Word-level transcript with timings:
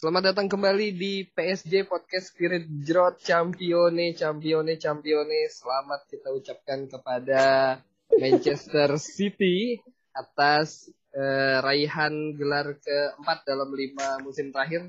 Selamat 0.00 0.32
datang 0.32 0.48
kembali 0.48 0.96
di 0.96 1.28
PSJ 1.28 1.84
Podcast 1.84 2.32
Spirit 2.32 2.64
Jrot 2.88 3.20
Champione, 3.20 4.16
Champione, 4.16 4.80
Champione. 4.80 5.44
Selamat 5.52 6.08
kita 6.08 6.32
ucapkan 6.32 6.88
kepada 6.88 7.76
Manchester 8.16 8.96
City 9.20 9.76
atas 10.16 10.88
eh, 11.12 11.60
raihan 11.60 12.32
gelar 12.32 12.80
keempat 12.80 13.44
dalam 13.44 13.68
lima 13.76 14.24
musim 14.24 14.48
terakhir. 14.48 14.88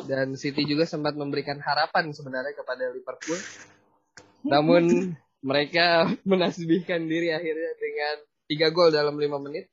Dan 0.00 0.40
City 0.40 0.64
juga 0.64 0.88
sempat 0.88 1.12
memberikan 1.20 1.60
harapan 1.60 2.16
sebenarnya 2.16 2.56
kepada 2.56 2.96
Liverpool. 2.96 3.36
Namun 4.40 5.12
mereka 5.52 6.08
menasbihkan 6.32 7.04
diri 7.04 7.28
akhirnya 7.28 7.72
dengan 7.76 8.16
tiga 8.48 8.72
gol 8.72 8.88
dalam 8.88 9.20
lima 9.20 9.36
menit. 9.36 9.68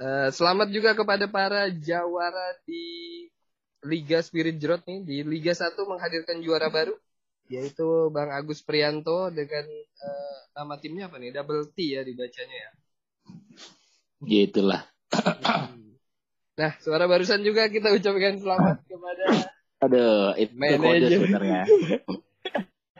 Eh, 0.00 0.32
selamat 0.32 0.72
juga 0.72 0.96
kepada 0.96 1.28
para 1.28 1.68
jawara 1.68 2.56
di 2.64 3.28
Liga 3.84 4.20
Spirit 4.20 4.60
Jrot 4.60 4.84
nih 4.84 5.00
di 5.04 5.16
Liga 5.24 5.56
1 5.56 5.72
menghadirkan 5.88 6.44
juara 6.44 6.68
baru 6.68 6.92
yaitu 7.50 8.12
Bang 8.14 8.30
Agus 8.30 8.62
Prianto 8.62 9.26
dengan 9.34 9.66
uh, 9.66 10.38
nama 10.54 10.78
timnya 10.78 11.10
apa 11.10 11.18
nih? 11.18 11.34
Double 11.34 11.66
T 11.74 11.98
ya 11.98 12.06
dibacanya 12.06 12.56
ya. 12.56 12.70
Gitulah. 14.22 14.82
Nah, 16.60 16.76
suara 16.84 17.08
barusan 17.08 17.40
juga 17.40 17.72
kita 17.72 17.88
ucapkan 17.88 18.36
selamat 18.36 18.84
kepada 18.84 19.24
Aduh, 19.80 20.36
itu 20.36 20.52
kode 20.76 21.08
sebenarnya. 21.08 21.64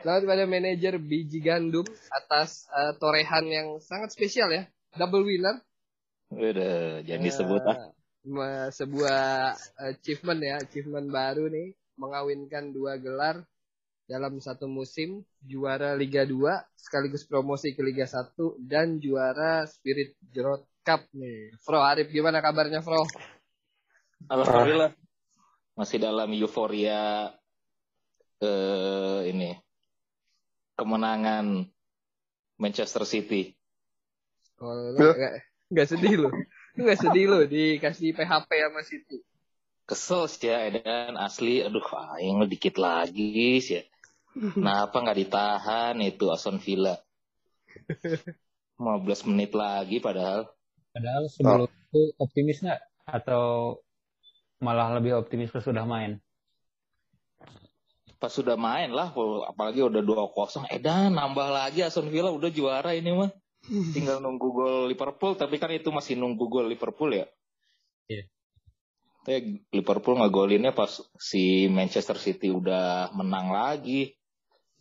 selamat 0.01 0.21
kepada 0.25 0.43
manajer 0.49 0.93
Biji 0.97 1.45
Gandum 1.45 1.85
atas 2.09 2.65
uh, 2.73 2.97
torehan 2.97 3.45
yang 3.45 3.67
sangat 3.77 4.17
spesial 4.17 4.49
ya. 4.49 4.65
Double 4.97 5.21
winner. 5.21 5.61
Udah, 6.33 7.05
jangan 7.05 7.21
disebut 7.21 7.61
ah 7.69 7.93
sebuah 8.71 9.53
achievement 9.93 10.41
ya, 10.41 10.55
achievement 10.61 11.07
baru 11.09 11.49
nih, 11.49 11.73
mengawinkan 11.97 12.69
dua 12.69 12.97
gelar 13.01 13.41
dalam 14.05 14.43
satu 14.43 14.67
musim, 14.67 15.23
juara 15.39 15.95
Liga 15.95 16.27
2 16.27 16.35
sekaligus 16.75 17.23
promosi 17.23 17.71
ke 17.71 17.79
Liga 17.79 18.03
1 18.03 18.59
dan 18.59 18.99
juara 18.99 19.63
Spirit 19.63 20.19
Jrot 20.19 20.67
Cup 20.83 21.07
nih. 21.15 21.55
Fro 21.63 21.79
Arif 21.79 22.11
gimana 22.11 22.43
kabarnya 22.43 22.83
Fro? 22.83 23.07
Alhamdulillah. 24.27 24.91
Masih 25.79 26.03
dalam 26.03 26.27
euforia 26.35 27.31
eh, 28.43 29.19
ini 29.31 29.55
kemenangan 30.75 31.63
Manchester 32.59 33.07
City. 33.07 33.55
Oh, 34.59 34.93
enggak, 34.93 35.47
enggak 35.71 35.87
sedih 35.87 36.27
loh. 36.27 36.33
Lu 36.81 36.89
gak 36.89 36.97
sedih 36.97 37.29
lo 37.29 37.45
dikasih 37.45 38.09
PHP 38.17 38.49
sama 38.49 38.81
City? 38.81 39.21
Kesel 39.85 40.25
sih 40.25 40.49
ya 40.49 40.65
Edan 40.65 41.13
asli. 41.13 41.61
Aduh 41.61 41.85
aing 42.17 42.41
lu 42.41 42.49
dikit 42.49 42.81
lagi 42.81 43.61
sih 43.61 43.77
ya. 43.77 43.83
Kenapa 44.33 44.97
nggak 44.97 45.19
ditahan 45.21 46.01
itu 46.01 46.25
Aston 46.33 46.57
Villa? 46.57 46.97
15 48.81 49.29
menit 49.29 49.53
lagi 49.53 50.01
padahal. 50.01 50.49
Padahal 50.89 51.29
sebelum 51.29 51.69
oh. 51.69 51.69
itu 51.69 52.01
optimis 52.17 52.65
nggak? 52.65 52.81
Atau 53.05 53.77
malah 54.57 54.89
lebih 54.97 55.21
optimis 55.21 55.53
pas 55.53 55.61
sudah 55.61 55.85
main? 55.85 56.17
Pas 58.17 58.33
sudah 58.33 58.57
main 58.57 58.89
lah, 58.89 59.13
apalagi 59.45 59.85
udah 59.85 60.01
2-0. 60.01 60.65
Edan 60.73 61.13
nambah 61.13 61.47
lagi 61.53 61.85
Aston 61.85 62.09
Villa 62.09 62.33
udah 62.33 62.49
juara 62.49 62.97
ini 62.97 63.13
mah 63.13 63.29
tinggal 63.69 64.17
nunggu 64.23 64.47
gol 64.49 64.89
Liverpool 64.89 65.37
tapi 65.37 65.61
kan 65.61 65.69
itu 65.69 65.93
masih 65.93 66.17
nunggu 66.17 66.45
gol 66.49 66.65
Liverpool 66.65 67.13
ya 67.13 67.25
iya 68.09 68.25
yeah. 69.29 69.41
Liverpool 69.69 70.17
ngegolinnya 70.17 70.73
pas 70.73 70.97
si 71.21 71.69
Manchester 71.69 72.17
City 72.17 72.49
udah 72.49 73.13
menang 73.13 73.53
lagi 73.53 74.17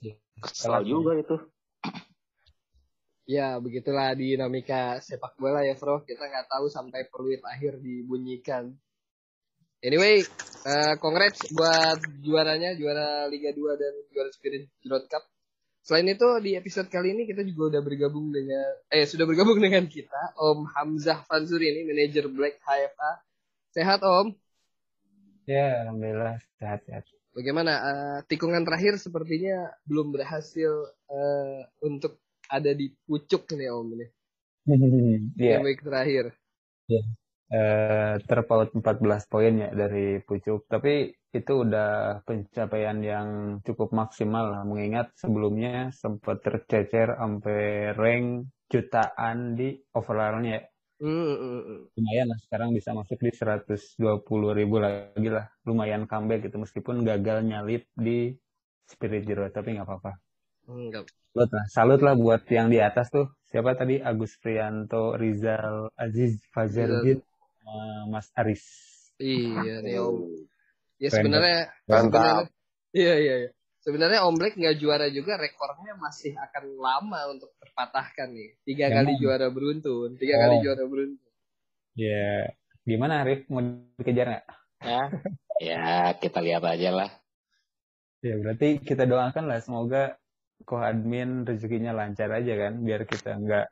yeah. 0.00 0.16
kesal 0.40 0.80
juga 0.84 1.20
itu 1.20 1.36
Ya, 3.30 3.62
begitulah 3.62 4.10
dinamika 4.18 4.98
sepak 4.98 5.38
bola 5.38 5.62
ya, 5.62 5.78
Bro. 5.78 6.02
Kita 6.02 6.26
nggak 6.26 6.50
tahu 6.50 6.66
sampai 6.66 7.06
peluit 7.14 7.38
akhir 7.46 7.78
dibunyikan. 7.78 8.74
Anyway, 9.86 10.26
uh, 10.66 10.98
congrats 10.98 11.46
buat 11.54 12.02
juaranya, 12.26 12.74
juara 12.74 13.30
Liga 13.30 13.54
2 13.54 13.78
dan 13.78 13.94
juara 14.10 14.34
Spirit 14.34 14.66
Road 14.82 15.06
Cup. 15.06 15.22
Selain 15.80 16.04
itu 16.06 16.28
di 16.44 16.54
episode 16.60 16.92
kali 16.92 17.16
ini 17.16 17.24
kita 17.24 17.40
juga 17.42 17.76
udah 17.76 17.82
bergabung 17.82 18.28
dengan 18.28 18.68
eh 18.92 19.08
sudah 19.08 19.24
bergabung 19.24 19.56
dengan 19.56 19.88
kita 19.88 20.36
Om 20.36 20.68
Hamzah 20.76 21.24
Fansuri 21.24 21.72
ini 21.72 21.88
manajer 21.88 22.28
Black 22.28 22.60
HFA. 22.60 23.12
Sehat 23.72 24.00
Om? 24.04 24.36
Ya, 25.48 25.88
alhamdulillah 25.88 26.36
sehat 26.60 26.84
sehat. 26.84 27.08
Bagaimana 27.32 27.72
uh, 27.80 28.18
tikungan 28.28 28.66
terakhir 28.66 29.00
sepertinya 29.00 29.72
belum 29.88 30.12
berhasil 30.12 30.70
uh, 31.08 31.60
untuk 31.80 32.20
ada 32.50 32.74
di 32.76 32.92
pucuk 33.08 33.48
nih 33.56 33.70
Om 33.72 33.88
ini. 33.96 34.06
Iya. 35.40 35.56
yeah. 35.56 35.60
week 35.64 35.80
terakhir. 35.80 36.36
Iya. 36.86 37.00
Yeah. 37.00 37.04
Uh, 37.50 38.14
terpaut 38.30 38.70
14 38.70 39.26
poin 39.26 39.50
ya 39.50 39.74
dari 39.74 40.22
pucuk. 40.22 40.70
Tapi 40.70 41.10
itu 41.30 41.52
udah 41.62 42.22
pencapaian 42.26 42.98
yang 42.98 43.28
cukup 43.62 43.94
maksimal 43.94 44.50
lah 44.50 44.62
mengingat 44.66 45.14
sebelumnya 45.14 45.94
sempat 45.94 46.42
tercecer 46.42 47.14
sampai 47.14 47.94
rank 47.94 48.50
jutaan 48.66 49.54
di 49.54 49.78
overallnya 49.94 50.58
mm, 50.98 51.94
lumayan 51.94 52.26
lah 52.34 52.38
sekarang 52.42 52.74
bisa 52.74 52.90
masuk 52.98 53.18
di 53.22 53.30
120 53.30 54.58
ribu 54.58 54.76
lagi 54.82 55.30
lah 55.30 55.46
lumayan 55.62 56.10
comeback 56.10 56.50
gitu 56.50 56.58
meskipun 56.58 57.06
gagal 57.06 57.46
nyalip 57.46 57.86
di 57.94 58.34
Spirit 58.90 59.22
Zero 59.22 59.46
tapi 59.54 59.78
nggak 59.78 59.86
apa-apa 59.86 60.18
Enggak. 60.70 61.10
Salut 61.34 61.50
lah, 61.50 61.64
salut 61.66 62.00
lah 62.02 62.14
buat 62.14 62.42
yang 62.46 62.70
di 62.70 62.78
atas 62.78 63.10
tuh. 63.10 63.26
Siapa 63.50 63.74
tadi? 63.74 63.98
Agus 63.98 64.38
Prianto, 64.38 65.18
Rizal 65.18 65.90
Aziz, 65.98 66.38
Fajar 67.60 68.08
Mas 68.08 68.28
Aris. 68.36 68.64
Iya, 69.20 69.80
nih 69.84 69.96
Om. 70.00 70.16
Ya 71.00 71.08
sebenarnya 71.08 71.60
sebenarnya 71.88 72.52
iya 72.92 73.14
iya 73.16 73.34
iya. 73.46 73.50
Sebenarnya 73.80 74.28
Om 74.28 74.36
Black 74.36 74.60
nggak 74.60 74.76
juara 74.76 75.08
juga 75.08 75.40
rekornya 75.40 75.96
masih 75.96 76.36
akan 76.36 76.64
lama 76.76 77.20
untuk 77.32 77.56
terpatahkan 77.56 78.28
nih. 78.28 78.50
Tiga 78.68 78.92
Emang? 78.92 79.08
kali 79.08 79.12
juara 79.16 79.48
beruntun, 79.48 80.20
tiga 80.20 80.36
oh. 80.36 80.40
kali 80.44 80.56
juara 80.60 80.84
beruntun. 80.84 81.32
Ya, 81.96 82.52
gimana 82.84 83.24
Arif 83.24 83.48
mau 83.48 83.64
dikejar 83.96 84.26
nggak? 84.36 84.46
Ya, 84.84 85.02
ya 85.60 85.84
kita 86.20 86.44
lihat 86.44 86.64
aja 86.68 86.90
lah. 86.92 87.10
Ya 88.20 88.36
berarti 88.36 88.84
kita 88.84 89.08
doakan 89.08 89.48
lah 89.48 89.64
semoga 89.64 90.20
ko 90.68 90.76
admin 90.76 91.48
rezekinya 91.48 91.96
lancar 91.96 92.28
aja 92.36 92.52
kan 92.52 92.84
biar 92.84 93.08
kita 93.08 93.32
nggak 93.40 93.66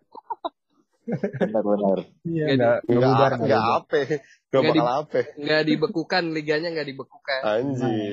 Benar-benar. 1.41 1.99
Iya, 2.25 2.45
enggak 2.55 2.77
enggak 2.85 3.31
enggak 3.41 3.65
apa. 3.65 3.99
Enggak 4.49 4.63
bakal 4.69 4.89
apa. 4.89 5.21
Enggak 5.37 5.63
dibekukan 5.65 6.25
liganya 6.33 6.69
enggak 6.73 6.89
dibekukan. 6.89 7.41
Anjir. 7.45 8.13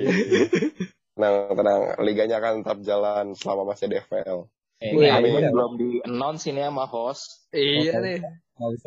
Tenang, 1.15 1.35
tenang. 1.55 1.81
Liganya 2.03 2.35
akan 2.43 2.53
tetap 2.63 2.79
jalan 2.83 3.25
selama 3.39 3.71
masih 3.71 3.87
ada 3.87 4.03
FPL. 4.03 4.39
Eh, 4.83 4.91
ini 4.91 5.07
Amin. 5.07 5.55
belum 5.55 5.71
di 5.79 5.89
announce 6.03 6.51
ini 6.51 6.59
sama 6.59 6.83
host. 6.91 7.47
Iya 7.55 8.03
nih. 8.03 8.19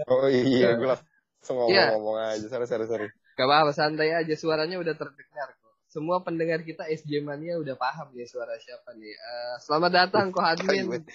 Oh 0.08 0.28
iya, 0.28 0.76
gue 0.76 0.88
langsung 0.88 1.56
ngomong-ngomong 1.56 2.16
iya. 2.20 2.36
aja. 2.36 2.46
Sorry, 2.52 2.66
sorry, 2.68 2.86
sorry. 2.88 3.08
Gak 3.40 3.48
apa-apa, 3.48 3.72
santai 3.72 4.12
aja. 4.12 4.34
Suaranya 4.36 4.76
udah 4.76 4.92
terdengar 4.92 5.48
kok. 5.56 5.72
Semua 5.88 6.20
pendengar 6.20 6.60
kita 6.68 6.84
SJ 6.84 7.24
Mania 7.24 7.56
udah 7.56 7.72
paham 7.80 8.12
nih 8.12 8.28
suara 8.28 8.60
siapa 8.60 8.92
nih. 9.00 9.16
Uh, 9.16 9.56
selamat 9.64 9.90
datang 9.92 10.28
kok 10.28 10.44
admin. 10.44 11.08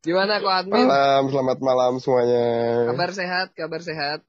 Gimana 0.00 0.40
kok 0.40 0.48
admin? 0.48 0.88
Malam, 0.88 1.28
selamat 1.28 1.58
malam 1.60 1.92
semuanya. 2.00 2.48
Kabar 2.88 3.10
sehat, 3.12 3.48
kabar 3.52 3.80
sehat. 3.84 4.20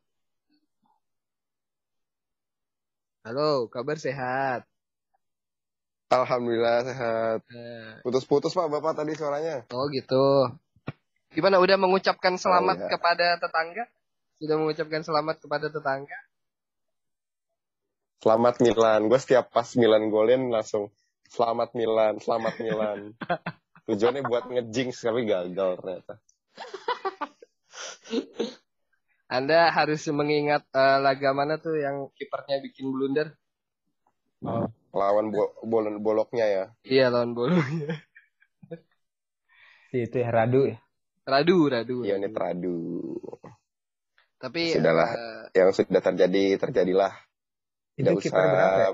Halo, 3.23 3.71
kabar 3.71 3.95
sehat. 3.95 4.67
Alhamdulillah 6.11 6.83
sehat. 6.83 7.39
Eh. 7.47 8.03
Putus-putus 8.03 8.51
Pak 8.51 8.67
Bapak 8.67 8.99
tadi 8.99 9.15
suaranya. 9.15 9.63
Oh 9.71 9.87
gitu. 9.87 10.51
Gimana 11.31 11.63
udah 11.63 11.79
mengucapkan 11.79 12.35
selamat 12.35 12.75
oh, 12.75 12.83
ya. 12.83 12.89
kepada 12.91 13.27
tetangga? 13.39 13.87
Sudah 14.43 14.55
mengucapkan 14.59 15.01
selamat 15.07 15.39
kepada 15.39 15.71
tetangga? 15.71 16.19
Selamat 18.19 18.59
Milan. 18.59 19.07
Gue 19.07 19.19
setiap 19.23 19.47
pas 19.55 19.71
Milan 19.79 20.11
golin 20.11 20.51
langsung 20.51 20.91
selamat 21.31 21.71
Milan, 21.79 22.19
selamat 22.19 22.59
Milan. 22.59 23.15
Tujuannya 23.89 24.21
buat 24.25 24.45
ngejinx 24.49 25.01
tapi 25.01 25.25
gagal 25.25 25.69
ternyata. 25.81 26.13
Anda 29.31 29.71
harus 29.71 30.03
mengingat 30.11 30.67
uh, 30.75 30.99
laga 30.99 31.31
mana 31.31 31.55
tuh 31.55 31.79
yang 31.79 32.11
kipernya 32.19 32.59
bikin 32.59 32.91
blunder? 32.91 33.31
Oh. 34.43 34.67
Lawan 34.91 35.31
bo 35.31 35.55
bolon 35.63 36.03
boloknya 36.03 36.45
ya? 36.51 36.65
Iya 36.83 37.07
lawan 37.07 37.31
boloknya. 37.31 37.95
itu 39.91 40.17
ya 40.19 40.29
Radu 40.31 40.67
ya? 40.67 40.77
Radu, 41.23 41.57
Radu. 41.71 41.97
Iya 42.03 42.19
ini 42.19 42.27
Radu. 42.27 43.15
Tapi 44.41 44.73
sudahlah 44.75 45.09
uh, 45.15 45.43
yang 45.55 45.71
sudah 45.71 46.01
terjadi 46.03 46.59
terjadilah. 46.59 47.13
Itu 47.95 48.03
Nggak 48.11 48.19
kiper 48.19 48.35
usah. 48.35 48.51
berapa 48.51 48.79
ya? 48.83 48.89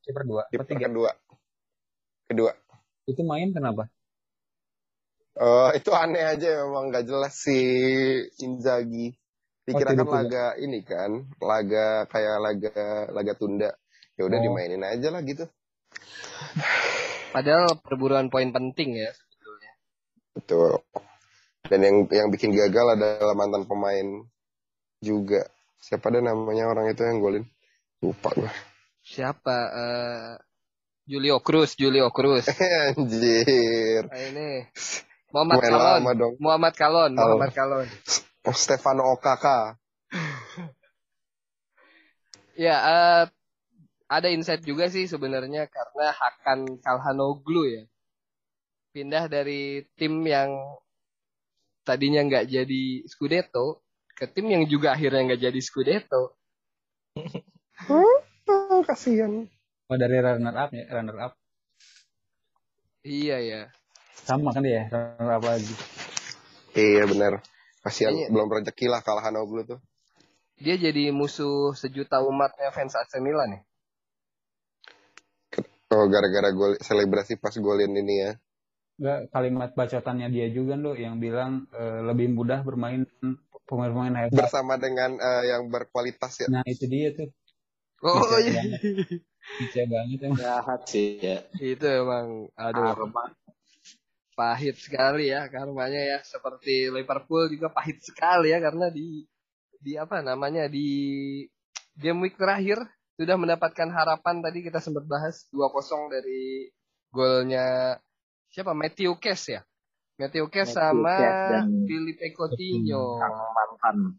Kiper 0.00 0.22
dua, 0.26 0.42
Kiper 0.54 0.66
tiga? 0.70 0.86
kedua. 0.86 1.10
Kedua. 2.30 2.52
Itu 3.10 3.22
main 3.26 3.50
kenapa? 3.50 3.90
Eh 5.38 5.70
itu 5.78 5.90
aneh 5.94 6.24
aja 6.26 6.66
memang 6.66 6.90
nggak 6.90 7.06
jelas 7.06 7.34
si 7.36 7.58
Inzaghi. 8.42 9.14
Dikira 9.66 9.92
kan 9.94 10.08
Oh, 10.08 10.10
laga 10.10 10.58
ini 10.58 10.82
kan, 10.82 11.30
laga 11.38 12.08
kayak 12.10 12.36
laga 12.42 12.72
laga 13.14 13.32
tunda. 13.38 13.70
Ya 14.18 14.26
udah 14.26 14.38
Oh. 14.40 14.42
dimainin 14.42 14.82
aja 14.82 15.08
lah 15.14 15.22
gitu. 15.22 15.46
Padahal 17.30 17.78
perburuan 17.78 18.26
poin 18.26 18.50
penting 18.50 18.98
ya 18.98 19.10
sebetulnya. 19.14 19.70
Betul. 20.34 20.70
Dan 21.70 21.80
yang 21.86 21.96
yang 22.10 22.28
bikin 22.34 22.50
gagal 22.50 22.98
adalah 22.98 23.34
mantan 23.38 23.64
pemain 23.70 24.26
juga. 24.98 25.46
Siapa 25.80 26.10
ada 26.12 26.20
namanya 26.20 26.66
orang 26.68 26.90
itu 26.90 27.00
yang 27.06 27.22
golin? 27.22 27.44
Lupa 28.02 28.34
gue. 28.34 28.50
Siapa? 29.00 29.56
eh 29.72 30.32
Julio 31.06 31.38
Cruz, 31.40 31.74
Julio 31.78 32.10
Cruz. 32.10 32.46
Anjir. 32.98 34.04
Nah, 34.10 34.20
ini 34.20 34.48
Muhammad 35.30 35.56
Main 35.62 35.70
Kalon. 35.70 35.86
lama 35.86 36.12
dong. 36.18 36.34
Muhammad 36.42 36.74
Kalon, 36.74 37.12
Kalon. 37.14 37.28
Muhammad 37.30 37.52
Kalon. 37.54 37.88
Oh, 38.46 38.56
Stefano 38.56 39.02
Okaka. 39.14 39.78
Ya, 42.60 42.76
eh, 42.76 43.24
ada 44.04 44.28
insight 44.28 44.60
juga 44.60 44.92
sih 44.92 45.08
sebenarnya 45.08 45.64
karena 45.64 46.12
Hakan 46.12 46.76
Kalhanoglu 46.84 47.72
ya. 47.72 47.82
Pindah 48.92 49.32
dari 49.32 49.88
tim 49.96 50.20
yang 50.28 50.52
tadinya 51.88 52.20
nggak 52.20 52.52
jadi 52.52 52.84
Scudetto 53.08 53.80
ke 54.12 54.28
tim 54.28 54.52
yang 54.52 54.68
juga 54.68 54.92
akhirnya 54.92 55.32
nggak 55.32 55.42
jadi 55.48 55.60
Scudetto. 55.64 56.36
Oh, 57.88 58.84
kasihan. 58.84 59.48
Oh 59.88 59.96
dari 59.96 60.20
runner 60.20 60.52
up 60.52 60.70
ya, 60.76 60.84
runner 60.92 61.16
up. 61.16 61.32
Iya 63.00 63.36
ya. 63.40 63.62
Sama 64.22 64.50
kan 64.50 64.62
dia, 64.62 64.86
runner 64.88 65.30
up 65.32 65.42
lagi. 65.42 65.74
Iya 66.72 67.04
benar. 67.04 67.42
Kasihan 67.80 68.12
Kayaknya- 68.12 68.30
belum 68.30 68.48
rezeki 68.52 68.86
lah 68.86 69.00
kalah 69.00 69.24
Hanoglu 69.24 69.62
tuh. 69.66 69.80
Dia 70.60 70.76
jadi 70.76 71.08
musuh 71.10 71.72
sejuta 71.72 72.20
umatnya 72.20 72.68
fans 72.70 72.92
AC 72.92 73.16
Milan 73.18 73.56
ya. 73.56 73.60
Oh 75.90 76.06
gara-gara 76.06 76.52
gol 76.52 76.78
selebrasi 76.78 77.34
pas 77.34 77.50
golin 77.56 77.90
ini 77.90 78.14
ya. 78.20 78.32
Enggak, 78.94 79.20
kalimat 79.32 79.70
bacotannya 79.72 80.28
dia 80.28 80.46
juga 80.48 80.76
loh 80.76 80.92
yang 80.94 81.18
bilang 81.18 81.66
eh, 81.72 82.04
lebih 82.04 82.30
mudah 82.30 82.60
bermain 82.62 83.08
pemain-pemain 83.64 84.14
hebat. 84.20 84.36
Bersama 84.36 84.76
dengan 84.76 85.16
eh, 85.16 85.44
yang 85.50 85.66
berkualitas 85.66 86.44
ya. 86.44 86.48
Nah 86.52 86.62
itu 86.62 86.84
dia 86.86 87.10
tuh, 87.10 87.32
Oh 88.00 88.16
Bisa 88.22 88.38
iya. 88.40 88.60
banget. 88.60 88.80
bisa 89.58 89.80
banget 89.88 90.18
emang. 90.22 90.38
Jahat 90.38 90.80
sih 90.86 91.08
ya. 91.18 91.42
Itu 91.56 91.84
emang 91.84 92.52
aduh 92.54 92.92
Karma. 92.94 93.24
Pahit 94.40 94.80
sekali 94.80 95.28
ya 95.28 95.52
karmanya 95.52 96.00
ya. 96.00 96.18
Seperti 96.24 96.88
Liverpool 96.88 97.52
juga 97.52 97.68
pahit 97.68 98.00
sekali 98.00 98.56
ya 98.56 98.58
karena 98.64 98.88
di 98.88 99.28
di 99.76 100.00
apa 100.00 100.24
namanya 100.24 100.64
di 100.64 100.88
game 102.00 102.24
week 102.24 102.40
terakhir 102.40 102.80
sudah 103.20 103.36
mendapatkan 103.36 103.92
harapan 103.92 104.40
tadi 104.40 104.64
kita 104.64 104.80
sempat 104.80 105.04
bahas 105.04 105.44
2-0 105.52 106.08
dari 106.08 106.72
golnya 107.12 108.00
siapa? 108.48 108.72
Matthew 108.72 109.20
Kes 109.20 109.52
ya? 109.52 109.60
Matthew 110.16 110.48
Kes 110.48 110.72
Matthew 110.72 110.80
sama 110.80 111.16
Filipe 111.84 112.32
Coutinho. 112.32 113.20
Mantan. 113.20 114.16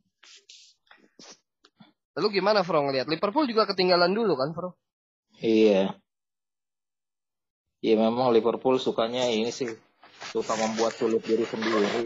lalu 2.11 2.43
gimana 2.43 2.59
Fro 2.61 2.83
ngeliat 2.83 3.07
Liverpool 3.07 3.47
juga 3.47 3.63
ketinggalan 3.65 4.11
dulu 4.11 4.35
kan 4.35 4.51
Fro? 4.53 4.75
Iya. 5.39 5.95
Iya 7.81 7.95
memang 7.97 8.29
Liverpool 8.35 8.77
sukanya 8.77 9.25
ini 9.31 9.49
sih 9.49 9.71
suka 10.29 10.53
membuat 10.53 10.93
sulit 10.93 11.25
diri 11.25 11.45
sendiri. 11.47 12.05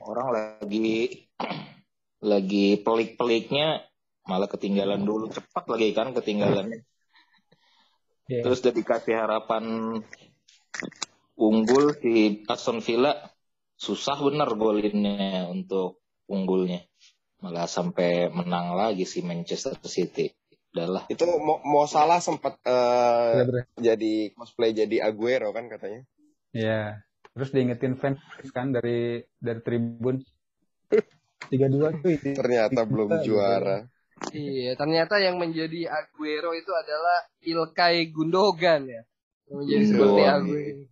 Orang 0.00 0.32
lagi 0.32 1.28
lagi 2.32 2.80
pelik-peliknya 2.80 3.84
malah 4.24 4.46
ketinggalan 4.46 5.02
dulu 5.02 5.28
cepat 5.28 5.64
lagi 5.68 5.92
kan 5.92 6.14
ketinggalannya. 6.14 6.80
Iya. 8.30 8.42
Terus 8.46 8.62
udah 8.62 8.74
dikasih 8.74 9.14
harapan 9.18 9.64
unggul 11.36 11.92
si 11.98 12.46
Aston 12.46 12.80
Villa 12.80 13.18
susah 13.74 14.16
bener 14.22 14.48
golinnya 14.54 15.50
untuk 15.50 16.00
unggulnya. 16.30 16.86
Malah 17.42 17.66
sampai 17.66 18.30
menang 18.30 18.78
lagi 18.78 19.02
si 19.02 19.26
Manchester 19.26 19.74
City. 19.82 20.30
Udahlah. 20.72 21.10
Itu 21.10 21.26
mau, 21.26 21.58
mau 21.66 21.84
salah 21.90 22.22
sempat 22.22 22.62
eh, 22.64 23.42
Selebrasi. 23.42 23.76
jadi 23.82 24.12
cosplay 24.38 24.70
jadi 24.72 25.02
Aguero 25.02 25.50
kan 25.50 25.66
katanya. 25.66 26.06
Iya. 26.52 27.00
Terus 27.32 27.48
diingetin 27.48 27.96
fans 27.96 28.20
kan 28.52 28.70
dari 28.72 29.24
dari 29.40 29.60
tribun. 29.64 30.20
Tiga 31.48 31.66
dua 31.72 31.90
tuh 31.96 32.12
itu. 32.12 32.36
Ternyata 32.36 32.84
belum 32.84 33.24
juara. 33.24 33.88
iya 34.30 34.78
ternyata 34.78 35.18
yang 35.18 35.34
menjadi 35.34 35.90
Aguero 35.90 36.54
itu 36.54 36.70
adalah 36.70 37.26
Ilkay 37.42 38.14
Gundogan 38.14 38.86
ya 38.86 39.02
yang 39.50 39.56
menjadi 39.58 39.82
seperti 39.82 39.98
Gundogan. 39.98 40.38
Aguero 40.38 40.84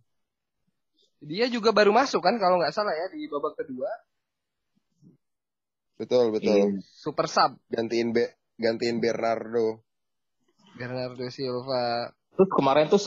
dia 1.21 1.45
juga 1.47 1.69
baru 1.71 1.95
masuk 1.95 2.19
kan 2.19 2.35
kalau 2.41 2.59
nggak 2.59 2.73
salah 2.75 2.91
ya 2.91 3.07
di 3.13 3.29
babak 3.31 3.55
kedua 3.55 3.87
Betul 5.95 6.33
betul. 6.35 6.75
Iya. 6.75 6.83
super 6.83 7.29
sub 7.29 7.55
Gantiin 7.69 8.11
Be 8.11 8.35
gantiin 8.57 8.97
Bernardo. 8.99 9.85
Bernardo 10.75 11.29
Silva 11.31 12.09
Terus 12.35 12.49
kemarin 12.51 12.89
tuh 12.91 12.99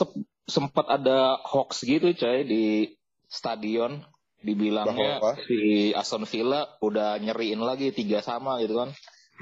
sempat 0.45 0.85
ada 0.89 1.41
hoax 1.41 1.85
gitu 1.85 2.13
coy 2.13 2.45
di 2.45 2.93
stadion 3.25 4.05
dibilangnya 4.45 5.17
si 5.41 5.89
Aston 5.97 6.29
Villa 6.29 6.69
udah 6.85 7.17
nyeriin 7.17 7.57
lagi 7.65 7.89
tiga 7.89 8.21
sama 8.21 8.61
gitu 8.61 8.77
kan. 8.77 8.93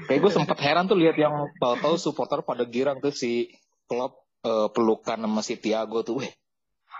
Kayak 0.08 0.20
gue 0.26 0.32
sempat 0.32 0.58
heran 0.64 0.90
tuh 0.90 0.98
lihat 0.98 1.14
yang 1.20 1.54
tahu-tahu 1.60 2.00
supporter 2.00 2.42
pada 2.42 2.64
girang 2.66 2.98
tuh 3.04 3.12
si 3.14 3.52
Klopp 3.86 4.26
eh, 4.42 4.68
pelukan 4.72 5.20
sama 5.20 5.44
si 5.44 5.60
Thiago 5.60 6.02
tuh. 6.02 6.24
Weh, 6.24 6.32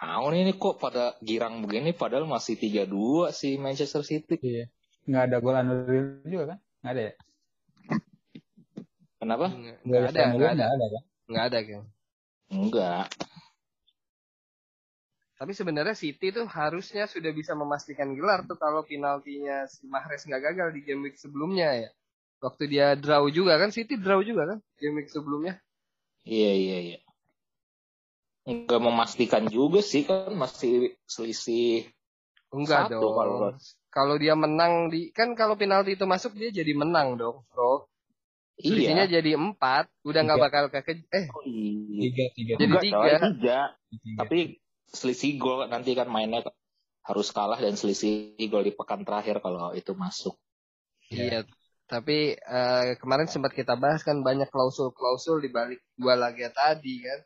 Haun 0.04 0.36
ini 0.36 0.54
kok 0.54 0.78
pada 0.78 1.16
girang 1.24 1.64
begini 1.64 1.96
padahal 1.96 2.28
masih 2.28 2.60
3-2 2.60 3.32
si 3.32 3.56
Manchester 3.56 4.04
City. 4.04 4.36
Iya. 4.38 4.68
Nggak 5.08 5.22
ada 5.32 5.36
gol 5.40 5.56
anulir 5.56 6.22
juga 6.28 6.54
kan? 6.54 6.58
Nggak 6.84 6.92
ada 6.92 7.02
ya? 7.02 7.12
Kenapa? 9.24 9.46
nggak 9.48 9.76
nggak 9.80 10.00
ada 10.04 10.22
nggak 10.36 10.50
ada 10.52 10.64
nggak 10.68 10.68
ada 10.68 10.86
kan? 10.92 11.02
nggak 11.24 11.44
ada 11.48 11.58
kan 11.64 11.84
Enggak. 12.52 13.06
Tapi 15.34 15.50
sebenarnya 15.50 15.92
City 15.92 16.30
tuh 16.30 16.46
harusnya 16.46 17.04
sudah 17.04 17.30
bisa 17.30 17.52
memastikan 17.52 18.14
gelar 18.14 18.42
tuh 18.44 18.54
kalau 18.54 18.82
penaltinya 18.82 19.66
si 19.66 19.84
Mahrez 19.84 20.22
nggak 20.22 20.42
gagal 20.42 20.68
di 20.72 20.80
game 20.82 21.02
week 21.02 21.16
sebelumnya 21.16 21.74
ya 21.76 21.90
waktu 22.38 22.68
dia 22.68 22.94
draw 22.94 23.26
juga 23.28 23.56
kan 23.56 23.68
City 23.68 23.96
draw 23.96 24.20
juga 24.20 24.46
kan 24.46 24.58
game 24.76 24.98
week 24.98 25.10
sebelumnya 25.10 25.58
Iya 26.24 26.52
iya 26.54 26.78
iya. 26.80 26.98
Enggak 28.44 28.80
memastikan 28.80 29.44
juga 29.44 29.80
sih 29.80 30.04
kan 30.04 30.32
masih 30.32 30.96
selisih 31.04 31.88
enggak 32.48 32.88
Satu 32.88 33.00
dong 33.00 33.12
kalau 33.12 33.34
nggak- 33.40 33.60
kalau 33.88 34.14
dia 34.16 34.32
menang 34.32 34.88
di 34.88 35.08
kan 35.10 35.32
kalau 35.32 35.52
penalti 35.54 35.96
itu 35.96 36.04
masuk 36.04 36.32
dia 36.32 36.48
jadi 36.48 36.72
menang 36.72 37.16
dong 37.16 37.44
bro 37.50 37.84
selisihnya 38.56 39.04
Iya. 39.04 39.14
jadi 39.20 39.30
empat 39.34 39.90
udah 40.00 40.20
nggak 40.22 40.40
bakal 40.40 40.64
ke 40.68 40.80
eh 41.10 41.26
Oh, 41.28 41.42
iya. 41.44 42.00
Tiga 42.08 42.24
tiga. 42.32 42.52
Jadi 42.56 42.74
tiga. 42.84 43.16
tiga. 43.20 43.58
Tapi 44.20 44.38
selisih 44.92 45.40
gol 45.40 45.64
nanti 45.70 45.96
kan 45.96 46.10
mainnya 46.10 46.44
harus 47.04 47.28
kalah 47.30 47.60
dan 47.60 47.76
selisih 47.76 48.36
gol 48.48 48.64
di 48.64 48.72
pekan 48.72 49.04
terakhir 49.04 49.40
kalau 49.44 49.72
itu 49.76 49.92
masuk. 49.92 50.36
Iya, 51.12 51.44
tapi 51.84 52.32
eh, 52.32 52.96
kemarin 52.96 53.28
sempat 53.28 53.52
kita 53.52 53.76
bahas 53.76 54.00
kan 54.00 54.24
banyak 54.24 54.48
klausul-klausul 54.48 55.44
di 55.44 55.52
balik 55.52 55.80
dua 55.96 56.16
laga 56.16 56.48
tadi 56.52 57.04
kan. 57.04 57.20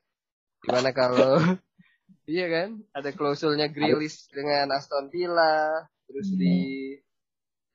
Di 0.58 0.68
mana 0.74 0.90
kalau 0.90 1.38
iya 2.26 2.46
kan, 2.50 2.68
ada 2.90 3.10
klausulnya 3.14 3.70
Grealish 3.70 4.26
dengan 4.34 4.74
Aston 4.74 5.10
Villa, 5.14 5.86
terus 6.10 6.28
di 6.34 6.98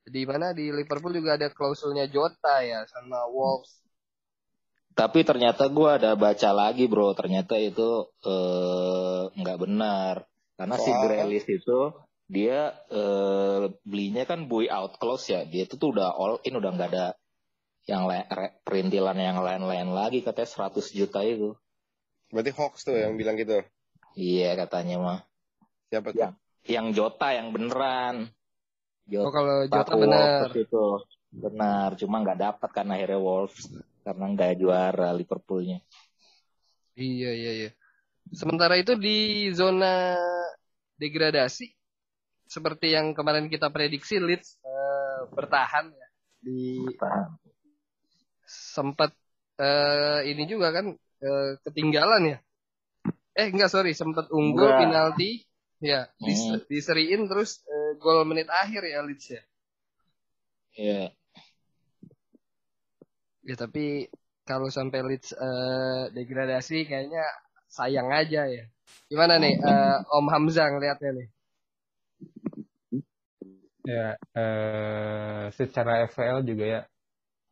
di 0.04 0.22
mana 0.28 0.52
di 0.52 0.68
Liverpool 0.68 1.16
juga 1.16 1.40
ada 1.40 1.48
klausulnya 1.48 2.04
Jota 2.12 2.60
ya 2.60 2.84
sama 2.84 3.24
Wolves. 3.32 3.83
Tapi 4.94 5.26
ternyata 5.26 5.66
gua 5.66 5.98
ada 5.98 6.14
baca 6.14 6.50
lagi 6.54 6.86
bro, 6.86 7.18
ternyata 7.18 7.58
itu 7.58 8.06
eh, 8.22 9.22
nggak 9.34 9.58
benar. 9.58 10.22
Karena 10.54 10.76
si 10.78 10.90
Soal? 10.90 11.02
Grealish 11.02 11.50
itu 11.50 11.78
dia 12.30 12.72
eh, 12.88 13.74
belinya 13.82 14.22
kan 14.22 14.46
buy 14.46 14.70
out 14.70 14.96
clause 15.02 15.34
ya, 15.34 15.42
dia 15.42 15.66
itu 15.66 15.74
tuh 15.74 15.98
udah 15.98 16.14
all 16.14 16.38
in, 16.46 16.54
udah 16.54 16.70
nggak 16.70 16.90
ada 16.94 17.06
yang 17.84 18.08
perintilan 18.64 19.18
yang 19.18 19.38
lain-lain 19.44 19.92
lagi 19.92 20.24
katanya 20.24 20.70
100 20.70 20.94
juta 20.96 21.20
itu. 21.20 21.52
Berarti 22.32 22.50
hoax 22.56 22.86
tuh 22.88 22.96
yang 22.96 23.18
bilang 23.18 23.36
gitu. 23.36 23.60
Iya 24.16 24.56
katanya 24.56 24.96
mah. 25.02 25.20
Siapa 25.92 26.14
tuh? 26.14 26.22
Ya. 26.22 26.28
Yang 26.64 26.86
Jota 26.96 27.28
yang 27.36 27.52
beneran. 27.52 28.30
Oh 28.30 29.28
Jota 29.28 29.30
kalau 29.34 29.56
Jota 29.68 29.92
benar. 30.00 30.48
Itu 30.54 31.04
benar, 31.34 31.88
cuma 31.98 32.22
nggak 32.24 32.40
dapat 32.40 32.70
kan 32.72 32.88
akhirnya 32.88 33.20
Wolves. 33.20 33.68
Karena 34.04 34.24
nggak 34.36 34.52
juara 34.60 35.10
Liverpoolnya. 35.16 35.80
Iya 36.94 37.30
iya 37.34 37.52
iya. 37.58 37.70
Sementara 38.30 38.76
itu 38.78 38.94
di 38.94 39.48
zona 39.56 40.14
degradasi 41.00 41.66
seperti 42.46 42.92
yang 42.94 43.16
kemarin 43.16 43.48
kita 43.50 43.72
prediksi 43.72 44.20
Leeds 44.20 44.60
eh, 44.62 45.20
bertahan 45.32 45.90
ya 45.90 46.08
di 46.44 46.84
sempat 48.44 49.10
eh, 49.58 50.20
ini 50.30 50.44
juga 50.44 50.70
kan 50.70 50.92
eh, 51.24 51.50
ketinggalan 51.64 52.36
ya. 52.36 52.38
Eh 53.34 53.50
enggak 53.50 53.72
sorry 53.72 53.96
sempat 53.96 54.30
unggul 54.30 54.70
Enggak. 54.70 54.78
penalti 54.86 55.30
ya 55.82 56.06
Hmm. 56.22 56.62
diseriin 56.70 57.26
terus 57.28 57.60
eh, 57.66 57.98
gol 57.98 58.22
menit 58.28 58.46
akhir 58.46 58.84
ya 58.86 59.02
Leeds 59.02 59.26
ya. 59.34 59.42
Iya. 60.74 61.02
Ya 63.44 63.54
tapi 63.60 64.08
kalau 64.48 64.68
sampai 64.72 65.04
Leeds 65.04 65.36
eh, 65.36 66.02
degradasi 66.16 66.88
kayaknya 66.88 67.24
sayang 67.68 68.08
aja 68.08 68.48
ya. 68.48 68.64
Gimana 69.08 69.36
nih 69.36 69.56
eh, 69.60 69.96
Om 70.16 70.26
Hamzah 70.32 70.72
ngeliatnya 70.72 71.10
nih? 71.12 71.28
Ya, 73.84 74.16
eh, 74.16 75.44
secara 75.52 76.08
FPL 76.08 76.40
juga 76.48 76.64
ya 76.64 76.80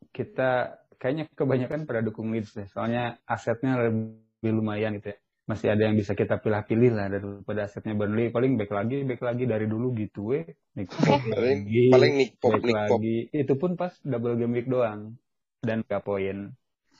kita 0.09 0.81
kayaknya 0.97 1.29
kebanyakan 1.37 1.85
pada 1.85 2.01
dukung 2.01 2.33
Leeds 2.33 2.57
deh. 2.57 2.65
Soalnya 2.73 3.21
asetnya 3.29 3.77
lebih 3.77 4.51
lumayan 4.53 4.97
gitu 4.97 5.13
ya. 5.13 5.17
Masih 5.43 5.75
ada 5.75 5.91
yang 5.91 5.99
bisa 5.99 6.15
kita 6.15 6.39
pilih-pilih 6.39 6.95
lah 6.95 7.11
daripada 7.11 7.67
asetnya 7.67 7.93
Burnley. 7.93 8.31
Paling 8.31 8.55
back 8.55 8.71
lagi, 8.71 9.03
back 9.03 9.21
lagi 9.21 9.43
dari 9.43 9.67
dulu 9.67 9.91
gitu 9.93 10.33
we. 10.33 10.41
Nick 10.73 10.89
Pope 10.89 11.29
Paling 11.35 11.67
lagi, 11.67 11.85
paling 11.91 12.13
Nick 12.15 12.31
Pop, 12.39 12.49
back 12.55 12.63
Nick 12.63 12.81
Pop. 12.87 12.97
lagi. 12.97 13.17
Itu 13.29 13.53
pun 13.59 13.71
pas 13.75 13.93
double 14.01 14.39
game 14.39 14.55
week 14.55 14.71
doang. 14.71 15.13
Dan 15.63 15.87
gak 15.87 16.03
poin. 16.03 16.51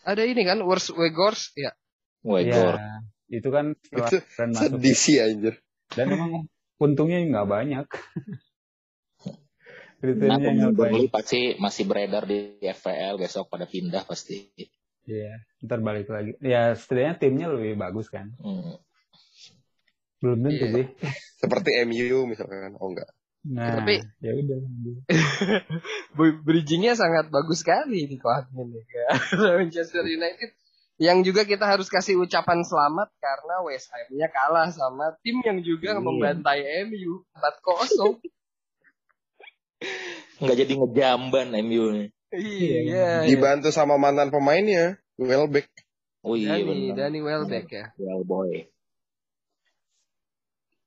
Ada 0.03 0.23
ini 0.23 0.41
kan 0.41 0.63
Worst 0.63 0.95
Wegors 0.95 1.51
ya. 1.53 1.75
Waigor. 2.23 2.79
Ya, 2.79 3.03
itu 3.29 3.49
kan 3.51 3.75
setelah 3.83 4.09
Itu 4.09 4.17
dan 4.39 4.49
masuk. 4.51 4.71
Sedih 4.79 4.95
sih 4.95 5.17
anjir. 5.19 5.55
Dan 5.91 6.05
emang 6.11 6.31
untungnya 6.79 7.19
nggak 7.21 7.47
banyak. 7.47 7.87
Nah, 10.03 10.11
Kriteria 10.19 10.35
nggak 10.35 10.51
pemain 10.51 10.75
Burnley 10.75 11.07
banyak. 11.07 11.15
pasti 11.15 11.39
masih 11.55 11.83
beredar 11.87 12.27
di 12.27 12.59
FPL 12.59 13.15
besok 13.15 13.47
pada 13.47 13.63
pindah 13.63 14.03
pasti. 14.03 14.51
Iya, 15.07 15.39
ntar 15.63 15.79
balik 15.79 16.11
lagi. 16.11 16.35
Ya, 16.43 16.75
setidaknya 16.75 17.15
timnya 17.15 17.47
lebih 17.47 17.79
bagus 17.79 18.11
kan. 18.11 18.35
Hmm. 18.35 18.83
Belum 20.19 20.43
tentu 20.43 20.65
Iya. 20.67 20.75
sih. 20.75 20.85
Seperti 21.39 21.79
MU 21.87 22.27
misalkan. 22.27 22.75
Oh 22.83 22.91
enggak. 22.91 23.07
Nah, 23.43 23.83
Tapi- 23.83 23.99
ya 24.23 24.31
udah. 24.33 24.59
Bu- 26.15 26.39
Bridgingnya 26.41 26.95
sangat 26.95 27.27
bagus 27.27 27.59
sekali 27.59 28.07
di 28.07 28.15
Kohatmin 28.15 28.71
nih 28.71 28.83
ke 28.87 29.01
Manchester 29.59 29.99
United. 30.01 30.55
Yang 30.95 31.17
juga 31.27 31.41
kita 31.43 31.65
harus 31.65 31.91
kasih 31.91 32.15
ucapan 32.17 32.63
selamat 32.63 33.11
karena 33.17 33.55
West 33.65 33.91
Ham-nya 33.91 34.31
kalah 34.31 34.71
sama 34.71 35.11
tim 35.19 35.43
yang 35.43 35.59
juga 35.59 35.91
Iya. 35.91 35.99
membantai 35.99 36.59
MU 36.87 37.27
4-0. 37.35 38.23
Nggak 40.39 40.57
jadi 40.57 40.73
ngejamban 40.79 41.47
MU 41.59 41.83
nih. 41.91 42.07
iya, 42.33 42.77
iya. 42.81 43.07
Dibantu 43.27 43.69
sama 43.69 43.99
mantan 43.99 44.31
pemainnya, 44.31 44.95
Welbeck. 45.19 45.67
Oh 46.23 46.33
iya 46.33 46.55
Dani. 46.55 46.95
Dani 46.95 47.19
Welbeck 47.19 47.67
ya. 47.67 47.85
Well 47.99 48.23
boy. 48.23 48.71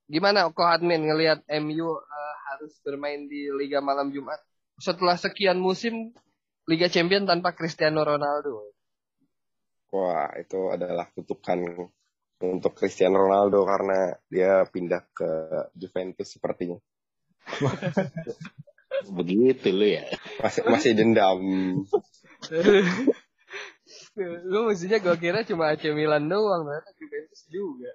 Gimana 0.06 0.48
Kohatmin 0.48 1.02
ngelihat 1.04 1.42
MU 1.60 1.88
eh, 1.92 2.35
harus 2.54 2.78
bermain 2.82 3.26
di 3.26 3.50
Liga 3.50 3.82
Malam 3.82 4.14
Jumat? 4.14 4.38
Setelah 4.78 5.16
sekian 5.16 5.58
musim 5.58 6.12
Liga 6.66 6.90
Champion 6.90 7.24
tanpa 7.24 7.54
Cristiano 7.54 8.02
Ronaldo. 8.02 8.74
Wah, 9.94 10.34
itu 10.36 10.68
adalah 10.68 11.06
kutukan 11.14 11.88
untuk 12.42 12.72
Cristiano 12.76 13.22
Ronaldo 13.22 13.64
karena 13.64 14.12
dia 14.28 14.66
pindah 14.68 15.02
ke 15.14 15.30
Juventus 15.78 16.28
sepertinya. 16.28 16.76
Begitu 19.16 19.68
lu 19.70 19.86
ya. 19.86 20.04
Masih 20.42 20.62
masih 20.66 20.90
dendam. 20.98 21.40
Gue 24.16 24.62
maksudnya 24.64 24.96
gue 24.96 25.16
kira 25.20 25.44
cuma 25.44 25.76
AC 25.76 25.92
Milan 25.92 26.24
doang, 26.24 26.64
ternyata 26.64 26.90
Juventus 26.96 27.44
juga. 27.52 27.92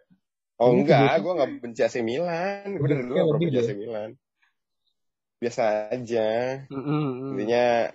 Oh 0.61 0.69
enggak, 0.77 1.17
gue 1.25 1.33
nggak 1.33 1.51
benci 1.57 1.81
AC 1.81 2.05
Milan. 2.05 2.77
Gue 2.77 2.87
dari 2.87 3.03
dulu 3.09 3.17
Lebih 3.17 3.49
nggak 3.49 3.57
benci. 3.57 3.57
AC 3.57 3.69
Milan. 3.73 4.09
Biasa 5.41 5.89
aja. 5.89 6.61
Intinya 7.33 7.89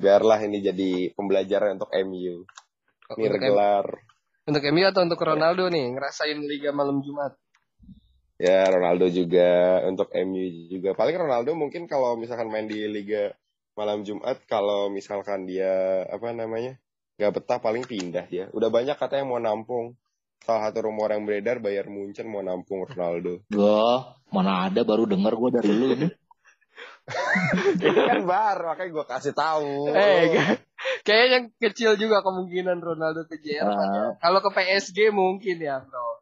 biarlah 0.00 0.40
ini 0.48 0.64
jadi 0.64 1.12
pembelajaran 1.12 1.76
untuk 1.76 1.92
MU. 1.92 2.42
Ini 2.42 3.12
Untuk, 3.12 3.20
M- 3.20 3.34
regelar. 3.36 3.86
untuk 4.48 4.62
MU 4.64 4.84
atau 4.88 5.02
untuk 5.04 5.20
Ronaldo 5.20 5.68
nih 5.68 5.92
ngerasain 5.92 6.40
Liga 6.40 6.72
Malam 6.72 7.04
Jumat. 7.04 7.36
Ya 8.40 8.64
Ronaldo 8.68 9.12
juga 9.12 9.80
untuk 9.84 10.08
MU 10.12 10.72
juga. 10.72 10.96
Paling 10.96 11.16
Ronaldo 11.20 11.52
mungkin 11.52 11.84
kalau 11.84 12.16
misalkan 12.16 12.48
main 12.48 12.64
di 12.64 12.88
Liga 12.88 13.36
malam 13.76 14.00
Jumat, 14.00 14.40
kalau 14.48 14.88
misalkan 14.88 15.44
dia 15.44 16.00
apa 16.08 16.32
namanya 16.32 16.80
nggak 17.20 17.32
betah 17.32 17.60
paling 17.60 17.84
pindah 17.84 18.24
dia. 18.24 18.48
Udah 18.56 18.72
banyak 18.72 18.96
katanya 18.96 19.24
yang 19.24 19.30
mau 19.36 19.40
nampung. 19.40 19.96
Salah 20.44 20.68
satu 20.68 20.88
rumor 20.88 21.12
yang 21.12 21.24
beredar 21.28 21.60
Bayern 21.60 21.92
Munchen 21.92 22.28
mau 22.28 22.40
nampung 22.40 22.84
Ronaldo. 22.88 23.44
Wah, 23.52 24.16
mana 24.32 24.68
ada 24.68 24.80
baru 24.84 25.04
denger 25.04 25.32
gue 25.32 25.50
dari 25.60 25.70
lu 25.72 25.86
ini. 25.92 26.08
Ini 27.78 28.00
kan 28.02 28.20
baru 28.26 28.74
makanya 28.74 28.90
gue 28.90 29.06
kasih 29.06 29.34
tahu. 29.34 29.94
Eh, 29.94 30.22
kayak- 30.34 30.60
kayaknya 31.06 31.38
kecil 31.62 31.94
juga 31.94 32.18
kemungkinan 32.20 32.82
Ronaldo 32.82 33.30
ke 33.30 33.38
Jerman. 33.38 33.88
ya. 33.94 34.02
Ah. 34.02 34.10
Kalau 34.18 34.40
ke 34.42 34.50
PSG 34.50 35.14
mungkin 35.14 35.62
ya, 35.62 35.86
bro. 35.86 36.18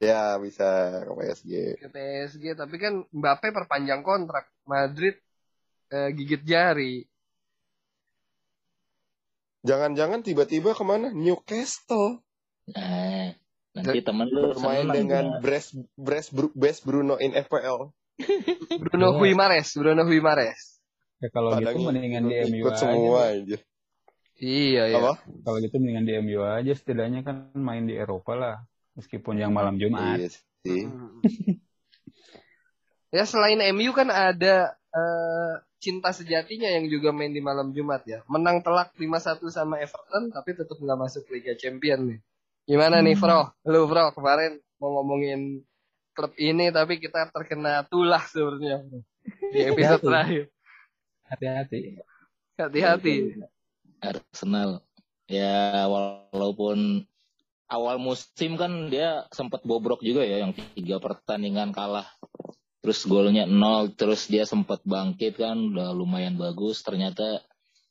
Ya 0.00 0.34
bisa 0.42 0.66
ke 1.06 1.12
PSG. 1.14 1.52
Ke 1.78 1.88
PSG, 1.92 2.44
tapi 2.58 2.76
kan 2.82 3.06
Mbappe 3.14 3.54
perpanjang 3.54 4.02
kontrak. 4.02 4.50
Madrid 4.66 5.14
eh, 5.90 6.10
gigit 6.10 6.42
jari. 6.42 7.06
Jangan-jangan 9.60 10.24
tiba-tiba 10.24 10.72
ke 10.72 10.84
mana? 10.86 11.12
Newcastle 11.12 12.24
Nah, 12.70 13.34
nanti 13.74 13.98
temen 14.00 14.30
lu 14.30 14.54
bermain 14.54 14.86
dengan. 14.88 15.42
Bres 15.42 15.74
Bres 15.98 16.30
Best 16.54 16.86
Bruno 16.86 17.18
in 17.18 17.34
FPL. 17.34 17.90
Bruno 18.80 19.08
Iya. 19.10 19.18
Guimares, 19.18 19.68
Bruno 19.74 20.02
Guimares. 20.04 20.60
Ya 21.20 21.28
kalau 21.28 21.52
Padahal 21.52 21.74
gitu 21.74 21.84
mendingan 21.84 22.24
di 22.26 22.34
MU 22.48 22.64
ikut 22.64 22.72
aja. 22.72 22.80
semua 22.80 23.20
aja. 23.28 23.56
Iya, 24.40 24.82
iya. 24.88 24.96
Apa? 24.96 25.12
Kalau 25.44 25.58
gitu 25.60 25.76
mendingan 25.76 26.04
di 26.04 26.12
MU 26.18 26.40
aja 26.40 26.72
setidaknya 26.72 27.20
kan 27.20 27.36
main 27.52 27.84
di 27.84 27.94
Eropa 27.94 28.32
lah. 28.32 28.56
Meskipun 28.96 29.36
yang 29.36 29.52
malam 29.52 29.76
Jumat. 29.76 30.16
Iya 30.16 30.28
sih. 30.64 30.82
Ya 33.10 33.26
selain 33.26 33.58
MU 33.74 33.90
kan 33.90 34.06
ada 34.06 34.70
eh, 34.94 35.54
cinta 35.82 36.14
sejatinya 36.14 36.70
yang 36.70 36.86
juga 36.86 37.10
main 37.10 37.34
di 37.34 37.42
malam 37.42 37.74
Jumat 37.74 38.06
ya. 38.06 38.22
Menang 38.30 38.62
telak 38.62 38.94
5-1 38.94 39.42
sama 39.50 39.82
Everton 39.82 40.30
tapi 40.30 40.54
tetap 40.54 40.78
nggak 40.78 40.94
masuk 40.98 41.26
Liga 41.26 41.58
Champion 41.58 42.06
nih. 42.06 42.18
Gimana 42.70 43.02
nih, 43.02 43.18
Hmm. 43.18 43.22
Bro? 43.26 43.40
Lu, 43.66 43.90
Bro, 43.90 44.14
kemarin 44.14 44.62
mau 44.78 45.02
ngomongin 45.02 45.58
klub 46.12 46.32
ini 46.36 46.68
tapi 46.74 46.98
kita 46.98 47.30
terkena 47.30 47.86
tulah 47.86 48.22
sebenarnya 48.26 48.84
di 49.52 49.60
episode 49.64 50.02
Hati-hati. 50.02 50.06
terakhir. 50.06 50.44
Hati-hati. 51.30 51.80
Hati-hati. 52.58 53.14
Arsenal. 54.00 54.82
Ya 55.30 55.86
walaupun 55.86 57.06
awal 57.70 58.02
musim 58.02 58.58
kan 58.58 58.90
dia 58.90 59.30
sempat 59.30 59.62
bobrok 59.62 60.02
juga 60.02 60.26
ya 60.26 60.42
yang 60.42 60.52
tiga 60.74 60.98
pertandingan 60.98 61.70
kalah. 61.70 62.10
Terus 62.80 63.04
golnya 63.04 63.44
nol, 63.44 63.92
terus 63.92 64.26
dia 64.26 64.48
sempat 64.48 64.80
bangkit 64.88 65.36
kan 65.36 65.70
udah 65.70 65.92
lumayan 65.92 66.40
bagus. 66.40 66.80
Ternyata 66.80 67.44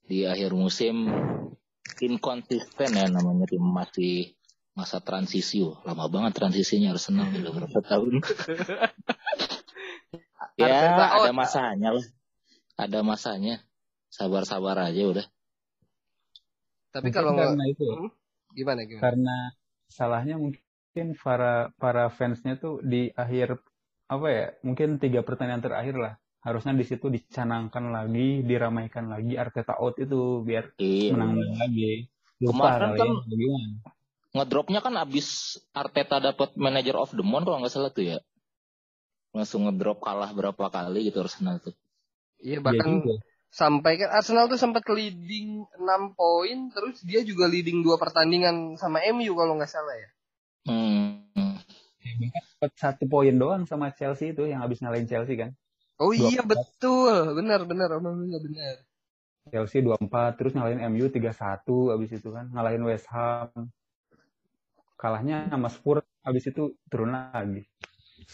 di 0.10 0.26
akhir 0.26 0.52
musim 0.58 1.08
inkonsisten 2.02 2.98
ya 2.98 3.06
namanya 3.08 3.46
tim 3.46 3.62
masih 3.62 4.34
masa 4.80 5.04
transisi. 5.04 5.60
Wah, 5.60 5.84
lama 5.84 6.08
banget 6.08 6.40
transisinya 6.40 6.96
Arsenal 6.96 7.28
udah 7.28 7.52
berapa 7.52 7.80
tahun. 7.84 8.14
ya 10.60 10.68
Arteta 10.68 11.06
out. 11.06 11.20
ada 11.20 11.32
masanya 11.36 11.90
lah. 11.96 12.06
Ada 12.80 13.00
masanya. 13.04 13.56
Sabar-sabar 14.10 14.80
aja 14.80 15.04
udah. 15.06 15.26
Tapi 16.90 17.12
Mungkin 17.12 17.14
kalau 17.14 17.32
nggak 17.36 17.48
karena 17.54 17.66
itu 17.68 17.84
ya, 17.84 17.96
Hmm? 18.00 18.10
gimana 18.50 18.82
gimana? 18.82 19.04
karena 19.06 19.36
salahnya 19.86 20.36
mungkin 20.42 21.06
para 21.22 21.70
para 21.78 22.10
fansnya 22.10 22.58
tuh 22.58 22.82
di 22.82 23.14
akhir 23.14 23.62
apa 24.10 24.28
ya 24.28 24.46
mungkin 24.66 24.98
tiga 24.98 25.22
pertandingan 25.22 25.62
terakhir 25.62 25.94
lah 25.94 26.14
harusnya 26.42 26.74
di 26.74 26.82
situ 26.82 27.06
dicanangkan 27.08 27.94
lagi 27.94 28.42
diramaikan 28.42 29.06
lagi 29.06 29.38
Arteta 29.38 29.78
out 29.78 30.02
itu 30.02 30.42
biar 30.42 30.74
Iya. 30.82 31.14
menang 31.14 31.38
lagi 31.62 32.10
lupa 32.42 32.82
Kemarin 32.82 32.92
kan 32.98 33.10
ya 33.30 33.54
ngedropnya 34.36 34.80
kan 34.80 34.94
abis 34.98 35.28
Arteta 35.74 36.22
dapat 36.22 36.54
manager 36.56 36.96
of 36.98 37.10
the 37.12 37.26
month 37.26 37.46
kalau 37.48 37.60
nggak 37.62 37.74
salah 37.74 37.92
tuh 37.92 38.06
ya 38.06 38.18
langsung 39.30 39.66
ngedrop 39.66 40.02
kalah 40.02 40.30
berapa 40.34 40.66
kali 40.70 41.10
gitu 41.10 41.22
Arsenal 41.22 41.62
tuh 41.62 41.74
Iya 42.40 42.64
Iya 42.64 42.64
bahkan 42.64 43.04
juga. 43.04 43.20
sampai 43.52 44.00
kan 44.00 44.10
Arsenal 44.14 44.48
tuh 44.48 44.56
sempat 44.56 44.86
leading 44.88 45.66
6 45.76 46.16
poin 46.16 46.58
terus 46.72 47.04
dia 47.04 47.20
juga 47.26 47.46
leading 47.50 47.84
dua 47.84 48.00
pertandingan 48.00 48.78
sama 48.80 49.04
MU 49.12 49.34
kalau 49.36 49.60
nggak 49.60 49.68
salah 49.68 49.96
ya. 49.98 50.10
Hmm. 50.64 51.60
Dapat 52.60 52.72
satu 52.76 53.04
poin 53.08 53.36
doang 53.36 53.64
sama 53.68 53.92
Chelsea 53.92 54.32
itu 54.32 54.44
yang 54.48 54.64
habis 54.64 54.80
ngalahin 54.80 55.08
Chelsea 55.08 55.36
kan. 55.36 55.52
Oh 56.00 56.16
Dua 56.16 56.32
iya 56.32 56.40
empat. 56.40 56.48
betul, 56.48 57.36
benar 57.36 57.68
benar 57.68 57.90
omongnya 58.00 58.40
benar. 58.40 58.76
Chelsea 59.52 59.82
2-4 59.82 60.38
terus 60.38 60.54
ngalahin 60.56 60.80
MU 60.94 61.06
3-1 61.10 61.92
habis 61.92 62.10
itu 62.14 62.30
kan 62.32 62.46
ngalahin 62.54 62.84
West 62.88 63.08
Ham. 63.12 63.50
Kalahnya 65.00 65.48
sama 65.48 65.72
Spurs 65.72 66.04
habis 66.28 66.44
itu 66.52 66.76
turun 66.92 67.16
lagi. 67.16 67.64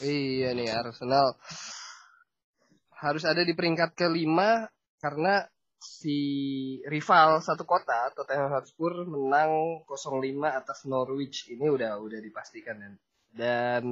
Iya 0.01 0.57
nih 0.57 0.73
Arsenal 0.73 1.37
harus 2.97 3.23
ada 3.23 3.45
di 3.45 3.53
peringkat 3.53 3.93
kelima 3.93 4.65
karena 4.97 5.45
si 5.77 6.17
rival 6.89 7.37
satu 7.45 7.69
kota 7.69 8.09
Tottenham 8.17 8.49
Hotspur 8.49 9.05
menang 9.05 9.85
0-5 9.85 10.25
atas 10.49 10.89
Norwich 10.89 11.53
ini 11.53 11.69
udah 11.69 12.01
udah 12.01 12.17
dipastikan 12.17 12.81
dan 12.81 12.93
dan 13.35 13.83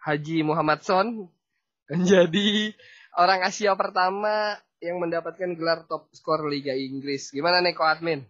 Haji 0.00 0.40
Muhammad 0.40 0.80
Son 0.80 1.28
menjadi 1.92 2.72
orang 3.20 3.44
Asia 3.44 3.76
pertama 3.76 4.56
yang 4.80 4.96
mendapatkan 5.00 5.52
gelar 5.52 5.84
top 5.88 6.08
skor 6.12 6.48
Liga 6.48 6.72
Inggris. 6.76 7.32
Gimana 7.32 7.64
nih 7.64 7.76
Admin? 7.76 8.24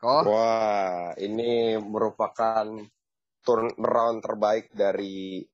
Ko? 0.00 0.24
Wah, 0.24 1.12
ini 1.20 1.76
merupakan 1.76 2.64
turnaround 3.44 4.24
terbaik 4.24 4.72
dari 4.72 5.44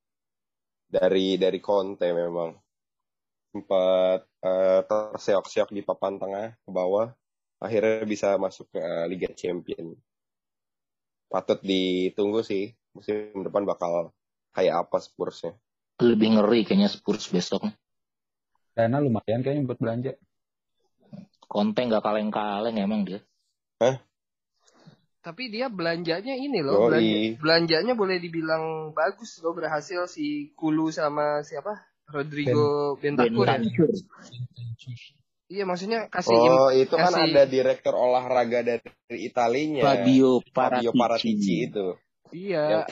dari 0.86 1.34
dari 1.34 1.58
Conte 1.58 2.14
memang. 2.14 2.54
Sempat 3.50 4.22
eh, 4.46 4.80
terseok-seok 4.86 5.74
di 5.74 5.82
papan 5.82 6.22
tengah 6.22 6.54
ke 6.62 6.70
bawah, 6.70 7.10
akhirnya 7.58 8.06
bisa 8.06 8.38
masuk 8.38 8.70
ke 8.70 8.78
eh, 8.78 9.04
Liga 9.10 9.34
Champion. 9.34 9.98
Patut 11.26 11.58
ditunggu 11.66 12.46
sih, 12.46 12.70
musim 12.94 13.42
depan 13.42 13.66
bakal 13.66 14.14
kayak 14.54 14.86
apa 14.86 15.02
Spursnya. 15.02 15.58
Lebih 15.98 16.38
ngeri 16.38 16.62
kayaknya 16.62 16.86
Spurs 16.86 17.26
besok. 17.34 17.66
Dana 18.78 19.02
lumayan 19.02 19.42
kayaknya 19.42 19.66
buat 19.66 19.80
belanja. 19.82 20.14
Conte 21.50 21.82
nggak 21.82 22.04
kaleng-kaleng 22.04 22.78
emang 22.78 23.02
dia. 23.02 23.26
Tapi 25.26 25.50
dia 25.50 25.66
belanjanya 25.66 26.38
ini 26.38 26.62
loh, 26.62 26.86
Yoi. 26.86 26.86
belanja, 26.86 27.10
belanjanya 27.42 27.94
boleh 27.98 28.22
dibilang 28.22 28.94
bagus 28.94 29.42
loh 29.42 29.58
berhasil 29.58 30.06
si 30.06 30.54
Kulu 30.54 30.94
sama 30.94 31.42
siapa? 31.42 31.74
Rodrigo 32.06 32.94
Bentancur 32.94 33.42
ya. 33.42 33.58
Bentancur. 33.58 33.90
Iya 35.46 35.66
maksudnya 35.66 36.06
kasih 36.06 36.30
im- 36.30 36.54
Oh, 36.54 36.70
itu 36.70 36.94
kan 36.94 37.10
kasih- 37.10 37.26
ada 37.26 37.42
direktur 37.42 37.94
olahraga 37.94 38.62
dari 38.62 38.86
Italinya. 39.18 39.82
Fabio 39.82 40.46
Fabio 40.46 40.90
Paratici. 40.90 40.94
Paratici 40.94 41.54
itu. 41.66 41.86
iya. 42.30 42.86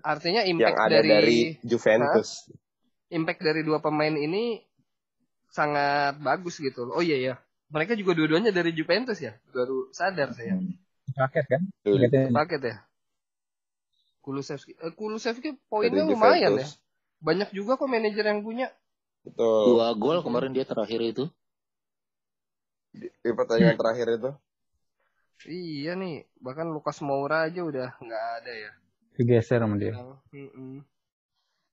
Artinya 0.00 0.40
Yang 0.40 0.56
impact 0.56 0.78
ada 0.80 0.96
dari, 0.96 1.08
dari 1.12 1.38
Juventus. 1.60 2.28
impact 3.08 3.40
dari 3.42 3.60
dua 3.60 3.84
pemain 3.84 4.12
ini 4.12 4.64
sangat 5.48 6.16
bagus 6.16 6.56
gitu 6.56 6.88
loh. 6.88 6.96
Oh 6.96 7.04
iya 7.04 7.20
ya. 7.20 7.34
Mereka 7.68 7.92
juga 7.92 8.14
dua-duanya 8.14 8.54
dari 8.54 8.72
Juventus 8.72 9.18
ya. 9.18 9.36
Baru 9.50 9.92
sadar 9.92 10.32
saya. 10.32 10.56
Paket 11.14 11.44
kan? 11.46 11.62
Paketnya 11.86 12.34
Paket 12.34 12.62
ya. 12.66 12.76
Kulusevski. 14.26 14.74
Eh, 14.74 14.90
Kulusevski 14.98 15.54
poinnya 15.70 16.02
dari 16.02 16.10
lumayan 16.10 16.58
ya. 16.58 16.66
Banyak 17.22 17.54
juga 17.54 17.78
kok 17.78 17.86
manajer 17.86 18.26
yang 18.26 18.42
punya. 18.42 18.74
Betul. 19.22 19.78
Dua 19.78 19.94
gol 19.94 20.18
kemarin 20.26 20.50
dia 20.50 20.66
terakhir 20.66 20.98
itu. 20.98 21.24
Di 22.90 23.30
pertandingan 23.30 23.78
terakhir 23.78 24.18
itu. 24.18 24.30
Iya 25.46 25.94
nih. 25.94 26.26
Bahkan 26.42 26.74
Lucas 26.74 26.98
Moura 27.06 27.46
aja 27.46 27.62
udah 27.62 27.94
nggak 28.02 28.24
ada 28.42 28.52
ya. 28.52 28.72
kegeser 29.16 29.64
sama 29.64 29.80
dia. 29.80 29.96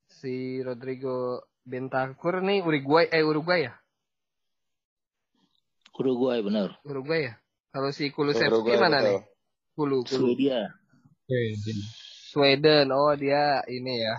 Si 0.07 0.63
Rodrigo 0.63 1.43
Bentancur 1.63 2.39
nih 2.39 2.63
Uruguay 2.63 3.11
eh 3.11 3.23
Uruguay 3.25 3.67
ya? 3.67 3.73
Uruguay 5.93 6.39
bener. 6.39 6.77
Uruguay 6.87 7.31
ya? 7.31 7.33
Kalau 7.73 7.89
si 7.89 8.13
Kulusevski 8.13 8.53
Uruguay, 8.53 8.77
mana 8.77 9.01
betul. 9.01 9.09
nih? 9.09 9.32
Kulu, 9.73 10.05
Kulu. 10.05 10.33
Swedia. 10.33 10.69
Sweden. 12.33 12.89
Oh, 12.93 13.13
dia 13.13 13.61
ini 13.69 14.01
ya. 14.01 14.15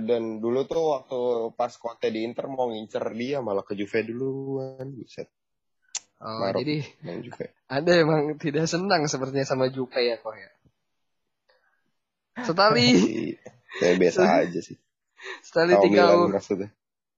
Dan 0.00 0.40
dulu 0.40 0.64
tuh 0.64 0.96
waktu 0.96 1.20
pas 1.54 1.72
Conte 1.76 2.08
di 2.08 2.24
Inter 2.24 2.48
mau 2.48 2.68
ngincer 2.68 3.04
dia 3.12 3.40
malah 3.40 3.64
ke 3.64 3.76
Juve 3.76 4.00
duluan. 4.04 4.84
Buset. 4.92 5.28
Oh, 6.20 6.36
Marok. 6.40 6.60
jadi 6.60 6.84
Juve. 7.24 7.46
ada 7.64 7.92
emang 7.96 8.36
tidak 8.36 8.68
senang 8.68 9.08
sepertinya 9.08 9.44
sama 9.44 9.72
Juve 9.72 10.00
ya 10.00 10.20
kok 10.20 10.36
ya. 10.36 10.50
Setali, 12.40 12.88
Saya 13.76 13.94
biasa 14.02 14.20
aja 14.44 14.60
sih. 14.60 14.76
setali 15.44 15.76
Tahu 15.76 15.84
tiga 15.84 16.16
uang, 16.16 16.32
maksudnya. 16.32 16.72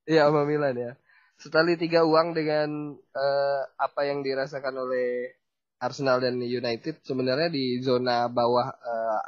iya 0.07 0.27
sama 0.27 0.42
Milan 0.42 0.75
ya. 0.75 0.92
Setali 1.38 1.75
tiga 1.79 2.03
uang 2.03 2.35
dengan 2.35 2.95
eh, 2.99 3.61
apa 3.79 4.01
yang 4.07 4.23
dirasakan 4.23 4.75
oleh 4.75 5.35
Arsenal 5.83 6.23
dan 6.23 6.38
United 6.38 7.03
sebenarnya 7.03 7.51
di 7.51 7.83
zona 7.83 8.31
bawah 8.31 8.71
eh, 8.71 9.23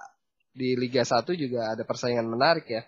di 0.55 0.79
Liga 0.79 1.03
1 1.03 1.27
juga 1.35 1.75
ada 1.75 1.83
persaingan 1.83 2.31
menarik 2.31 2.71
ya. 2.71 2.87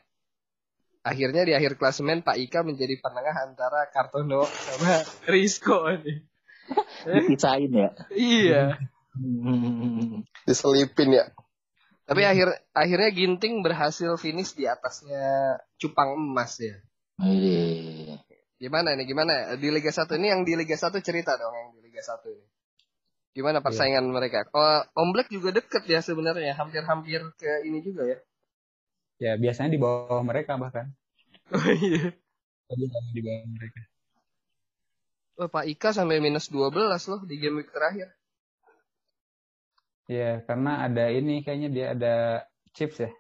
Akhirnya 1.02 1.42
di 1.42 1.55
akhir 1.55 1.74
klasemen 1.74 2.22
Pak 2.22 2.38
Ika 2.38 2.62
menjadi 2.62 2.98
penengah 3.02 3.35
antara 3.42 3.90
Kartono 3.90 4.46
sama 4.46 5.02
Risco 5.35 5.83
nih. 5.90 6.22
Dipisahin 7.14 7.74
ya. 7.74 7.90
Iya. 8.14 8.64
Hmm. 9.18 10.22
Diselipin 10.46 11.18
ya. 11.18 11.26
Tapi 12.07 12.22
akhir 12.22 12.70
akhirnya 12.70 13.11
Ginting 13.11 13.66
berhasil 13.66 14.14
finish 14.14 14.55
di 14.55 14.70
atasnya 14.70 15.59
cupang 15.83 16.14
emas 16.14 16.55
ya. 16.62 16.79
Wih. 17.18 18.14
Gimana 18.62 18.94
nih? 18.94 19.11
Gimana 19.11 19.59
di 19.59 19.68
Liga 19.74 19.90
1 19.90 20.07
ini 20.22 20.31
yang 20.31 20.46
di 20.46 20.55
Liga 20.55 20.79
1 20.79 20.94
cerita 21.02 21.35
dong 21.35 21.50
yang 21.50 21.70
di 21.74 21.81
Liga 21.83 21.98
1 21.98 22.31
ini. 22.31 22.46
Gimana 23.37 23.61
persaingan 23.61 24.09
mereka? 24.09 24.49
Oh, 24.57 24.81
Om 24.96 25.12
Black 25.12 25.29
juga 25.29 25.53
deket 25.53 25.85
ya 25.85 26.01
sebenarnya, 26.01 26.57
hampir-hampir 26.57 27.20
ke 27.37 27.68
ini 27.68 27.85
juga 27.85 28.09
ya. 28.09 28.18
Ya 29.20 29.33
biasanya 29.37 29.77
di 29.77 29.81
bawah 29.81 30.25
mereka 30.25 30.57
bahkan. 30.57 30.96
Oh 31.53 31.68
iya. 31.77 32.16
Di 33.12 33.20
bawah 33.20 33.44
mereka. 33.44 33.81
Oh, 35.37 35.53
Pak 35.53 35.68
Ika 35.68 35.92
sampai 35.92 36.16
minus 36.25 36.49
12 36.49 36.72
loh 37.12 37.20
di 37.29 37.37
game 37.37 37.61
week 37.61 37.68
terakhir. 37.77 38.09
Ya 40.09 40.40
karena 40.49 40.88
ada 40.88 41.12
ini 41.12 41.44
kayaknya 41.44 41.68
dia 41.68 41.87
ada 41.92 42.14
chips 42.72 43.05
ya. 43.05 43.12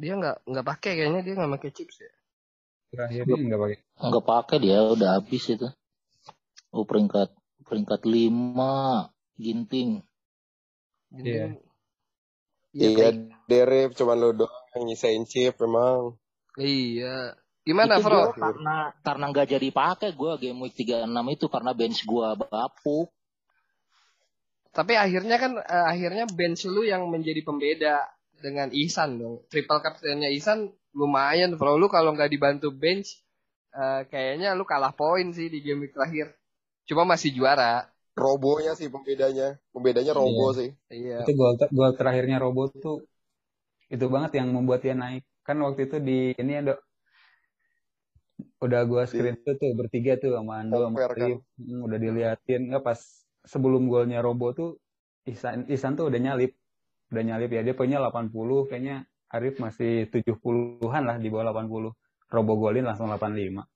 Dia 0.00 0.16
nggak 0.16 0.48
nggak 0.48 0.64
pakai 0.64 0.92
kayaknya 0.96 1.20
dia 1.20 1.34
nggak 1.36 1.52
pakai 1.60 1.70
chips 1.76 2.00
ya. 2.00 2.12
Terakhir 2.88 3.28
ini 3.28 3.52
nggak 3.52 3.60
pakai. 3.60 3.78
Nggak 4.00 4.24
pakai 4.24 4.56
dia 4.64 4.78
udah 4.80 5.20
habis 5.20 5.44
itu. 5.44 5.68
Oh 6.72 6.88
peringkat 6.88 7.28
peringkat 7.64 8.04
lima 8.06 9.08
Ginting. 9.34 9.98
Iya. 11.10 11.58
Iya. 12.74 12.88
Iya, 12.88 12.88
Pak. 12.98 13.12
Derip 13.46 13.90
cuman 13.94 14.16
lu 14.18 14.30
doang 14.34 14.66
yang 14.74 14.82
nyisain 14.86 15.22
chip 15.26 15.54
memang. 15.62 16.18
Iya. 16.58 17.38
Gimana, 17.64 17.96
itu 17.96 18.04
Bro? 18.04 18.36
karena 18.36 18.92
karena 19.00 19.24
nggak 19.32 19.48
jadi 19.56 19.68
pakai 19.72 20.12
gue 20.12 20.32
game 20.36 20.68
week 20.68 20.76
36 20.76 21.08
itu 21.32 21.46
karena 21.48 21.72
bench 21.72 22.04
gue 22.04 22.28
bapuk. 22.36 23.08
Tapi 24.74 24.92
akhirnya 24.98 25.36
kan 25.38 25.52
eh, 25.62 25.86
akhirnya 25.88 26.26
bench 26.28 26.66
lu 26.68 26.84
yang 26.84 27.08
menjadi 27.08 27.40
pembeda 27.40 28.04
dengan 28.42 28.68
Ihsan 28.74 29.16
dong. 29.16 29.46
Triple 29.48 29.80
captainnya 29.80 30.28
Ihsan 30.34 30.68
lumayan. 30.92 31.56
Kalau 31.56 31.80
lu 31.80 31.88
kalau 31.88 32.12
nggak 32.12 32.28
dibantu 32.28 32.68
bench, 32.74 33.22
eh, 33.72 34.02
kayaknya 34.12 34.52
lu 34.52 34.68
kalah 34.68 34.92
poin 34.92 35.32
sih 35.32 35.48
di 35.48 35.64
game 35.64 35.88
week 35.88 35.96
terakhir. 35.96 36.36
Cuma 36.84 37.08
masih 37.08 37.32
juara. 37.32 37.88
Robonya 38.14 38.78
sih 38.78 38.86
pembedanya. 38.86 39.58
Pembedanya 39.74 40.14
Robo 40.14 40.54
sih. 40.54 40.70
Iya. 40.86 41.26
Itu 41.26 41.34
gol 41.34 41.58
ter- 41.58 41.72
gol 41.74 41.92
terakhirnya 41.98 42.38
Robo 42.38 42.70
tuh 42.70 43.02
itu 43.90 44.06
banget 44.06 44.38
yang 44.38 44.54
membuat 44.54 44.86
dia 44.86 44.94
naik. 44.94 45.26
Kan 45.42 45.58
waktu 45.60 45.90
itu 45.90 45.96
di 45.98 46.30
ini 46.38 46.52
ada 46.62 46.78
udah 48.64 48.80
gua 48.88 49.04
screen 49.04 49.36
tuh 49.44 49.54
tuh 49.60 49.76
bertiga 49.76 50.16
tuh 50.16 50.38
sama 50.38 50.62
Ando 50.62 50.88
sama 50.88 50.96
Compare 50.96 51.14
kan. 51.18 51.26
Arif. 51.26 51.38
Hmm, 51.58 51.80
udah 51.84 51.98
diliatin 52.00 52.60
nggak 52.70 52.84
pas 52.86 53.00
sebelum 53.44 53.90
golnya 53.90 54.24
Robo 54.24 54.54
tuh 54.54 54.70
Ihsan 55.26 55.66
Ihsan 55.68 55.98
tuh 55.98 56.06
udah 56.08 56.20
nyalip. 56.20 56.54
Udah 57.10 57.22
nyalip 57.24 57.50
ya 57.50 57.60
dia 57.66 57.74
punya 57.74 57.98
80 57.98 58.30
kayaknya 58.70 59.04
Arif 59.34 59.58
masih 59.58 60.06
70-an 60.08 61.02
lah 61.02 61.16
di 61.18 61.28
bawah 61.34 61.50
80. 61.50 61.90
Robo 62.30 62.52
golin 62.56 62.86
langsung 62.86 63.10
85. 63.10 63.66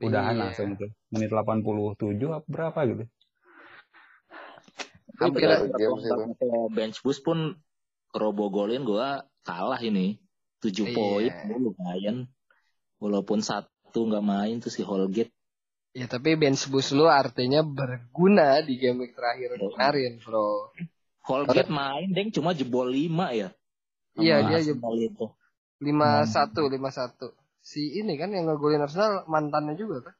Udahan 0.00 0.34
Iya. 0.38 0.42
langsung 0.48 0.78
tuh. 0.78 0.90
Menit 1.10 1.30
87 1.34 1.98
apa 2.30 2.46
berapa 2.46 2.78
gitu. 2.86 3.04
Hampir 5.20 5.50
bench 6.72 7.02
boost 7.04 7.20
pun 7.26 7.58
robo 8.14 8.48
golin 8.48 8.86
gue 8.86 9.08
kalah 9.44 9.80
ini. 9.82 10.22
7 10.60 10.86
Iya. 10.86 10.92
poin 10.92 11.32
lumayan. 11.56 12.16
Walaupun 13.00 13.40
satu 13.40 14.06
nggak 14.06 14.24
main 14.24 14.60
tuh 14.60 14.68
si 14.68 14.84
Holgate. 14.84 15.32
Ya 15.96 16.06
tapi 16.06 16.36
bench 16.38 16.68
boost 16.70 16.94
lu 16.94 17.08
artinya 17.10 17.64
berguna 17.66 18.62
di 18.62 18.78
game 18.78 19.02
week 19.02 19.16
terakhir 19.16 19.56
Iya. 19.56 19.66
kemarin, 19.66 20.12
Bro. 20.22 20.70
Holgate 21.26 21.72
main 21.72 22.12
deng 22.12 22.30
cuma 22.30 22.54
jebol 22.54 22.92
5 22.92 23.32
ya. 23.34 23.50
Iya, 24.20 24.36
dia 24.46 24.58
Arsenal 24.60 24.94
itu. 25.00 25.26
5-1, 25.80 26.68
5-1. 26.68 27.32
Si 27.60 27.96
ini 27.96 28.20
kan 28.20 28.30
yang 28.36 28.46
ngegolin 28.52 28.84
Arsenal 28.84 29.24
mantannya 29.26 29.80
juga 29.80 30.12
kan? 30.12 30.14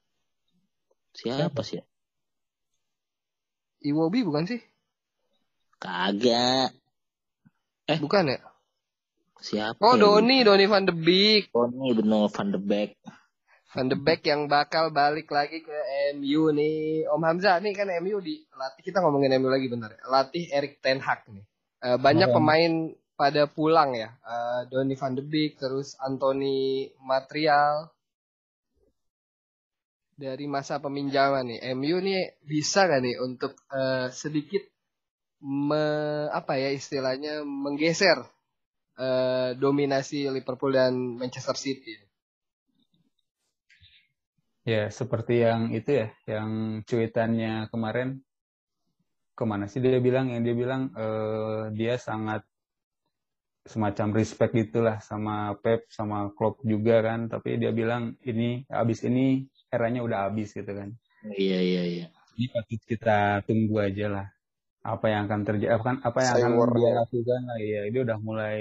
Siapa 1.11 1.61
sih? 1.61 1.79
ya? 1.79 1.83
Iwobi 3.81 4.21
bukan 4.21 4.45
sih? 4.45 4.61
Kagak. 5.81 6.71
Eh. 7.89 7.97
Bukan 7.97 8.29
ya? 8.29 8.39
Siapa? 9.41 9.81
Oh, 9.81 9.97
ya? 9.97 10.01
Doni, 10.05 10.45
Doni 10.45 10.69
van 10.69 10.85
de 10.85 10.93
Beek. 10.93 11.49
Doni 11.49 11.97
bener 11.97 12.29
Van 12.29 12.53
de 12.53 12.61
Beek. 12.61 12.93
Van 13.73 13.89
de 13.89 13.97
Beek 13.97 14.21
yang 14.29 14.45
bakal 14.45 14.93
balik 14.93 15.33
lagi 15.33 15.65
ke 15.65 15.77
MU 16.13 16.53
nih. 16.53 17.09
Om 17.09 17.21
Hamzah 17.25 17.57
nih 17.57 17.73
kan 17.73 17.89
MU 18.05 18.21
di 18.21 18.45
latih 18.53 18.85
kita 18.85 19.01
ngomongin 19.01 19.33
MU 19.41 19.49
lagi 19.49 19.65
bentar. 19.65 19.89
ya. 19.97 20.05
Latih 20.05 20.45
Erik 20.53 20.77
ten 20.77 21.01
Hag 21.01 21.25
nih. 21.25 21.41
Eh, 21.81 21.97
banyak 21.97 22.29
Kemarin. 22.29 22.37
pemain 22.37 22.73
pada 23.17 23.49
pulang 23.49 23.97
ya. 23.97 24.13
Eh, 24.21 24.69
Donny 24.69 24.93
van 24.93 25.17
de 25.17 25.25
Beek 25.25 25.57
terus 25.57 25.97
Anthony 25.97 26.93
Material 27.01 27.89
dari 30.21 30.45
masa 30.45 30.77
peminjaman 30.77 31.49
nih. 31.49 31.59
MU 31.73 31.97
nih 31.97 32.37
bisa 32.45 32.85
gak 32.85 33.01
nih 33.01 33.17
untuk 33.17 33.57
eh, 33.73 34.13
sedikit 34.13 34.61
me, 35.41 35.83
apa 36.29 36.61
ya 36.61 36.69
istilahnya 36.69 37.41
menggeser 37.41 38.21
eh, 39.01 39.57
dominasi 39.57 40.29
Liverpool 40.29 40.77
dan 40.77 41.17
Manchester 41.17 41.57
City. 41.57 41.97
Ya, 44.61 44.93
seperti 44.93 45.41
yang 45.41 45.73
itu 45.73 46.05
ya, 46.05 46.07
yang 46.29 46.81
cuitannya 46.85 47.65
kemarin 47.73 48.21
ke 49.33 49.41
mana 49.41 49.65
sih 49.65 49.81
dia 49.81 49.97
bilang 49.97 50.29
yang 50.29 50.45
dia 50.45 50.53
bilang 50.53 50.93
eh, 50.93 51.73
dia 51.73 51.97
sangat 51.97 52.45
semacam 53.65 54.17
respect 54.17 54.53
gitulah 54.53 55.01
sama 55.01 55.53
Pep 55.61 55.85
sama 55.89 56.29
Klopp 56.33 56.61
juga 56.65 57.01
kan, 57.01 57.29
tapi 57.29 57.57
dia 57.61 57.73
bilang 57.73 58.17
ini 58.25 58.65
abis 58.69 59.05
ini 59.05 59.49
eranya 59.71 60.03
udah 60.03 60.19
habis 60.29 60.51
gitu 60.51 60.69
kan. 60.69 60.93
Iya 61.25 61.59
iya 61.63 61.83
iya. 61.87 62.05
Ini 62.35 62.47
patut 62.51 62.81
kita 62.85 63.41
tunggu 63.47 63.79
aja 63.79 64.07
lah 64.11 64.27
apa 64.81 65.13
yang 65.13 65.29
akan 65.29 65.41
terjadi 65.45 65.77
apa, 65.77 66.01
apa 66.01 66.19
yang 66.25 66.33
akan 66.41 66.51
Cyber 66.57 66.69
dia 66.73 66.81
ya. 66.81 66.93
lakukan 67.05 67.41
lah 67.45 67.59
ya 67.61 67.81
dia 67.93 68.01
udah 68.01 68.17
mulai 68.17 68.59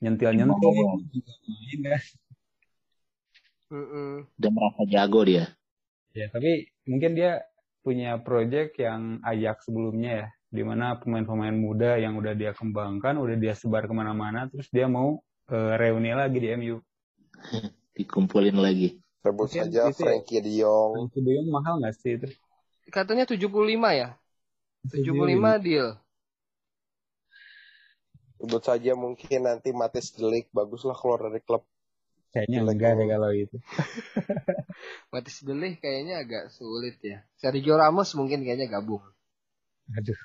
nyentil 0.00 0.30
nyentil 0.32 0.70
kan. 0.72 0.86
Udah 4.36 4.50
merasa 4.52 4.82
jago 4.88 5.20
dia. 5.24 5.44
Ya, 6.14 6.30
tapi 6.30 6.70
mungkin 6.86 7.18
dia 7.18 7.42
punya 7.82 8.16
project 8.22 8.78
yang 8.78 9.18
Ajax 9.26 9.66
sebelumnya 9.66 10.12
ya, 10.24 10.26
di 10.48 10.62
mana 10.62 10.94
pemain-pemain 10.96 11.52
muda 11.52 11.98
yang 11.98 12.14
udah 12.14 12.32
dia 12.38 12.54
kembangkan, 12.54 13.18
udah 13.18 13.34
dia 13.34 13.52
sebar 13.58 13.90
ke 13.90 13.92
mana-mana, 13.92 14.46
terus 14.46 14.70
dia 14.70 14.86
mau 14.86 15.18
eh, 15.50 15.74
reuni 15.74 16.14
lagi 16.14 16.38
di 16.38 16.48
MU. 16.54 16.78
Dikumpulin 17.98 18.56
lagi. 18.56 19.03
Sebut 19.24 19.48
Mungkin 19.48 19.72
saja 19.72 19.88
ya. 19.88 19.96
Frankie 19.96 20.44
De 20.44 20.52
Jong. 20.52 20.92
Frankie 21.08 21.24
De 21.24 21.30
Jong 21.32 21.48
mahal 21.48 21.80
nggak 21.80 21.96
sih 21.96 22.20
itu? 22.20 22.28
Katanya 22.92 23.24
75 23.24 23.40
ya? 23.96 24.20
75 24.92 25.64
deal. 25.64 25.96
Sebut 28.36 28.60
saja 28.60 28.92
mungkin 28.92 29.48
nanti 29.48 29.72
Matis 29.72 30.12
Delik 30.12 30.52
baguslah 30.52 30.92
keluar 30.92 31.32
dari 31.32 31.40
klub. 31.40 31.64
Kayaknya 32.36 32.60
Jelek 32.60 32.74
enggak 32.76 32.92
deh 33.00 33.06
kalau 33.08 33.30
itu. 33.32 33.56
Matis 35.14 35.40
Delih 35.40 35.72
kayaknya 35.80 36.20
agak 36.20 36.52
sulit 36.52 37.00
ya. 37.00 37.24
Sergio 37.40 37.80
Ramos 37.80 38.12
mungkin 38.12 38.44
kayaknya 38.44 38.68
gabung. 38.68 39.00
Aduh. 39.88 40.20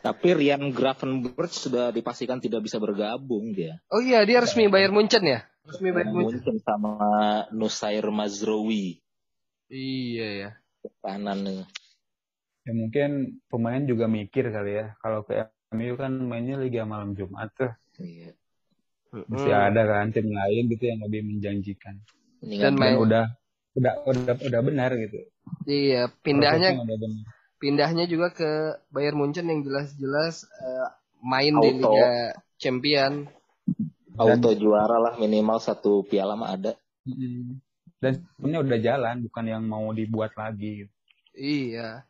Tapi 0.00 0.28
Rian 0.32 0.70
Gravenberch 0.70 1.58
sudah 1.58 1.90
dipastikan 1.90 2.38
tidak 2.38 2.62
bisa 2.62 2.78
bergabung 2.78 3.50
dia. 3.50 3.82
Oh 3.90 3.98
iya, 3.98 4.22
dia 4.22 4.38
resmi 4.38 4.70
Bayern 4.70 4.94
Munchen 4.94 5.26
ya? 5.26 5.42
Resmi 5.70 5.88
Bayern 5.94 6.10
Munchen. 6.10 6.58
Sama 6.60 6.94
Nusair 7.54 8.04
Mazraoui 8.10 8.98
Iya 9.70 10.28
ya. 10.34 10.50
kanan 10.98 11.46
nih. 11.46 11.62
Ya 12.66 12.72
mungkin 12.74 13.10
pemain 13.46 13.82
juga 13.86 14.10
mikir 14.10 14.50
kali 14.50 14.82
ya, 14.82 14.98
kalau 14.98 15.22
ke 15.22 15.46
MU 15.70 15.94
kan 15.94 16.10
mainnya 16.26 16.58
Liga 16.58 16.82
Malam 16.82 17.14
Jumat 17.14 17.54
tuh. 17.54 17.70
Iya. 17.96 18.34
Masih 19.10 19.50
Hmm. 19.54 19.66
ada 19.70 19.82
kan 19.86 20.10
tim 20.10 20.26
lain 20.26 20.66
gitu 20.66 20.84
yang 20.86 21.00
lebih 21.06 21.22
menjanjikan. 21.26 21.98
Dan 22.42 22.74
main- 22.74 22.98
udah 22.98 23.30
udah 23.78 23.94
udah 24.06 24.34
udah 24.42 24.60
benar 24.62 24.90
gitu. 24.98 25.18
Iya, 25.66 26.10
pindahnya 26.22 26.74
pindahnya 27.60 28.04
juga 28.10 28.34
ke 28.34 28.50
Bayern 28.90 29.18
Munchen 29.18 29.46
yang 29.46 29.62
jelas-jelas 29.62 30.42
eh, 30.46 30.88
main 31.22 31.54
di 31.54 31.68
Auto. 31.78 31.90
Liga 31.94 32.10
Champion. 32.58 33.30
Auto 34.18 34.50
juara 34.56 34.96
lah 34.98 35.14
minimal 35.20 35.58
satu 35.60 36.02
piala 36.06 36.34
mah 36.34 36.56
ada. 36.56 36.72
Dan 38.00 38.24
sebenarnya 38.36 38.60
udah 38.64 38.78
jalan, 38.80 39.16
bukan 39.28 39.44
yang 39.44 39.62
mau 39.68 39.92
dibuat 39.92 40.32
lagi. 40.32 40.88
Iya. 41.36 42.02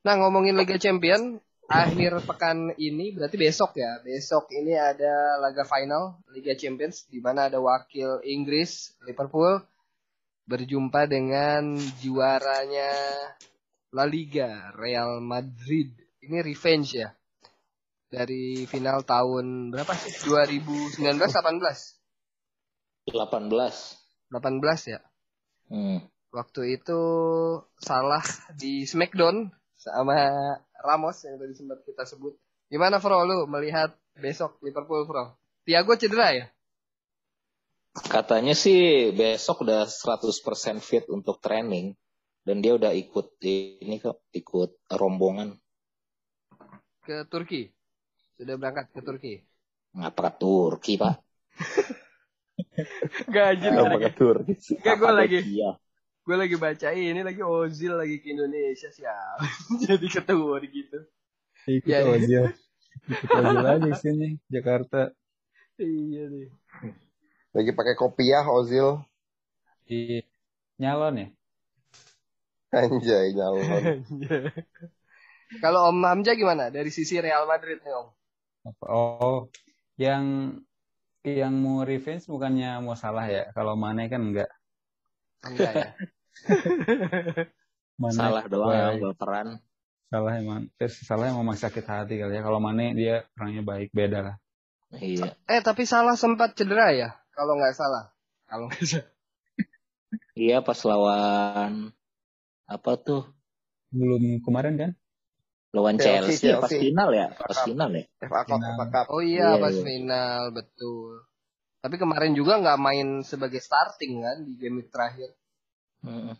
Nah, 0.00 0.14
ngomongin 0.16 0.56
Liga 0.56 0.80
Champion, 0.80 1.36
akhir 1.66 2.22
pekan 2.24 2.72
ini 2.78 3.12
berarti 3.12 3.36
besok 3.36 3.76
ya. 3.76 4.00
Besok 4.00 4.48
ini 4.54 4.72
ada 4.78 5.36
laga 5.42 5.66
final 5.68 6.22
Liga 6.32 6.56
Champions 6.56 7.04
di 7.10 7.20
mana 7.20 7.52
ada 7.52 7.60
wakil 7.60 8.22
Inggris 8.24 8.96
Liverpool 9.04 9.60
berjumpa 10.46 11.10
dengan 11.10 11.74
juaranya 12.00 12.90
La 13.92 14.06
Liga 14.06 14.72
Real 14.78 15.18
Madrid. 15.20 15.90
Ini 16.22 16.42
revenge 16.42 16.90
ya. 16.96 17.10
Dari 18.16 18.64
final 18.64 19.04
tahun 19.04 19.76
berapa 19.76 19.92
sih? 19.92 20.24
2019 20.24 21.04
18? 21.04 23.12
18. 23.12 23.12
18 23.12 23.52
ya. 24.88 25.04
Hmm. 25.68 26.00
Waktu 26.32 26.80
itu 26.80 27.00
salah 27.76 28.24
di 28.56 28.88
Smackdown 28.88 29.52
sama 29.76 30.32
Ramos 30.80 31.28
yang 31.28 31.36
tadi 31.36 31.60
sempat 31.60 31.84
kita 31.84 32.08
sebut. 32.08 32.40
Gimana 32.72 33.04
Bro 33.04 33.28
lu 33.28 33.44
melihat 33.52 33.92
besok 34.16 34.56
Liverpool 34.64 35.04
Bro? 35.04 35.36
Thiago 35.68 36.00
cedera 36.00 36.32
ya? 36.32 36.48
Katanya 37.96 38.52
sih 38.56 39.12
besok 39.12 39.68
udah 39.68 39.84
100% 39.84 40.80
fit 40.80 41.04
untuk 41.12 41.44
training 41.44 41.92
dan 42.48 42.64
dia 42.64 42.80
udah 42.80 42.96
ikut 42.96 43.36
ini 43.44 44.00
kok 44.00 44.24
ikut 44.32 44.88
rombongan 44.88 45.60
Ke 47.04 47.28
Turki. 47.28 47.75
Sudah 48.36 48.54
berangkat 48.60 48.86
ke 48.94 49.00
Turki. 49.06 49.32
ngapa 49.96 50.20
ke 50.26 50.30
Turki 50.40 50.92
pak? 51.02 51.14
Gajin 53.34 53.72
Apa 53.76 53.96
ke 54.00 54.10
Turki? 54.16 54.52
Kayak 54.82 54.96
gue 55.00 55.12
lagi 55.12 55.38
Iya. 55.56 55.70
gue 56.26 56.36
lagi 56.36 56.56
baca 56.58 56.88
ini 56.90 57.20
lagi 57.22 57.42
Ozil 57.42 57.92
lagi 57.94 58.16
ke 58.18 58.34
Indonesia 58.34 58.88
siap. 58.90 59.38
Jadi 59.86 60.06
ketemu 60.10 60.46
gitu. 60.68 60.98
Ikut 61.66 61.88
Ya, 61.90 61.98
ya. 62.02 62.10
Ozil. 62.14 62.44
Ikut 63.12 63.30
Ozil 63.30 63.62
aja 63.62 63.78
di 63.82 63.92
sini, 63.94 64.28
Jakarta. 64.50 65.10
Iya 65.78 66.22
nih. 66.32 66.48
Lagi 67.54 67.70
pakai 67.72 67.94
kopiah 67.96 68.44
Ozil. 68.48 69.00
Di 69.86 70.20
nyalon 70.80 71.16
ya? 71.22 71.26
Anjay 72.74 73.32
nyalon. 73.36 73.84
Kalau 75.62 75.80
Om 75.90 75.98
Hamzah 76.02 76.34
gimana 76.34 76.64
dari 76.74 76.90
sisi 76.90 77.14
Real 77.22 77.44
Madrid 77.46 77.78
nih 77.84 77.94
Om? 77.94 78.06
Apa- 78.66 78.88
Oh, 78.90 79.38
yang 79.96 80.24
yang 81.22 81.54
mau 81.58 81.82
revenge 81.82 82.26
bukannya 82.26 82.82
mau 82.82 82.94
salah 82.94 83.26
ya? 83.26 83.50
Kalau 83.54 83.74
Mane 83.74 84.06
kan 84.06 84.22
enggak. 84.22 84.50
Enggak 85.46 85.70
ya. 85.74 85.88
Mane 88.02 88.14
Salah 88.18 88.44
doang 88.46 88.74
yang 88.74 89.00
baperan. 89.00 89.48
salah 90.06 90.32
emang. 90.38 90.70
Eh, 90.78 90.86
salah 90.90 91.26
emang 91.32 91.58
sakit 91.58 91.82
hati 91.82 92.14
kali 92.20 92.38
ya. 92.38 92.42
Kalau 92.46 92.62
Mane 92.62 92.94
dia 92.94 93.26
orangnya 93.34 93.62
baik 93.66 93.90
beda 93.90 94.18
lah. 94.22 94.36
Iya. 94.94 95.34
Eh 95.50 95.60
tapi 95.66 95.82
salah 95.82 96.14
sempat 96.14 96.54
cedera 96.54 96.94
ya? 96.94 97.10
Kalau 97.34 97.58
nggak 97.58 97.74
salah. 97.74 98.14
Kalau 98.46 98.70
nggak 98.70 98.86
salah. 98.86 99.10
Iya 100.36 100.60
pas 100.62 100.78
lawan 100.84 101.90
apa 102.68 102.92
tuh? 103.00 103.26
Belum 103.90 104.38
kemarin 104.44 104.74
kan? 104.76 104.90
Lawan 105.76 105.96
Chelsea, 106.00 106.40
Chelsea, 106.40 106.48
ya, 106.50 106.56
pas 106.62 106.72
final 106.82 107.08
ya? 107.20 107.26
Pas 107.38 107.58
final 107.68 107.90
ya? 107.98 108.04
FA 108.28 108.42
Cup. 108.48 108.60
FA 108.76 108.86
Cup. 108.94 109.06
Oh 109.14 109.22
iya 109.32 109.48
Iya, 109.48 109.62
pas 109.62 109.74
iya. 109.76 109.84
final 109.86 110.40
betul. 110.58 111.10
Tapi 111.84 111.96
kemarin 112.02 112.32
juga 112.40 112.52
nggak 112.62 112.78
main 112.86 113.08
sebagai 113.30 113.60
starting 113.68 114.14
kan 114.26 114.36
di 114.46 114.52
game 114.60 114.80
terakhir. 114.94 115.30
Mm-mm. 116.04 116.34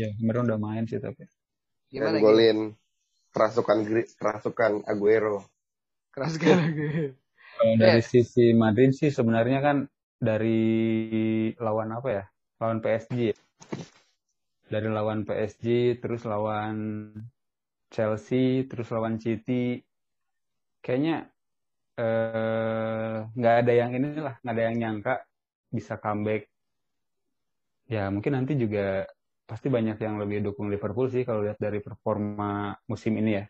Ya, 0.00 0.08
kemarin 0.18 0.46
udah 0.48 0.58
main 0.66 0.84
sih 0.90 1.00
tapi. 1.02 1.24
Gimana 1.90 2.18
Dan 2.18 2.22
golin 2.24 2.58
kerasukan 3.34 3.78
kerasukan 4.20 4.72
Aguero. 4.86 5.38
Keras 6.14 6.32
sekali. 6.34 7.14
Kalau 7.58 7.74
dari 7.82 8.00
Eh. 8.00 8.04
sisi 8.12 8.44
Madrid 8.56 8.90
sih 8.96 9.10
sebenarnya 9.12 9.58
kan 9.66 9.76
dari 10.18 10.60
lawan 11.60 11.90
apa 11.98 12.08
ya? 12.18 12.24
Lawan 12.60 12.78
PSG. 12.84 13.20
ya. 13.32 13.36
dari 14.72 14.88
lawan 14.96 15.20
PSG, 15.26 15.98
terus 16.02 16.22
lawan 16.32 16.76
Chelsea, 17.90 18.64
terus 18.70 18.88
lawan 18.94 19.18
City. 19.18 19.82
Kayaknya 20.80 21.28
eh, 21.98 23.16
nggak 23.34 23.54
ada 23.66 23.72
yang 23.74 23.90
inilah, 23.98 24.34
nggak 24.40 24.54
ada 24.54 24.64
yang 24.70 24.76
nyangka 24.78 25.14
bisa 25.68 25.98
comeback. 25.98 26.46
Ya 27.90 28.06
mungkin 28.14 28.38
nanti 28.38 28.54
juga 28.54 29.10
pasti 29.50 29.66
banyak 29.66 29.98
yang 29.98 30.22
lebih 30.22 30.46
dukung 30.46 30.70
Liverpool 30.70 31.10
sih 31.10 31.26
kalau 31.26 31.42
lihat 31.42 31.58
dari 31.58 31.82
performa 31.82 32.78
musim 32.86 33.18
ini 33.18 33.42
ya. 33.42 33.44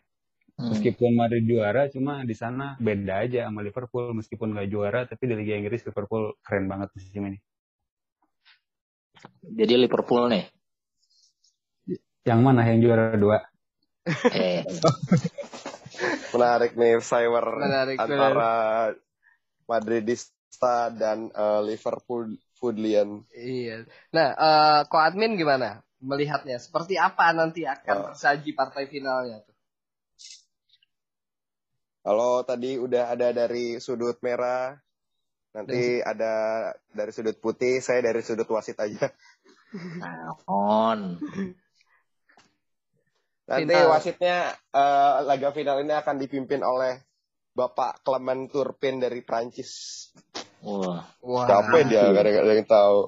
Hmm. 0.57 0.73
Meskipun 0.73 1.13
Madrid 1.13 1.45
juara, 1.45 1.87
cuma 1.93 2.25
di 2.25 2.33
sana 2.33 2.73
beda 2.81 3.21
aja 3.21 3.45
sama 3.47 3.61
Liverpool. 3.61 4.13
Meskipun 4.17 4.57
nggak 4.57 4.67
juara, 4.73 5.05
tapi 5.05 5.29
di 5.29 5.33
Liga 5.37 5.53
Inggris 5.57 5.85
Liverpool 5.85 6.33
keren 6.41 6.65
banget 6.65 6.89
musim 6.97 7.21
ini. 7.29 7.37
Jadi 9.41 9.73
Liverpool 9.77 10.25
nih. 10.33 10.45
Yang 12.25 12.39
mana 12.41 12.61
yang 12.65 12.81
juara 12.81 13.13
dua? 13.17 13.50
Eh, 14.07 14.65
Menarik 16.33 16.73
nih 16.73 16.97
cyber 17.05 17.45
Menarik, 17.61 17.97
antara 18.01 18.53
Madridista 19.69 20.89
dan 20.89 21.29
eh, 21.29 21.61
Liverpool 21.61 22.33
Foodlian. 22.57 23.21
Iya. 23.33 23.85
Nah, 24.09 24.27
eh 24.33 24.79
Ko 24.89 24.97
admin 24.97 25.37
gimana 25.37 25.85
melihatnya? 26.01 26.57
Seperti 26.57 26.97
apa 26.97 27.29
nanti 27.37 27.61
akan 27.69 27.93
Oh. 27.93 28.05
tersaji 28.09 28.57
partai 28.57 28.89
finalnya 28.89 29.45
tuh? 29.45 29.53
Kalau 32.01 32.41
tadi 32.41 32.81
udah 32.81 33.13
ada 33.13 33.29
dari 33.29 33.77
sudut 33.77 34.17
merah, 34.25 34.73
nanti 35.53 36.01
ada 36.01 36.33
dari 36.89 37.13
sudut 37.13 37.37
putih, 37.37 37.77
saya 37.77 38.01
dari 38.01 38.25
sudut 38.25 38.49
wasit 38.49 38.81
aja. 38.81 39.13
on. 40.49 41.21
Nanti 43.51 43.75
Final. 43.75 43.91
wasitnya 43.91 44.37
eh, 44.55 45.15
laga 45.27 45.51
final 45.51 45.83
ini 45.83 45.91
akan 45.91 46.15
dipimpin 46.15 46.63
oleh 46.63 47.03
Bapak 47.51 47.99
Clement 48.07 48.47
Turpin 48.47 49.03
dari 49.03 49.19
Prancis. 49.27 50.07
Wah, 50.63 51.03
Wah. 51.19 51.47
Siapa 51.51 51.83
dia? 51.83 52.07
Gak 52.15 52.23
ada, 52.23 52.29
gak 52.31 52.43
ada 52.47 52.53
yang 52.55 52.69
tahu. 52.69 52.99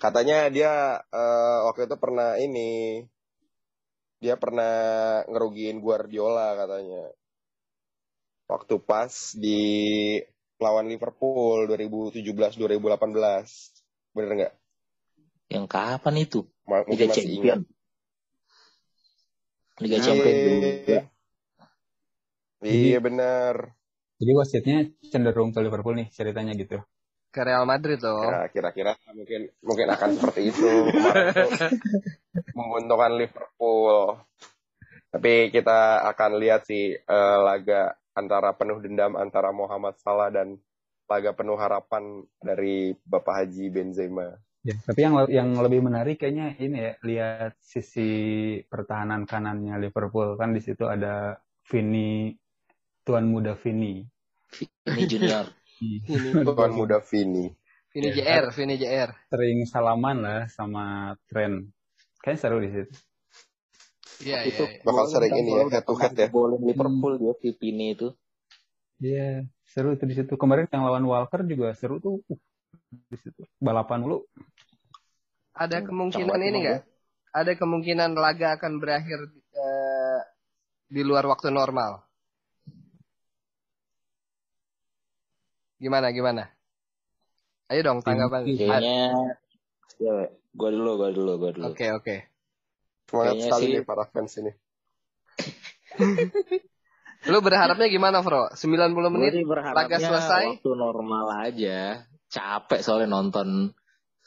Katanya 0.00 0.38
dia 0.48 0.72
eh, 1.12 1.58
waktu 1.68 1.84
itu 1.84 1.96
pernah 2.00 2.40
ini, 2.40 3.04
dia 4.16 4.40
pernah 4.40 4.72
ngerugiin 5.28 5.84
Guardiola 5.84 6.56
katanya. 6.56 7.12
Waktu 8.48 8.74
pas 8.80 9.12
di 9.36 9.60
lawan 10.56 10.88
Liverpool 10.88 11.68
2017-2018. 11.68 12.64
Bener 14.12 14.32
nggak? 14.36 14.54
yang 15.52 15.68
kapan 15.68 16.24
itu? 16.24 16.48
Liga 16.64 16.88
Mungkin 16.88 17.06
masih 17.12 17.24
Champion. 17.28 17.44
ingat. 17.44 17.60
Liga 19.80 19.98
Champion 20.02 20.34
juga. 20.34 20.68
Iya, 20.84 21.00
iya 22.62 22.98
benar. 23.00 23.72
Jadi 24.22 24.32
wasitnya 24.38 24.78
cenderung 25.10 25.50
ke 25.50 25.58
Liverpool 25.58 25.98
nih 25.98 26.08
ceritanya 26.14 26.54
gitu. 26.54 26.78
Ke 27.32 27.42
Real 27.42 27.64
Madrid 27.64 27.98
tuh. 27.98 28.28
Ya, 28.28 28.46
kira-kira 28.52 28.92
mungkin 29.16 29.50
mungkin 29.64 29.86
akan 29.90 30.10
seperti 30.14 30.52
itu. 30.52 30.70
Menguntungkan 32.58 33.18
Liverpool. 33.18 34.20
Tapi 35.10 35.50
kita 35.50 36.06
akan 36.12 36.30
lihat 36.38 36.68
sih 36.68 36.94
eh, 36.94 37.38
laga 37.42 37.96
antara 38.12 38.52
penuh 38.54 38.78
dendam 38.78 39.16
antara 39.16 39.50
Muhammad 39.50 39.96
Salah 39.98 40.28
dan 40.28 40.60
laga 41.10 41.32
penuh 41.34 41.58
harapan 41.58 42.22
dari 42.38 42.94
Bapak 43.04 43.42
Haji 43.42 43.68
Benzema. 43.72 44.38
Ya, 44.62 44.78
tapi 44.78 45.02
yang 45.02 45.14
yang 45.26 45.58
lebih 45.58 45.82
menarik 45.82 46.22
kayaknya 46.22 46.54
ini 46.62 46.78
ya 46.78 46.92
lihat 47.02 47.52
sisi 47.58 48.10
pertahanan 48.70 49.26
kanannya 49.26 49.74
Liverpool 49.82 50.38
kan 50.38 50.54
di 50.54 50.62
situ 50.62 50.86
ada 50.86 51.34
Vini 51.66 52.30
tuan 53.02 53.26
muda 53.26 53.58
Vini. 53.58 54.06
Ini 54.86 55.02
junior. 55.10 55.46
Ini 55.82 56.30
Tuan 56.46 56.72
muda 56.78 57.02
Vini. 57.02 57.50
Vini 57.92 58.08
Ya. 58.14 58.14
JR, 58.14 58.44
Vini 58.54 58.74
JR. 58.78 59.10
Sering 59.28 59.58
salaman 59.66 60.16
lah 60.22 60.40
sama 60.48 61.12
Trent. 61.26 61.68
Kayaknya 62.22 62.38
seru 62.40 62.58
di 62.62 62.70
situ. 62.70 62.92
Iya, 64.22 64.38
Itu 64.46 64.62
iya. 64.62 64.78
iya. 64.78 64.84
Bakal 64.86 65.04
sering 65.10 65.32
ini 65.34 65.50
ya, 65.58 65.64
head 65.66 65.84
to 65.84 65.94
head 65.98 66.14
ya. 66.14 66.28
Boleh 66.30 66.62
Liverpool 66.62 67.18
dia 67.18 67.34
Vipini 67.34 67.98
itu. 67.98 68.08
Iya, 69.02 69.42
seru 69.66 69.98
itu 69.98 70.04
di 70.06 70.14
situ. 70.14 70.38
Kemarin 70.38 70.70
yang 70.70 70.86
lawan 70.86 71.04
Walker 71.04 71.42
juga 71.42 71.74
seru 71.74 71.98
tuh. 71.98 72.22
Uh, 72.30 72.38
di 73.10 73.16
situ 73.18 73.42
balapan 73.58 74.04
dulu. 74.04 74.24
Ada 75.52 75.80
Hmm, 75.80 75.86
kemungkinan 75.88 76.38
ini 76.40 76.48
sama 76.50 76.62
nggak? 76.64 76.80
Ada 77.32 77.52
kemungkinan 77.56 78.10
laga 78.12 78.56
akan 78.56 78.72
berakhir 78.76 79.20
eh, 79.52 80.20
di 80.88 81.00
luar 81.00 81.24
waktu 81.24 81.48
normal. 81.48 82.04
Gimana, 85.76 86.12
gimana? 86.14 86.46
Ayo 87.68 87.80
dong 87.82 88.04
tanggapan. 88.04 88.46
Kayaknya 88.46 88.96
ya, 89.98 90.14
gua 90.54 90.70
dulu, 90.70 90.90
gua 91.00 91.10
dulu, 91.10 91.32
gua 91.40 91.50
dulu. 91.52 91.64
Oke, 91.72 91.88
oke. 91.90 92.16
Semangat 93.08 93.34
Kayaknya 93.34 93.44
sekali 93.48 93.64
sih- 93.64 93.72
nih 93.76 93.84
para 93.84 94.04
fans 94.08 94.32
ini. 94.40 94.52
Lu 97.30 97.38
berharapnya 97.38 97.86
gimana, 97.86 98.18
Bro? 98.18 98.50
90 98.56 98.92
Gue 98.98 99.30
menit? 99.30 99.46
laga 99.46 99.96
selesai? 99.96 100.58
waktu 100.58 100.70
normal 100.74 101.26
aja. 101.44 102.02
Capek 102.26 102.80
soalnya 102.82 103.12
nonton 103.12 103.70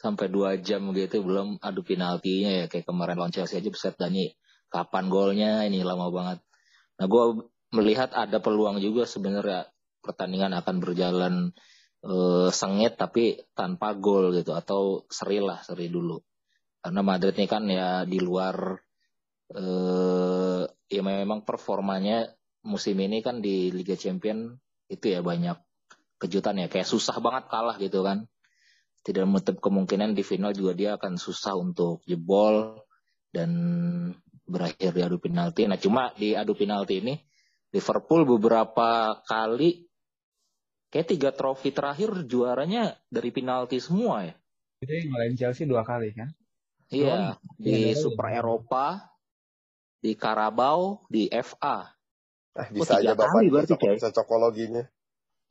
sampai 0.06 0.30
dua 0.30 0.54
jam 0.62 0.94
gitu 0.94 1.26
belum 1.26 1.58
adu 1.58 1.82
penaltinya 1.82 2.62
ya. 2.62 2.64
Kayak 2.70 2.86
kemarin 2.86 3.18
lawan 3.18 3.34
Chelsea 3.34 3.58
aja 3.58 3.66
beset 3.66 3.98
Dani 3.98 4.30
kapan 4.70 5.10
golnya? 5.10 5.52
Ini 5.66 5.82
lama 5.82 6.06
banget. 6.14 6.38
Nah 7.02 7.06
gue 7.10 7.24
melihat 7.74 8.14
ada 8.14 8.38
peluang 8.38 8.78
juga 8.78 9.02
sebenarnya. 9.10 9.66
Pertandingan 9.98 10.54
akan 10.62 10.76
berjalan 10.78 11.34
eh, 12.06 12.48
sengit 12.54 12.94
tapi 12.94 13.42
tanpa 13.58 13.98
gol 13.98 14.30
gitu 14.38 14.54
atau 14.54 15.02
seri 15.10 15.42
lah 15.42 15.58
seri 15.66 15.90
dulu. 15.90 16.22
Karena 16.78 17.02
Madrid 17.02 17.34
ini 17.34 17.46
kan 17.50 17.66
ya 17.66 18.06
di 18.06 18.22
luar 18.22 18.78
eh 19.46 20.62
ya 20.90 21.02
memang 21.02 21.42
performanya 21.42 22.30
musim 22.66 22.98
ini 22.98 23.22
kan 23.22 23.38
di 23.42 23.70
Liga 23.74 23.94
Champion 23.98 24.54
itu 24.86 25.10
ya 25.10 25.18
banyak 25.26 25.58
kejutan 26.22 26.62
ya. 26.62 26.70
Kayak 26.70 26.86
susah 26.86 27.18
banget 27.18 27.50
kalah 27.50 27.74
gitu 27.82 28.06
kan 28.06 28.30
tidak 29.06 29.22
menutup 29.30 29.62
kemungkinan 29.62 30.18
di 30.18 30.26
final 30.26 30.50
juga 30.50 30.74
dia 30.74 30.90
akan 30.98 31.14
susah 31.14 31.54
untuk 31.54 32.02
jebol 32.10 32.82
dan 33.30 33.50
berakhir 34.42 34.90
di 34.90 35.02
adu 35.06 35.22
penalti. 35.22 35.62
Nah 35.70 35.78
cuma 35.78 36.10
di 36.18 36.34
adu 36.34 36.58
penalti 36.58 36.98
ini 36.98 37.14
Liverpool 37.70 38.26
beberapa 38.26 39.22
kali 39.22 39.86
kayak 40.90 41.06
tiga 41.06 41.30
trofi 41.30 41.70
terakhir 41.70 42.26
juaranya 42.26 42.98
dari 43.06 43.30
penalti 43.30 43.78
semua 43.78 44.26
ya. 44.26 44.34
Itu 44.82 44.90
yang 44.90 45.14
ngalahin 45.14 45.34
Chelsea 45.38 45.70
dua 45.70 45.86
kali 45.86 46.10
kan? 46.10 46.34
Iya 46.90 47.38
di 47.62 47.94
Iya, 47.94 47.98
Super 47.98 48.34
Eropa, 48.34 49.14
di 50.02 50.18
Carabao, 50.18 51.06
di 51.06 51.30
FA. 51.30 51.94
Ah, 51.94 51.96
Oh, 52.56 52.64
bisa 52.72 52.96
tiga 52.96 53.12
aja 53.12 53.20
Bapak 53.20 53.28
kali 53.36 53.46
bisa, 53.52 53.52
berarti, 53.52 53.72
cocok, 54.00 54.24
Coy. 54.24 54.84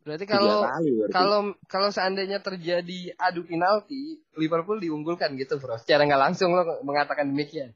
Berarti 0.06 0.26
kalau 0.30 0.62
kali 0.62 0.90
berarti. 1.02 1.14
kalau 1.18 1.40
kalau 1.66 1.90
seandainya 1.90 2.38
terjadi 2.38 3.18
adu 3.18 3.42
penalti, 3.50 4.22
Liverpool 4.38 4.78
diunggulkan 4.78 5.34
gitu, 5.34 5.58
Bro. 5.58 5.82
Secara 5.82 6.06
nggak 6.06 6.22
langsung 6.30 6.54
lo 6.54 6.62
mengatakan 6.86 7.34
demikian. 7.34 7.74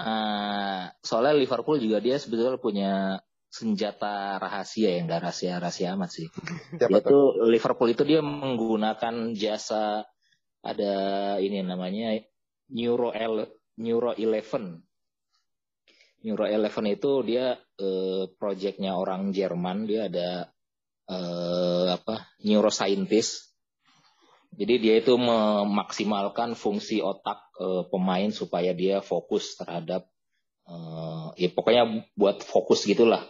Ah, 0.00 0.96
soalnya 1.04 1.36
Liverpool 1.36 1.76
juga 1.76 2.00
dia 2.00 2.16
sebetulnya 2.16 2.56
punya 2.56 2.92
senjata 3.52 4.40
rahasia 4.40 4.96
yang 4.96 5.12
nggak 5.12 5.28
rahasia-rahasia 5.28 5.92
amat 5.92 6.10
sih. 6.16 6.26
Itu? 6.72 7.36
Liverpool 7.44 7.92
itu 7.92 8.02
dia 8.08 8.24
menggunakan 8.24 9.36
jasa 9.36 10.08
ada 10.64 10.94
ini 11.36 11.60
namanya 11.60 12.16
Neuro 12.72 13.12
L 13.12 13.44
Neuro 13.76 14.16
Eleven. 14.16 14.80
Neuro 16.24 16.48
Eleven 16.48 16.86
itu 16.88 17.12
dia 17.28 17.60
eh, 17.60 18.24
proyeknya 18.40 18.96
orang 18.96 19.36
Jerman, 19.36 19.84
dia 19.84 20.08
ada 20.08 20.48
eh, 21.08 21.86
apa 21.96 22.28
neuroscientist. 22.44 23.48
Jadi 24.58 24.74
dia 24.80 24.94
itu 24.98 25.14
memaksimalkan 25.16 26.56
fungsi 26.56 27.00
otak 27.00 27.40
eh, 27.58 27.84
pemain 27.88 28.28
supaya 28.32 28.72
dia 28.76 29.00
fokus 29.00 29.56
terhadap 29.56 30.06
eh, 30.68 31.26
ya 31.40 31.48
pokoknya 31.52 32.04
buat 32.14 32.44
fokus 32.44 32.84
gitulah 32.84 33.24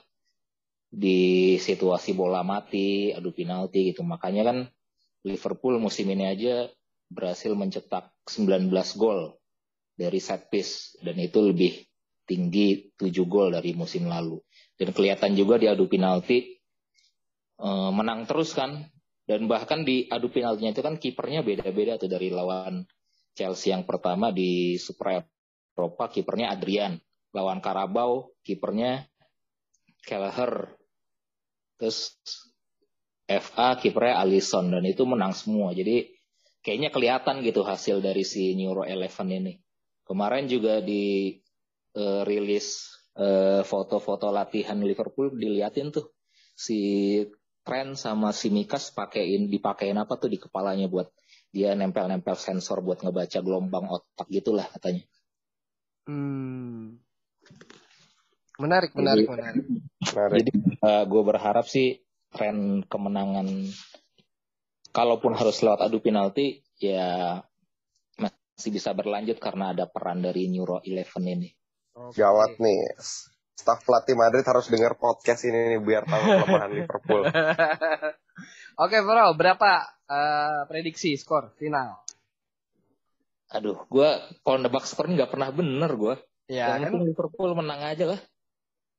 di 0.88 1.56
situasi 1.60 2.16
bola 2.16 2.40
mati, 2.40 3.12
adu 3.12 3.30
penalti 3.30 3.92
gitu. 3.92 4.02
Makanya 4.02 4.42
kan 4.48 4.58
Liverpool 5.26 5.76
musim 5.78 6.08
ini 6.08 6.24
aja 6.24 6.70
berhasil 7.08 7.52
mencetak 7.56 8.12
19 8.28 8.68
gol 9.00 9.36
dari 9.96 10.20
set 10.20 10.48
piece 10.52 10.96
dan 11.02 11.18
itu 11.18 11.40
lebih 11.40 11.84
tinggi 12.28 12.92
7 12.96 13.08
gol 13.28 13.52
dari 13.52 13.72
musim 13.76 14.08
lalu. 14.08 14.40
Dan 14.78 14.94
kelihatan 14.94 15.34
juga 15.34 15.58
di 15.58 15.66
adu 15.66 15.90
penalti 15.90 16.57
eh, 17.58 17.90
menang 17.92 18.24
terus 18.24 18.54
kan. 18.54 18.86
Dan 19.28 19.44
bahkan 19.44 19.84
di 19.84 20.08
adu 20.08 20.32
penaltinya 20.32 20.72
itu 20.72 20.80
kan 20.80 20.96
kipernya 20.96 21.44
beda-beda 21.44 22.00
tuh 22.00 22.08
dari 22.08 22.32
lawan 22.32 22.88
Chelsea 23.36 23.76
yang 23.76 23.84
pertama 23.84 24.32
di 24.32 24.80
Super 24.80 25.28
Eropa 25.76 26.08
kipernya 26.08 26.56
Adrian. 26.56 26.96
Lawan 27.36 27.60
Karabau 27.60 28.32
kipernya 28.40 29.04
Kelleher. 30.00 30.72
Terus 31.76 32.16
FA 33.28 33.76
kipernya 33.76 34.24
Alisson 34.24 34.72
dan 34.72 34.82
itu 34.88 35.04
menang 35.04 35.36
semua. 35.36 35.76
Jadi 35.76 36.08
kayaknya 36.64 36.88
kelihatan 36.88 37.44
gitu 37.44 37.62
hasil 37.62 38.00
dari 38.00 38.24
si 38.24 38.56
Neuro 38.56 38.88
Eleven 38.88 39.28
ini. 39.28 39.60
Kemarin 40.08 40.48
juga 40.48 40.80
di 40.80 41.36
uh, 42.00 42.24
rilis 42.24 42.88
uh, 43.20 43.60
foto-foto 43.60 44.32
latihan 44.32 44.80
Liverpool 44.80 45.36
diliatin 45.36 45.92
tuh 45.92 46.16
si 46.56 47.20
Trent 47.68 48.00
sama 48.00 48.32
si 48.32 48.48
Mikas 48.48 48.96
pakein 48.96 49.52
dipakein 49.52 50.00
apa 50.00 50.16
tuh 50.16 50.32
di 50.32 50.40
kepalanya 50.40 50.88
buat 50.88 51.12
dia 51.52 51.76
nempel-nempel 51.76 52.32
sensor 52.40 52.80
buat 52.80 53.04
ngebaca 53.04 53.44
gelombang 53.44 53.92
otak 53.92 54.24
gitulah 54.32 54.64
katanya. 54.72 55.04
Hmm. 56.08 56.96
Menarik, 58.56 58.96
menarik, 58.96 59.28
Jadi- 59.28 59.36
menarik. 59.36 59.64
Menarik. 60.00 60.32
Jadi 60.40 60.52
uh, 60.80 61.04
gue 61.04 61.22
berharap 61.28 61.68
sih 61.68 62.00
tren 62.32 62.88
kemenangan 62.88 63.68
kalaupun 64.88 65.36
harus 65.36 65.60
lewat 65.60 65.84
adu 65.84 66.00
penalti 66.00 66.64
ya 66.80 67.38
masih 68.16 68.72
bisa 68.72 68.96
berlanjut 68.96 69.36
karena 69.36 69.76
ada 69.76 69.84
peran 69.84 70.24
dari 70.24 70.48
Neuro 70.48 70.80
Eleven 70.80 71.24
ini. 71.28 71.48
Oke. 71.92 72.16
Gawat 72.16 72.56
nih. 72.56 72.96
Staf 73.58 73.82
pelatih 73.82 74.14
Madrid 74.14 74.46
harus 74.46 74.70
dengar 74.70 74.94
podcast 74.94 75.42
ini 75.42 75.74
nih 75.74 75.80
biar 75.82 76.06
tahu 76.06 76.22
kelemahan 76.22 76.70
Liverpool. 76.70 77.22
Oke, 78.86 79.02
bro, 79.02 79.34
berapa 79.34 79.70
eh, 80.06 80.60
prediksi 80.70 81.18
skor 81.18 81.50
final? 81.58 81.98
Aduh, 83.50 83.82
gue 83.90 84.08
kalau 84.40 84.58
nebak 84.62 84.86
skor 84.86 85.10
nggak 85.10 85.34
pernah 85.34 85.50
bener 85.50 85.90
gue. 85.90 86.14
Ya 86.46 86.78
Yang 86.78 86.94
kan 86.94 87.02
Liverpool 87.02 87.50
menang 87.52 87.82
aja 87.82 88.14
lah. 88.14 88.20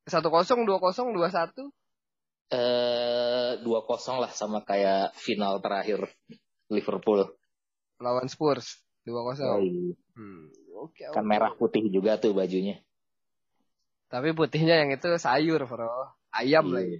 satu 0.03 0.27
kosong, 0.27 0.67
dua 0.67 0.77
kosong, 0.77 1.15
dua 1.15 1.31
satu. 1.31 1.71
Eh 2.49 3.61
dua 3.61 3.85
kosong 3.85 4.19
lah 4.19 4.33
sama 4.33 4.65
kayak 4.65 5.15
final 5.15 5.61
terakhir 5.61 6.03
Liverpool. 6.67 7.29
lawan 7.99 8.27
Spurs 8.27 8.79
dua 9.03 9.21
Oh, 9.21 9.25
kosong. 9.29 9.59
iya. 9.61 9.95
Hmm, 10.17 10.49
Oke, 10.79 11.03
Kan 11.11 11.23
oke. 11.23 11.29
merah 11.29 11.51
putih 11.53 11.83
juga 11.87 12.15
tuh 12.15 12.31
bajunya. 12.33 12.81
Tapi 14.11 14.29
putihnya 14.37 14.73
yang 14.81 14.89
itu 14.95 15.07
sayur, 15.25 15.61
bro. 15.69 15.87
Ayam 16.37 16.65
Iya. 16.65 16.75
lagi. 16.75 16.97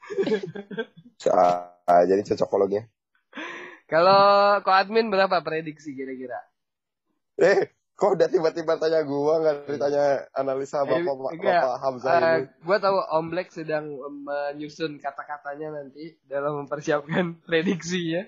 Ah, 1.30 2.02
jadi 2.08 2.22
cocokologinya. 2.28 2.84
Kalau 3.90 4.58
ko 4.66 4.70
admin 4.80 5.06
berapa 5.12 5.38
prediksi 5.46 5.90
kira-kira? 5.98 6.38
Eh, 7.48 7.60
kok 7.98 8.10
udah 8.16 8.28
tiba-tiba 8.34 8.72
tanya 8.80 9.00
gua 9.10 9.32
nggak 9.40 9.56
ditanya 9.72 10.04
analisa 10.40 10.78
Eh, 10.82 10.90
bapak 10.90 11.14
bapak 11.46 11.74
Hamzah 11.82 12.16
Eh, 12.16 12.18
ini. 12.26 12.42
gue 12.66 12.78
tahu 12.84 12.98
Om 13.16 13.26
Black 13.30 13.48
sedang 13.58 13.86
menyusun 14.26 14.92
kata-katanya 15.04 15.68
nanti 15.78 16.04
dalam 16.32 16.52
mempersiapkan 16.66 17.24
prediksinya. 17.46 18.22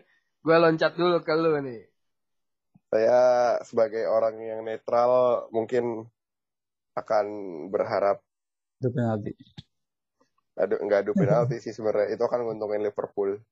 Gue 0.45 0.57
loncat 0.63 0.93
dulu 1.01 1.17
ke 1.27 1.35
lu 1.43 1.53
nih. 1.67 1.83
Saya 2.93 3.21
sebagai 3.69 4.05
orang 4.17 4.37
yang 4.51 4.61
netral 4.69 5.13
mungkin 5.57 6.07
akan 6.95 7.27
berharap 7.69 8.23
Itu 8.79 8.91
penalti. 8.91 9.35
adu 10.55 10.79
nggak 10.79 10.99
adu 11.03 11.13
penalti 11.13 11.59
sih 11.59 11.75
sebenarnya 11.75 12.15
itu 12.15 12.23
akan 12.23 12.47
nguntungin 12.47 12.83
Liverpool. 12.83 13.43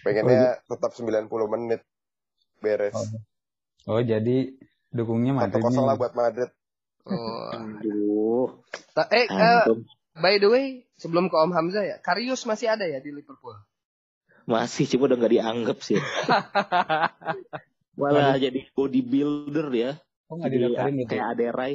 Pengennya 0.00 0.60
tetap 0.64 0.92
90 0.92 1.28
menit 1.52 1.84
beres. 2.60 2.96
Oh. 2.96 3.08
Oh, 3.86 4.00
jadi 4.02 4.50
dukungnya 4.90 5.36
Satu 5.36 5.40
Madrid 5.46 5.62
kosong 5.62 5.84
nih. 5.84 5.88
lah 5.88 5.96
buat 5.96 6.12
Madrid. 6.12 6.50
Oh. 7.06 7.48
Aduh. 7.54 8.48
Eh, 8.96 9.08
eh, 9.14 9.26
Antum. 9.30 9.78
by 10.16 10.34
the 10.40 10.48
way, 10.50 10.66
sebelum 10.96 11.28
ke 11.28 11.36
Om 11.36 11.52
Hamzah 11.52 11.84
ya, 11.84 11.96
Karius 12.00 12.44
masih 12.44 12.72
ada 12.72 12.82
ya 12.82 12.98
di 12.98 13.12
Liverpool? 13.12 13.54
Masih 14.48 14.88
coba 14.90 15.12
udah 15.12 15.16
nggak 15.20 15.34
dianggap 15.36 15.78
sih. 15.84 15.98
Malah 18.00 18.36
jadi 18.36 18.60
bodybuilder 18.72 19.68
ya. 19.72 19.92
Oh, 20.26 20.40
nggak 20.40 20.50
didaftarin 20.50 20.94
gitu. 20.98 21.10
kayak 21.14 21.26
Aderai. 21.36 21.74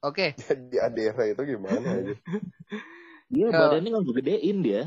Oke, 0.00 0.32
Jadi 0.48 0.76
Adera 0.80 1.24
itu 1.28 1.42
gimana 1.44 1.88
aja? 2.00 2.14
Dia 3.30 3.46
Ya. 3.46 3.54
badannya 3.54 3.88
nggak 3.94 4.16
gedein 4.16 4.58
dia. 4.58 4.82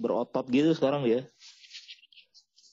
Berotot 0.00 0.46
gitu 0.48 0.72
sekarang 0.72 1.04
dia. 1.04 1.28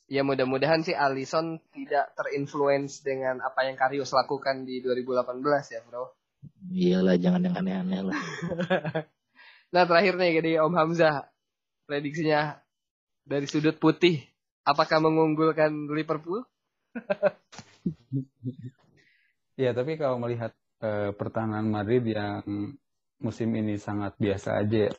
ya 0.08 0.22
mudah-mudahan 0.22 0.86
sih 0.86 0.94
Alisson 0.96 1.58
tidak 1.74 2.16
terinfluence 2.16 3.04
dengan 3.04 3.44
apa 3.44 3.66
yang 3.68 3.76
Karius 3.76 4.14
lakukan 4.16 4.64
di 4.64 4.80
2018 4.80 5.74
ya, 5.74 5.80
bro. 5.84 6.16
Iyalah 6.72 7.16
jangan 7.20 7.44
yang 7.44 7.56
aneh-aneh 7.60 8.02
lah. 8.12 8.20
Nah, 9.74 9.90
terakhir 9.90 10.22
nih 10.22 10.38
jadi 10.38 10.52
Om 10.62 10.78
Hamzah, 10.78 11.34
prediksinya 11.90 12.62
dari 13.26 13.50
sudut 13.50 13.82
putih, 13.82 14.22
apakah 14.62 15.02
mengunggulkan 15.02 15.90
Liverpool? 15.90 16.46
Ya, 19.54 19.70
tapi 19.72 20.02
kalau 20.02 20.18
melihat 20.18 20.54
eh, 20.82 21.14
pertahanan 21.14 21.70
Madrid 21.70 22.02
yang 22.10 22.42
musim 23.22 23.54
ini 23.54 23.78
sangat 23.78 24.18
biasa 24.18 24.60
aja 24.66 24.90
ya. 24.90 24.94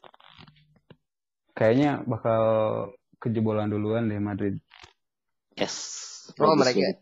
Kayaknya 1.54 2.02
bakal 2.06 2.42
kejebolan 3.18 3.70
duluan 3.70 4.10
deh 4.10 4.18
Madrid. 4.22 4.58
Yes. 5.54 6.02
Oh, 6.38 6.54
mereka 6.58 6.82
ya. 6.82 6.94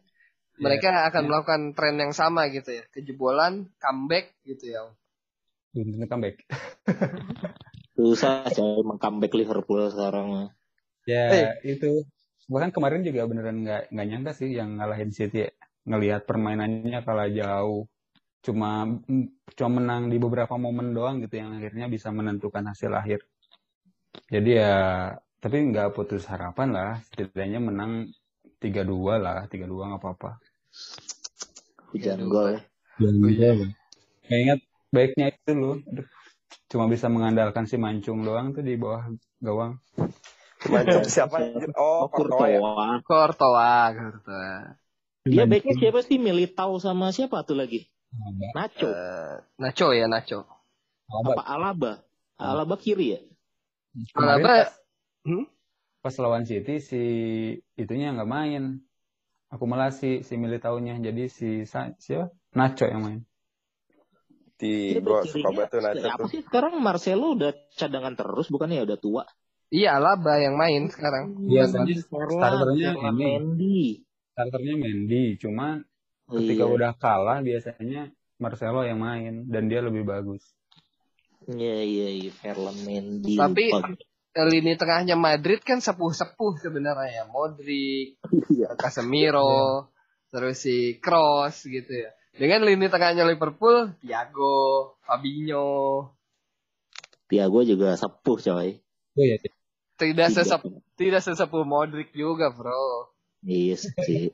mereka 0.60 0.88
akan 1.08 1.22
ya. 1.24 1.28
melakukan 1.28 1.62
tren 1.72 1.96
yang 1.96 2.12
sama 2.12 2.48
gitu 2.52 2.72
ya, 2.72 2.84
kejebolan, 2.92 3.68
comeback 3.80 4.36
gitu 4.44 4.72
ya. 4.72 4.92
Belum 5.72 5.96
tentu 5.96 6.06
comeback. 6.08 6.36
Susah 7.96 8.48
coy 8.48 8.80
meng-comeback 8.84 9.32
Liverpool 9.36 9.88
sekarang. 9.92 10.52
Ya, 11.04 11.56
itu. 11.64 12.04
Bahkan 12.48 12.74
kemarin 12.74 13.04
juga 13.06 13.24
beneran 13.24 13.64
nggak 13.64 13.92
nggak 13.94 14.06
nyangka 14.08 14.32
sih 14.36 14.52
yang 14.52 14.76
ngalahin 14.76 15.12
City 15.12 15.48
ya. 15.48 15.50
Ngelihat 15.88 16.22
permainannya 16.28 17.00
kalah 17.06 17.30
jauh. 17.30 17.86
Cuma 18.42 18.98
cuma 19.54 19.70
menang 19.78 20.10
di 20.10 20.16
beberapa 20.18 20.54
momen 20.58 20.94
doang 20.96 21.22
gitu 21.22 21.38
yang 21.38 21.58
akhirnya 21.58 21.86
bisa 21.86 22.10
menentukan 22.10 22.64
hasil 22.70 22.90
akhir. 22.90 23.20
Jadi 24.32 24.50
ya, 24.58 25.12
tapi 25.42 25.56
nggak 25.70 25.92
putus 25.94 26.26
harapan 26.26 26.68
lah. 26.74 26.90
Setidaknya 27.10 27.60
menang 27.60 28.10
3-2 28.62 29.18
lah. 29.18 29.46
3-2 29.46 29.90
nggak 29.92 30.02
apa-apa. 30.02 30.30
Hujan 31.92 32.20
gol 32.30 32.56
ya. 32.56 32.60
Nggak 34.26 34.40
ingat 34.42 34.60
baiknya 34.94 35.26
itu 35.34 35.52
loh. 35.52 35.76
Aduh, 35.82 36.06
cuma 36.70 36.84
bisa 36.88 37.06
mengandalkan 37.10 37.64
si 37.66 37.76
Mancung 37.76 38.22
doang 38.22 38.54
tuh 38.54 38.62
di 38.64 38.74
bawah 38.78 39.10
gawang. 39.42 39.78
Macam 40.70 41.02
siapa? 41.04 41.36
Oh, 41.78 42.06
Oh, 42.06 42.08
Courtois 42.08 42.54
ya. 42.54 42.60
Dia 45.22 45.46
baiknya 45.46 45.78
siapa 45.78 46.02
sih? 46.02 46.18
Militao 46.18 46.82
sama 46.82 47.14
siapa 47.14 47.46
tuh 47.46 47.54
lagi? 47.54 47.87
Nacho. 48.52 48.90
Eh, 48.90 49.37
Nacho 49.62 49.94
ya, 49.94 50.11
Nacho. 50.11 50.44
Apa 51.06 51.42
Alaba? 51.46 52.02
Alaba 52.37 52.74
kiri 52.74 53.16
ya? 53.16 53.20
Kemarin 54.16 54.42
Alaba, 54.42 54.52
pas, 54.66 54.72
hmm? 55.28 55.46
pas 56.00 56.14
lawan 56.18 56.44
City 56.48 56.80
si 56.82 57.02
itunya 57.78 58.11
nggak 58.12 58.30
main. 58.30 58.82
Akumulasi 59.52 60.24
si 60.24 60.35
Militaunya. 60.40 60.96
Jadi 60.98 61.28
si 61.28 61.48
siapa? 61.68 62.32
Nacho 62.56 62.88
yang 62.88 63.02
main. 63.04 63.20
Di 64.58 64.96
gua 65.02 65.22
suka 65.26 65.50
banget 65.54 65.78
Nacho 65.78 66.06
Apa 66.08 66.27
tuh. 66.27 66.29
sih 66.35 66.40
sekarang 66.42 66.79
Marcelo 66.83 67.38
udah 67.38 67.52
cadangan 67.79 68.18
terus 68.18 68.50
bukannya 68.50 68.83
ya 68.83 68.85
udah 68.90 68.98
tua? 68.98 69.25
Iya, 69.73 69.96
Alaba 70.02 70.37
yang 70.37 70.58
main 70.60 70.90
sekarang. 70.92 71.48
Biasanya 71.48 71.96
Ferland, 72.04 72.37
starternya 72.37 72.90
Ferland 72.92 73.16
ini. 73.16 73.33
Mendy. 73.38 73.83
Starternya 74.33 74.74
Mendy. 74.74 75.37
Cuma 75.37 75.80
ketika 76.26 76.64
Iya. 76.64 76.72
udah 76.72 76.92
kalah 76.96 77.38
biasanya 77.38 78.08
Marcelo 78.37 78.83
yang 78.83 78.98
main 78.98 79.46
dan 79.46 79.68
dia 79.68 79.78
lebih 79.78 80.02
bagus. 80.02 80.42
Iya 81.44 81.83
iya 81.83 82.08
iya 82.10 82.30
Ferland 82.33 82.80
Mendy. 82.83 83.37
Tapi- 83.37 83.72
Lini 84.33 84.80
tengahnya 84.80 85.12
Madrid 85.12 85.60
kan 85.60 85.76
sepuh-sepuh 85.78 86.56
sebenarnya 86.56 87.04
ya. 87.12 87.24
Modric, 87.28 88.16
Iya. 88.48 88.72
Casemiro, 88.80 89.92
terus 90.33 90.56
si 90.56 90.96
Cross 90.96 91.68
gitu 91.68 91.92
ya. 91.92 92.08
Dengan 92.33 92.64
lini 92.64 92.88
tengahnya 92.88 93.28
Liverpool, 93.28 93.92
Thiago, 94.00 94.96
Fabinho, 95.04 96.08
Tiago 97.28 97.60
juga 97.60 97.92
sepuh 97.92 98.38
coy. 98.38 98.80
Oh 99.12 99.20
iya. 99.20 99.37
tidak 100.00 100.33
Tiga. 100.33 100.37
sesep, 100.40 100.60
tidak 100.96 101.20
sesepuh 101.20 101.68
Modric 101.68 102.16
juga, 102.16 102.48
bro. 102.48 103.12
Iya 103.42 103.74
sih. 103.74 104.30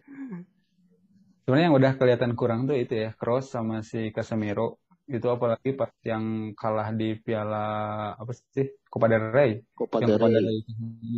Sebenarnya 1.44 1.66
yang 1.72 1.76
udah 1.80 1.92
kelihatan 1.96 2.32
kurang 2.36 2.68
tuh 2.68 2.76
itu 2.76 2.92
ya, 2.92 3.10
Kroos 3.16 3.48
sama 3.48 3.80
si 3.80 4.12
Casemiro. 4.12 4.84
Itu 5.08 5.32
apalagi 5.32 5.72
pas 5.72 5.88
yang 6.04 6.52
kalah 6.52 6.92
di 6.92 7.16
Piala 7.16 8.12
apa 8.12 8.36
sih? 8.36 8.68
Copa 8.92 9.08
del 9.08 9.32
Rey. 9.32 9.64
Copa 9.72 10.04
yang 10.04 10.12
del 10.12 10.20
Rey. 10.20 10.44
Rey. 10.44 10.58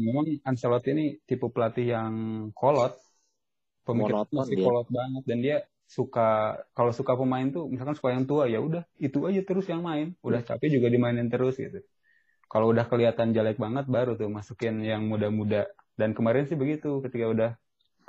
Memang 0.07 0.26
Ancelotti 0.47 0.95
ini 0.95 1.18
tipe 1.26 1.51
pelatih 1.51 1.99
yang 1.99 2.14
kolot. 2.55 2.95
pemikiran 3.80 4.22
Monoton 4.22 4.36
masih 4.38 4.55
dia. 4.55 4.66
kolot 4.70 4.86
banget 4.93 5.22
dan 5.26 5.38
dia 5.43 5.57
suka 5.91 6.55
kalau 6.70 6.95
suka 6.95 7.18
pemain 7.18 7.51
tuh 7.51 7.66
misalkan 7.66 7.99
suka 7.99 8.14
yang 8.14 8.22
tua 8.22 8.47
ya 8.47 8.62
udah 8.62 8.86
itu 9.03 9.18
aja 9.26 9.43
terus 9.43 9.66
yang 9.66 9.82
main 9.82 10.14
udah 10.22 10.38
capek 10.47 10.78
juga 10.78 10.86
dimainin 10.86 11.26
terus 11.26 11.59
gitu 11.59 11.82
kalau 12.47 12.70
udah 12.70 12.86
kelihatan 12.86 13.34
jelek 13.34 13.59
banget 13.59 13.91
baru 13.91 14.14
tuh 14.14 14.30
masukin 14.30 14.78
yang 14.86 15.03
muda-muda 15.11 15.66
dan 15.99 16.14
kemarin 16.14 16.47
sih 16.47 16.55
begitu 16.55 17.03
ketika 17.03 17.26
udah 17.26 17.51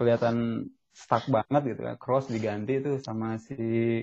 kelihatan 0.01 0.65
stuck 0.91 1.29
banget 1.29 1.77
gitu 1.77 1.81
kan 1.85 1.95
cross 2.01 2.25
diganti 2.27 2.81
tuh 2.81 2.97
sama 2.97 3.37
si 3.37 3.55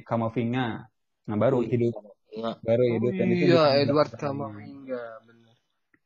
Kamavinga 0.07 0.86
nah 1.28 1.36
baru 1.36 1.61
hidup 1.66 1.92
Ingat. 2.28 2.57
baru 2.62 2.84
Oh 2.84 2.92
hidup 3.01 3.12
dan 3.16 3.28
itu 3.32 3.44
iya, 3.51 3.64
bisa 3.72 3.80
Edward 3.82 4.11
bertahan. 4.12 4.36
Kamavinga, 4.36 5.05
benar. 5.24 5.55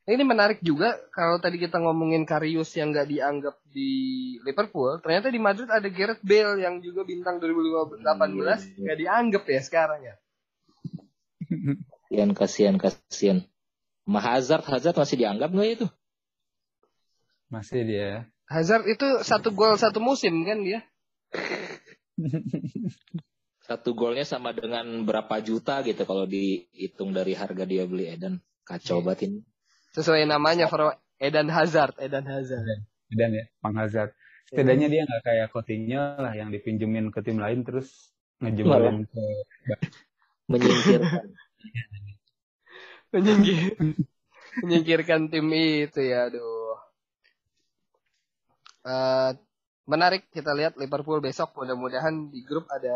Ini 0.03 0.23
menarik 0.23 0.59
juga 0.63 0.95
kalau 1.11 1.35
tadi 1.39 1.59
kita 1.59 1.83
ngomongin 1.83 2.23
Karius 2.23 2.71
yang 2.79 2.95
nggak 2.95 3.11
dianggap 3.11 3.55
di 3.67 3.91
Liverpool, 4.47 5.03
ternyata 5.03 5.27
di 5.27 5.39
Madrid 5.39 5.67
ada 5.67 5.83
Gareth 5.91 6.23
Bale 6.23 6.63
yang 6.63 6.79
juga 6.79 7.03
bintang 7.03 7.43
2018 7.43 8.03
nggak 8.83 8.97
dianggap 9.03 9.43
ya 9.47 9.61
sekarang 9.63 9.99
ya. 9.99 10.15
Kasian, 12.07 12.29
kasian, 12.31 12.75
kasian. 12.79 13.37
Sama 14.07 14.19
Hazard, 14.23 14.63
Hazard 14.63 14.95
masih 14.95 15.17
dianggap 15.19 15.51
nggak 15.51 15.69
itu? 15.75 15.87
masih 17.53 17.85
dia 17.85 18.25
Hazard 18.53 18.85
itu 18.85 19.25
satu 19.25 19.49
gol 19.51 19.75
satu 19.81 19.97
musim 19.97 20.45
kan 20.45 20.61
dia. 20.61 20.85
Satu 23.63 23.95
golnya 23.95 24.27
sama 24.27 24.51
dengan 24.51 25.07
berapa 25.07 25.39
juta 25.39 25.79
gitu 25.87 26.03
kalau 26.03 26.27
dihitung 26.27 27.15
dari 27.15 27.31
harga 27.31 27.63
dia 27.63 27.87
beli 27.87 28.11
Eden. 28.11 28.43
Kacau 28.67 28.99
banget 28.99 29.31
ini. 29.31 29.39
Sesuai 29.95 30.27
namanya 30.27 30.67
Fro 30.67 30.91
Eden 31.15 31.47
Hazard, 31.47 31.95
Eden 31.95 32.27
Hazard. 32.27 32.67
dan 33.13 33.29
ya 33.31 33.45
Pang 33.63 33.77
Hazard 33.79 34.11
setidaknya 34.53 34.87
dia 34.91 35.01
nggak 35.07 35.23
kayak 35.23 35.47
Coutinho 35.49 36.03
lah 36.19 36.33
yang 36.35 36.51
dipinjemin 36.53 37.09
ke 37.09 37.23
tim 37.25 37.39
lain 37.39 37.65
terus 37.65 38.13
ngejebolin 38.43 39.07
ke 39.07 39.23
Menyingkirkan. 40.51 41.25
Menyingkir, 43.15 43.79
menyingkirkan 44.59 45.31
tim 45.31 45.47
itu 45.55 46.01
ya, 46.03 46.27
aduh. 46.27 46.62
Eh, 48.83 49.31
menarik 49.87 50.27
kita 50.27 50.51
lihat 50.51 50.75
Liverpool 50.75 51.23
besok 51.23 51.55
mudah-mudahan 51.55 52.27
di 52.27 52.43
grup 52.43 52.67
ada 52.67 52.95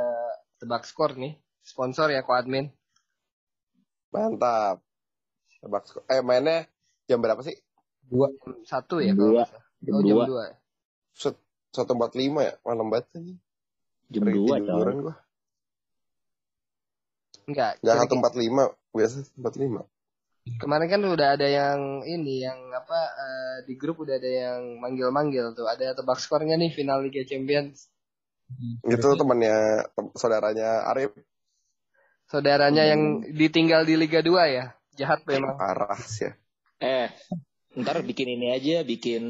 tebak 0.59 0.83
skor 0.83 1.15
nih 1.15 1.35
sponsor 1.63 2.11
ya 2.11 2.23
ko 2.23 2.35
admin 2.35 2.67
Mantap. 4.07 4.79
Tebak 5.59 5.83
skor. 5.83 6.03
Eh 6.07 6.19
mainnya 6.19 6.67
jam 7.07 7.19
berapa 7.19 7.39
sih? 7.39 7.55
dua 8.07 8.31
Jam 8.39 8.63
satu 8.63 9.03
ya 9.03 9.11
kalau 9.11 9.35
dua. 9.35 9.43
Jam 9.83 9.93
oh 9.95 10.01
jam 10.03 10.17
dua. 10.27 10.45
Set- 11.11 11.43
Satu 11.67 11.91
empat 11.93 12.15
lima 12.15 12.39
ya? 12.41 12.53
Malam 12.63 12.87
banget 12.87 13.07
aja. 13.19 13.35
Jam 14.07 14.23
dua 14.27 14.55
tiduran 14.57 14.95
gua. 15.03 15.15
enggak 17.47 17.71
Gak 17.79 17.95
kira- 17.95 18.01
satu 18.03 18.13
empat 18.15 18.33
lima. 18.35 18.63
Biasa 18.91 19.15
empat 19.35 19.53
lima. 19.55 19.81
Kemarin 20.55 20.87
kan 20.87 21.01
udah 21.03 21.35
ada 21.35 21.47
yang 21.47 22.01
ini 22.07 22.47
yang 22.47 22.59
apa 22.71 22.99
eh, 23.11 23.57
di 23.67 23.75
grup 23.75 24.01
udah 24.01 24.15
ada 24.15 24.31
yang 24.31 24.79
manggil-manggil 24.79 25.51
tuh 25.51 25.67
ada 25.67 25.91
tebak 25.91 26.17
skornya 26.23 26.55
nih 26.55 26.71
final 26.71 27.03
Liga 27.03 27.27
Champions 27.27 27.91
Itu 28.87 29.19
temannya 29.19 29.83
tem- 29.91 30.15
saudaranya 30.15 30.87
Arif. 30.87 31.11
saudaranya 32.31 32.83
yang 32.87 33.23
ditinggal 33.27 33.83
di 33.87 33.95
Liga 33.99 34.23
2 34.23 34.43
ya 34.47 34.65
jahat 34.95 35.23
memang 35.27 35.55
Parah 35.55 35.99
sih 35.99 36.27
ya. 36.27 36.31
Eh, 36.77 37.07
ntar 37.77 38.01
bikin 38.05 38.37
ini 38.37 38.53
aja, 38.53 38.81
bikin 38.85 39.23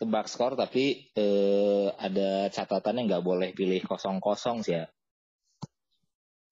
tebak 0.00 0.26
skor 0.32 0.56
tapi 0.56 1.12
eh, 1.12 1.88
ada 2.00 2.48
catatannya 2.48 3.06
nggak 3.06 3.24
boleh 3.24 3.52
pilih 3.52 3.80
kosong-kosong 3.84 4.64
sih 4.64 4.80
ya. 4.80 4.88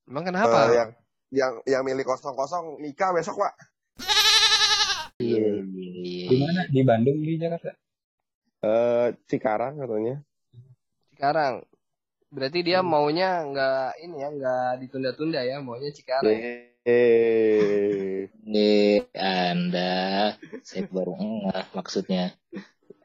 emang 0.08 0.24
kenapa 0.24 0.72
yang 0.72 0.90
yang 1.28 1.52
yang 1.68 1.82
milih 1.84 2.04
kosong 2.08 2.32
kosong 2.32 2.80
nikah 2.80 3.12
besok 3.12 3.44
pak. 3.44 3.54
Iya, 5.18 5.66
di 6.30 6.36
mana 6.38 6.60
di 6.70 6.80
Bandung 6.86 7.18
di 7.26 7.34
Jakarta? 7.42 7.74
Eh 8.62 9.08
Cikarang 9.28 9.74
katanya. 9.82 10.14
sekarang 11.14 11.54
berarti 12.34 12.60
dia 12.68 12.80
maunya 12.92 13.42
nggak 13.50 13.88
ini 14.04 14.16
ya 14.22 14.28
nggak 14.36 14.70
ditunda-tunda 14.82 15.40
ya 15.50 15.56
maunya 15.66 15.90
Cikarang. 15.98 16.38
Eh, 16.88 18.30
Nih, 18.48 19.04
Anda, 19.12 19.92
saya 20.64 20.84
baru 20.88 21.12
ngeh 21.18 21.66
maksudnya. 21.76 22.22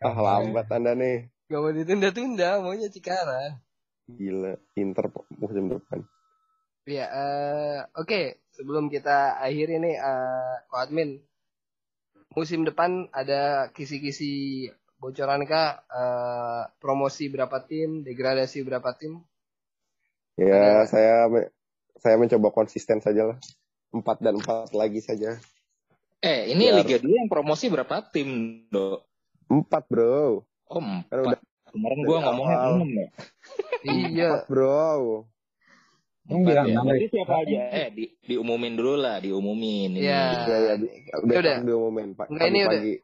ah 0.06 0.16
lambat 0.26 0.68
anda 0.76 0.94
nih. 1.02 1.18
nggak 1.50 1.62
mau 1.64 1.74
ditunda-tunda 1.74 2.50
maunya 2.64 2.88
Cikarang. 2.96 3.52
Gila, 4.18 4.54
Inter 4.82 5.06
musim 5.40 5.66
depan. 5.74 6.00
ya 6.86 7.06
eh, 7.10 7.80
oke. 7.98 8.22
Sebelum 8.54 8.86
kita 8.94 9.42
akhiri 9.42 9.82
nih 9.82 9.96
eh 9.98 10.54
Ko 10.70 10.76
admin 10.78 11.18
musim 12.34 12.62
depan 12.62 13.08
ada 13.10 13.42
kisi-kisi 13.70 14.68
bocoran 14.98 15.44
kah 15.44 15.84
eh, 15.84 16.62
promosi 16.78 17.28
berapa 17.28 17.62
tim 17.62 18.02
degradasi 18.02 18.62
berapa 18.62 18.94
tim 18.94 19.22
Ya, 20.34 20.82
Ada- 20.82 20.90
saya 20.90 21.16
me- 21.30 21.54
saya 21.96 22.18
mencoba 22.18 22.50
konsisten 22.50 22.98
saja 22.98 23.30
lah. 23.30 23.38
Empat 23.94 24.18
dan 24.18 24.42
empat 24.42 24.74
lagi 24.74 24.98
saja. 24.98 25.38
Eh, 26.20 26.50
ini 26.50 26.74
Biar- 26.74 26.78
Liga 26.82 26.98
2 26.98 27.06
yang 27.06 27.30
promosi 27.30 27.70
berapa 27.70 28.02
tim, 28.10 28.66
Do? 28.66 29.06
Empat 29.46 29.86
bro. 29.86 30.42
Oh, 30.66 30.82
Kan 30.82 31.06
empat. 31.06 31.38
udah 31.38 31.40
Kemarin 31.70 32.00
gua 32.02 32.18
ngomongnya 32.24 32.58
enam 32.66 32.90
ya. 32.92 33.08
iya 33.86 34.30
bro. 34.46 35.30
Bilang 36.24 36.68
ya. 36.72 36.80
Berarti 36.80 37.08
siapa 37.12 37.36
aja? 37.44 37.62
Eh, 37.68 37.88
di, 37.92 38.06
diumumin 38.24 38.74
dulu 38.80 38.96
lah, 38.96 39.20
diumumin. 39.20 40.00
Iya. 40.00 40.24
Ya, 40.48 40.58
ya, 40.58 40.74
di, 40.80 40.88
udah. 41.20 41.28
besok 41.28 41.68
diumumin 41.68 42.08
pak. 42.16 42.32
Enggak, 42.32 42.48
ini 42.48 42.60
Kamis 42.64 42.68
udah. 42.68 42.82
pagi. 42.82 42.96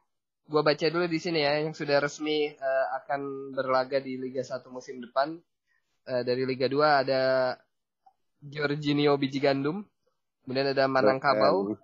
gua 0.50 0.62
baca 0.66 0.86
dulu 0.90 1.06
di 1.06 1.20
sini 1.22 1.46
ya 1.46 1.62
yang 1.62 1.70
sudah 1.78 2.02
resmi 2.02 2.50
eh, 2.50 2.86
akan 2.98 3.54
berlaga 3.54 4.02
di 4.02 4.18
Liga 4.18 4.42
1 4.42 4.66
musim 4.72 4.98
depan. 4.98 5.36
Eh, 6.08 6.22
dari 6.24 6.42
Liga 6.48 6.66
2 6.66 7.04
ada 7.06 7.54
Jorginho 8.40 9.20
biji 9.20 9.36
gandum, 9.36 9.84
kemudian 10.42 10.72
ada 10.72 10.88
Manangkabau, 10.88 11.76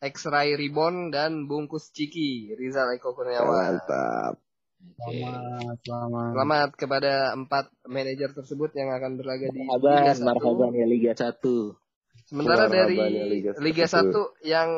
X-Ray 0.00 0.56
Ribbon 0.56 1.12
dan 1.12 1.44
Bungkus 1.44 1.92
Ciki, 1.92 2.56
Rizal 2.56 2.96
Eko 2.96 3.12
Kurniawan. 3.12 3.76
Mantap. 3.76 4.43
Selamat 4.84 5.76
selamat 5.80 6.30
Selamat 6.36 6.70
kepada 6.76 7.12
empat 7.32 7.64
manajer 7.88 8.30
tersebut 8.36 8.70
yang 8.76 8.92
akan 8.92 9.16
berlaga 9.16 9.48
di 9.48 9.64
Liga 9.64 9.80
Marhaban, 9.80 10.20
1. 10.20 10.28
marhaban 10.28 10.70
ya 10.76 10.86
Liga 10.86 11.12
1. 11.16 12.28
Sementara 12.28 12.64
dari 12.68 12.96
Marhaban 13.00 13.16
ya 13.16 13.24
Liga 13.24 13.50
Liga 13.64 13.86
1 13.88 14.12
1. 14.12 14.44
yang 14.44 14.70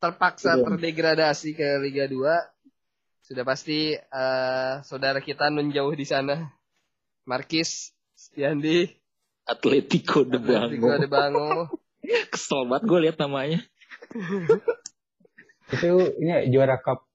terpaksa 0.00 0.56
Iya. 0.56 0.64
terdegradasi 0.68 1.50
ke 1.56 1.68
Liga 1.80 2.04
2 2.08 2.28
sudah 3.24 3.44
pasti 3.46 3.94
eh, 3.96 4.72
saudara 4.84 5.24
kita 5.24 5.48
nun 5.48 5.72
jauh 5.72 5.94
di 5.94 6.04
sana. 6.04 6.36
Markis 7.24 7.94
Stiandi, 8.12 8.84
Atletico 9.46 10.28
de 10.28 10.36
Atletico 10.36 10.88
Bango. 10.88 11.00
de 11.00 11.08
Bango. 11.08 11.48
Kesel 12.32 12.68
banget 12.68 12.84
gue 12.84 12.98
liat 13.00 13.16
namanya. 13.16 13.60
itu 15.70 15.88
ini 16.18 16.50
juara 16.50 16.82
cup 16.82 17.06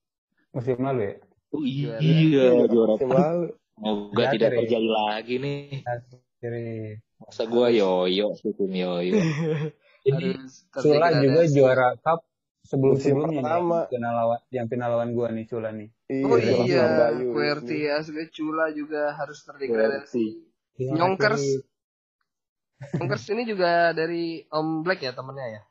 musim 0.50 0.80
lalu 0.80 1.12
ya 1.12 1.14
Oh 1.56 1.64
Juara. 1.64 1.98
iya, 1.98 2.46
juara. 2.66 2.92
Musim 2.94 3.10
lalu. 3.10 3.46
Semoga 3.76 4.22
Ya, 4.22 4.28
tidak 4.32 4.50
terjadi 4.54 4.88
lagi 4.88 5.34
nih. 5.36 5.60
Jadi 6.36 6.64
Masa 7.16 7.42
gue 7.44 7.68
yoyo 7.72 8.26
sih 8.34 8.52
tim 8.52 8.72
yoyo. 8.72 9.16
Sula 10.76 11.08
juga 11.16 11.42
juara 11.46 11.88
cup 11.98 12.22
sebelum 12.62 12.94
Musim 12.94 13.16
sebelumnya 13.16 13.42
pertama. 13.42 13.78
yang 13.78 13.90
final 13.90 14.12
lawan 14.14 14.40
yang 14.48 14.66
final 14.66 14.88
lawan 14.92 15.10
gua 15.12 15.28
nih 15.30 15.44
Sula 15.46 15.70
nih 15.70 15.88
Oh 16.22 16.38
Iya, 16.38 16.54
iya. 16.62 16.84
Kuerti 17.26 17.78
Asbe 17.88 18.30
Cula 18.30 18.70
juga 18.70 19.10
harus 19.12 19.42
terdegradasi. 19.42 20.26
Iya, 20.76 20.92
Yonkers. 20.94 21.42
akhirnya- 21.42 21.64
Yonkers 22.94 23.24
ini 23.28 23.42
juga 23.44 23.70
dari 23.90 24.44
Om 24.46 24.84
Black 24.84 25.00
ya 25.00 25.10
temennya 25.10 25.46
ya. 25.50 25.62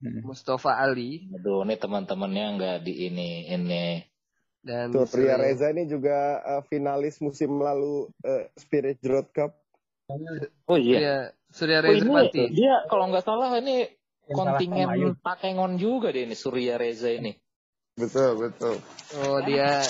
Mm. 0.00 0.24
Mustafa 0.24 0.76
Ali 0.76 1.28
Aduh, 1.30 1.60
ini 1.60 1.74
teman-temannya 1.74 2.44
nggak 2.54 2.76
di 2.80 2.92
ini 3.06 3.28
ini. 3.46 4.00
Dan 4.60 4.92
Surya 4.92 5.40
Sri- 5.40 5.42
Reza 5.56 5.66
ini 5.72 5.88
juga 5.88 6.40
eh, 6.44 6.62
finalis 6.68 7.18
musim 7.24 7.56
lalu 7.60 8.12
eh, 8.24 8.52
Spirit 8.60 9.00
Road 9.04 9.28
Cup. 9.32 9.52
Oh 10.66 10.76
iya. 10.78 10.98
Iya, 10.98 11.18
Surya 11.48 11.78
Oh, 11.80 11.84
Reza 11.88 12.04
ini 12.04 12.14
Pati. 12.28 12.44
dia 12.52 12.74
kalau 12.90 13.08
nggak 13.08 13.24
salah 13.24 13.54
ini 13.56 13.88
Yang 14.30 14.36
kontingen 14.36 14.88
Pakengon 15.18 15.72
juga 15.80 16.12
deh 16.14 16.22
ini 16.28 16.36
Surya 16.36 16.76
Reza 16.76 17.10
ini. 17.10 17.34
Betul, 17.96 18.38
betul. 18.38 18.78
Oh 19.16 19.38
dia 19.42 19.82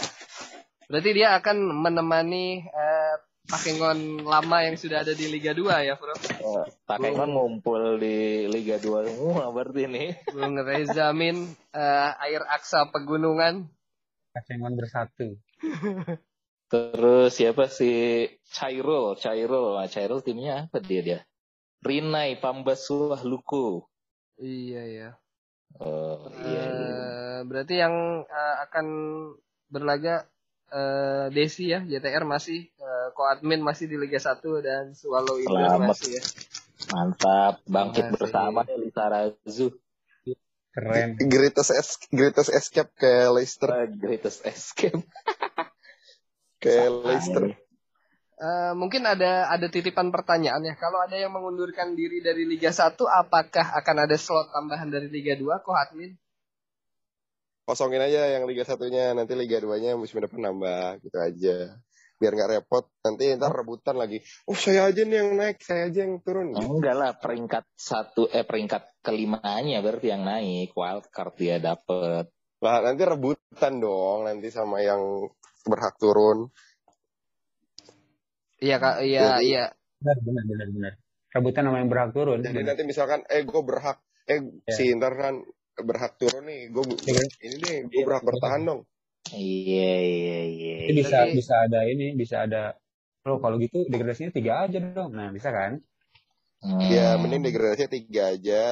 berarti 0.90 1.10
dia 1.12 1.36
akan 1.38 1.56
menemani 1.82 2.64
eh, 2.64 3.14
Pakengon 3.50 4.22
lama 4.22 4.62
yang 4.62 4.78
sudah 4.78 5.02
ada 5.02 5.10
di 5.10 5.26
Liga 5.26 5.50
2 5.50 5.82
ya, 5.82 5.98
Bro. 5.98 6.14
Oh, 6.46 6.62
Pakengon 6.86 7.34
ngumpul 7.34 7.98
di 7.98 8.46
Liga 8.46 8.78
2 8.78 9.10
semua 9.10 9.50
berarti 9.50 9.90
ini. 9.90 10.14
Bung 10.30 10.54
Reza 10.62 11.10
Min 11.10 11.50
eh, 11.74 12.10
air 12.22 12.46
aksa 12.46 12.86
pegunungan. 12.94 13.66
Pacengon 14.30 14.74
bersatu 14.78 15.36
Terus 16.70 17.34
siapa 17.34 17.66
si 17.66 18.22
Cairul, 18.46 19.18
Cairul, 19.18 19.74
nah, 19.74 19.90
Cairul 19.90 20.22
timnya 20.22 20.70
apa 20.70 20.78
dia 20.78 21.02
dia? 21.02 21.18
Rinai 21.82 22.38
Pambasuah 22.38 23.26
Luku. 23.26 23.82
Iya 24.38 24.82
ya. 24.86 25.10
Oh 25.82 26.30
iya. 26.46 26.46
iya. 26.46 26.62
Eh, 26.62 27.38
berarti 27.42 27.74
yang 27.74 28.22
eh, 28.22 28.56
akan 28.70 28.86
berlaga 29.66 30.30
eh, 30.70 31.26
Desi 31.34 31.74
ya, 31.74 31.82
JTR 31.82 32.22
masih, 32.22 32.70
eh, 32.70 33.08
Koadmin 33.18 33.66
masih 33.66 33.90
di 33.90 33.98
Liga 33.98 34.22
1 34.22 34.38
dan 34.62 34.94
Swallow 34.94 35.42
Selamat. 35.42 35.90
masih 35.90 36.22
ya. 36.22 36.22
Mantap, 36.94 37.54
bangkit 37.66 38.02
Terima 38.02 38.14
kasih. 38.14 38.22
bersama 38.22 38.60
nih 38.62 38.78
Lisa 38.78 39.04
Razu. 39.10 39.68
Keren. 40.70 41.18
Greatest, 41.18 41.74
es 41.74 41.98
greatest 42.14 42.50
escape 42.54 42.94
ke 42.94 43.26
Leicester. 43.34 43.68
The 43.68 43.98
greatest 43.98 44.46
escape. 44.46 45.02
Ke 46.62 46.86
Leicester. 46.86 47.56
Eh, 48.40 48.72
mungkin 48.72 49.04
ada 49.04 49.52
ada 49.52 49.66
titipan 49.68 50.08
pertanyaan 50.08 50.64
ya. 50.64 50.72
Kalau 50.78 51.04
ada 51.04 51.12
yang 51.12 51.28
mengundurkan 51.28 51.92
diri 51.92 52.24
dari 52.24 52.48
Liga 52.48 52.72
1, 52.72 52.96
apakah 52.96 53.76
akan 53.76 53.96
ada 54.08 54.16
slot 54.16 54.48
tambahan 54.48 54.88
dari 54.88 55.12
Liga 55.12 55.36
2, 55.36 55.60
Koadmin? 55.60 56.16
Kosongin 57.68 58.00
aja 58.00 58.32
yang 58.32 58.48
Liga 58.48 58.64
satunya, 58.64 59.12
nanti 59.12 59.36
Liga 59.36 59.60
2-nya 59.60 59.92
musim 59.92 60.24
depan 60.24 60.40
nambah 60.40 61.04
gitu 61.04 61.18
aja. 61.20 61.76
Biar 62.20 62.36
nggak 62.36 62.52
repot, 62.52 62.84
nanti 63.00 63.32
ntar 63.32 63.48
rebutan 63.48 63.96
lagi. 63.96 64.20
Oh 64.44 64.52
saya 64.52 64.92
aja 64.92 65.08
nih 65.08 65.16
yang 65.24 65.30
naik, 65.40 65.64
saya 65.64 65.88
aja 65.88 66.04
yang 66.04 66.20
turun. 66.20 66.52
Enggak 66.52 66.92
lah, 66.92 67.16
peringkat 67.16 67.64
satu 67.72 68.28
eh 68.28 68.44
peringkat 68.44 69.00
kelimanya 69.00 69.80
berarti 69.80 70.12
yang 70.12 70.28
naik 70.28 70.76
wild 70.76 71.08
card 71.08 71.32
dia 71.40 71.56
dapet. 71.56 72.28
Lah 72.60 72.76
nanti 72.84 73.02
rebutan 73.08 73.80
dong, 73.80 74.28
nanti 74.28 74.52
sama 74.52 74.84
yang 74.84 75.00
berhak 75.64 75.96
turun. 75.96 76.52
Iya, 78.60 78.76
Kak. 78.76 79.00
Iya, 79.00 79.40
iya. 79.40 79.64
Benar, 80.04 80.16
benar, 80.20 80.44
benar, 80.44 80.68
benar. 80.76 80.92
Rebutan 81.32 81.62
sama 81.64 81.76
yang 81.80 81.88
berhak 81.88 82.10
turun. 82.12 82.38
Jadi 82.44 82.52
benar. 82.52 82.68
nanti 82.76 82.82
misalkan, 82.84 83.20
eh 83.32 83.48
gue 83.48 83.62
berhak, 83.64 83.96
eh 84.28 84.44
Ya. 84.68 84.74
si 84.76 84.92
ntar 84.92 85.16
kan 85.16 85.40
berhak 85.80 86.20
turun 86.20 86.44
nih, 86.44 86.68
gue 86.68 86.84
Iya. 87.08 87.24
ini 87.48 87.56
nih, 87.64 87.76
gue 87.88 88.02
berhak 88.04 88.28
bertahan 88.28 88.60
dong. 88.68 88.80
Iya 89.32 89.92
iya 90.00 90.38
iya. 90.46 90.74
Jadi 90.86 90.92
bisa 90.96 91.16
Jadi- 91.22 91.34
bisa 91.36 91.54
ada 91.60 91.80
ini, 91.84 92.06
bisa 92.14 92.36
ada 92.44 92.74
lo 93.22 93.36
kalau 93.36 93.60
gitu 93.60 93.84
degradasinya 93.84 94.32
tiga 94.32 94.64
aja 94.64 94.78
dong. 94.80 95.12
Nah, 95.12 95.28
bisa 95.28 95.50
kan? 95.50 95.78
Hmm. 96.60 96.80
Ya 96.82 97.16
mending 97.16 97.40
degradasinya 97.40 97.88
tiga 97.88 98.32
aja, 98.32 98.62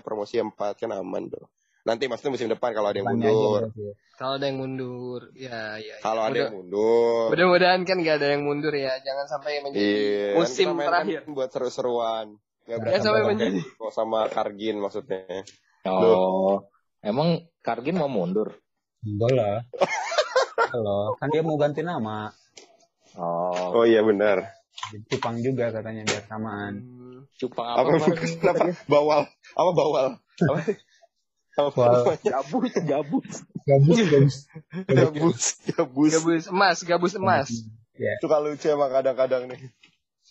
promosi 0.00 0.38
empat 0.38 0.78
kan 0.78 0.90
aman 0.90 1.28
tuh. 1.28 1.46
Nanti 1.82 2.04
maksudnya 2.04 2.34
musim 2.34 2.48
depan 2.48 2.70
kalau 2.72 2.90
ada 2.90 2.98
yang 2.98 3.08
Depannya 3.08 3.30
mundur. 3.32 3.62
ya. 3.74 3.92
Kalau 4.18 4.34
ada 4.34 4.44
yang 4.44 4.58
mundur, 4.58 5.20
ya, 5.32 5.60
ya. 5.78 5.94
ya. 5.94 5.96
Kalau 6.02 6.22
ada 6.22 6.30
Mudah- 6.30 6.42
yang 6.44 6.56
mundur. 6.58 7.26
Mudah-mudahan 7.30 7.80
kan 7.82 7.96
nggak 7.96 8.16
ada 8.18 8.28
yang 8.34 8.42
mundur 8.42 8.74
ya. 8.74 8.92
Jangan 9.00 9.26
sampai 9.26 9.62
menjadi 9.62 9.86
Iya, 9.86 10.26
musim 10.34 10.66
kan 10.74 10.84
terakhir. 10.84 11.20
kan 11.22 11.32
buat 11.32 11.48
seru-seruan. 11.48 12.26
Jangan 12.66 12.80
berasa 12.82 13.00
sampai 13.00 13.22
menjadi- 13.24 13.64
kok 13.72 13.92
sama 13.94 14.20
Kargin 14.28 14.76
maksudnya. 14.78 15.22
Oh, 15.86 16.66
emang 17.00 17.46
Kargin 17.62 17.96
mau 17.96 18.10
mundur? 18.10 18.58
Lah. 19.06 19.62
Kalau 20.74 21.14
kan 21.16 21.28
dia 21.30 21.42
mau 21.46 21.54
ganti 21.54 21.86
nama. 21.86 22.34
Oh, 23.14 23.82
Oh 23.82 23.84
iya 23.86 24.02
benar. 24.02 24.58
Cupang 25.10 25.42
juga 25.42 25.74
katanya 25.74 26.06
biar 26.06 26.24
samaan. 26.26 26.74
Hmm, 26.82 27.18
cupang 27.38 27.66
apa? 27.66 27.82
Apa 27.82 28.06
kenapa 28.14 28.64
bawal? 28.86 29.20
Apa 29.58 29.70
bawal? 29.74 30.06
Apa? 30.38 30.58
Apa? 31.58 32.14
Gabus, 32.22 32.74
gabus. 32.86 33.34
Gabus, 33.66 33.98
gabus. 34.06 34.36
Gabus, 34.86 35.44
gabus. 35.66 36.12
gabus 36.14 36.44
emas, 36.46 36.78
gabus 36.86 37.14
emas. 37.18 37.48
Suka 38.22 38.38
lucu 38.38 38.70
emang 38.70 38.94
kadang-kadang 38.94 39.50
nih. 39.50 39.60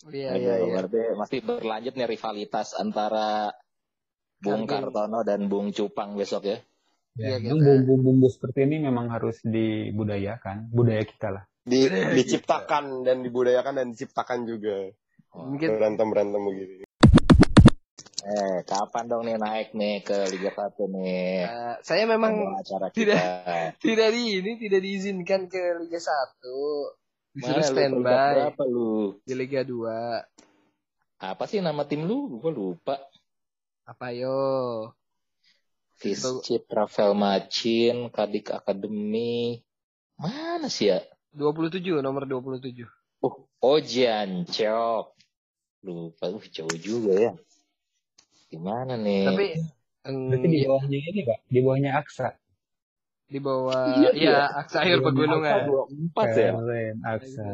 Iya, 0.08 0.30
iya, 0.40 0.54
iya. 0.64 0.74
Berarti 0.80 1.00
masih 1.18 1.40
berlanjut 1.44 1.94
nih 1.98 2.08
rivalitas 2.08 2.72
antara 2.72 3.52
Bung. 4.38 4.70
Kartono 4.70 5.26
dan 5.26 5.50
Bung 5.50 5.74
Cupang 5.74 6.14
besok 6.14 6.46
ya. 6.46 6.58
Ya, 7.14 7.34
Iya, 7.34 7.50
kita- 7.50 7.64
bumbu-bumbu 7.64 8.28
seperti 8.28 8.68
ini 8.68 8.76
memang 8.80 9.08
harus 9.08 9.40
dibudayakan, 9.40 10.68
budaya 10.68 11.02
kita 11.02 11.28
lah. 11.30 11.44
Di, 11.62 11.84
diciptakan 12.14 13.04
dan 13.04 13.20
dibudayakan 13.20 13.74
dan 13.76 13.86
diciptakan 13.92 14.44
juga. 14.44 14.88
Mungkin 15.32 15.68
Berantem-berantem 15.68 16.40
begini. 16.40 16.84
Eh, 18.18 18.58
kapan 18.62 19.04
dong 19.06 19.24
nih 19.24 19.36
naik 19.36 19.72
nih 19.72 20.02
ke 20.02 20.28
Liga 20.28 20.50
1 20.50 20.84
nih? 20.90 21.44
eh, 21.44 21.74
saya 21.80 22.04
memang 22.04 22.54
acara 22.54 22.90
tidak- 22.90 23.16
kita. 23.16 23.78
tidak 23.80 24.08
di 24.12 24.22
ini 24.36 24.52
tidak 24.58 24.80
diizinkan 24.80 25.40
ke 25.46 25.62
Liga 25.78 25.96
1. 25.96 26.92
Disuruh 27.32 27.62
standby 27.62 28.50
berapa 28.50 28.62
lu? 28.64 29.16
di 29.22 29.32
Liga 29.32 29.62
2. 29.62 30.24
Apa 31.18 31.44
sih 31.46 31.58
nama 31.58 31.82
tim 31.82 32.04
lu? 32.04 32.38
Gue 32.38 32.50
lupa. 32.50 32.98
Apa 33.84 34.12
yo? 34.12 34.92
Viscit, 35.98 36.62
Rafael 36.70 37.12
Macin, 37.12 38.08
Kadik 38.08 38.54
Academy. 38.54 39.58
Mana 40.14 40.70
sih 40.70 40.90
ya? 40.90 41.02
27 41.34 41.98
nomor 41.98 42.22
27. 42.24 42.86
Oh, 43.20 43.46
Ojan 43.60 44.46
Cok. 44.46 45.04
Lupa, 45.82 46.26
uh, 46.30 46.42
jauh 46.48 46.78
juga 46.78 47.12
ya. 47.14 47.32
Gimana 48.48 48.94
nih? 48.96 49.26
Tapi 49.26 49.46
Berarti 50.08 50.46
di 50.48 50.58
bawahnya 50.64 50.98
ini, 51.04 51.20
Pak. 51.22 51.38
Di 51.46 51.58
bawahnya 51.60 51.90
Aksa. 51.94 52.28
di 53.28 53.44
bawah 53.44 53.92
Iya, 54.00 54.08
ya 54.08 54.10
iya. 54.16 54.38
Aksa 54.56 54.80
Air 54.80 55.04
Pegunungan. 55.04 55.68
dua 55.68 55.84
empat 55.84 56.26
ya. 56.32 56.50
Keren, 56.56 56.96
Aksa. 57.04 57.44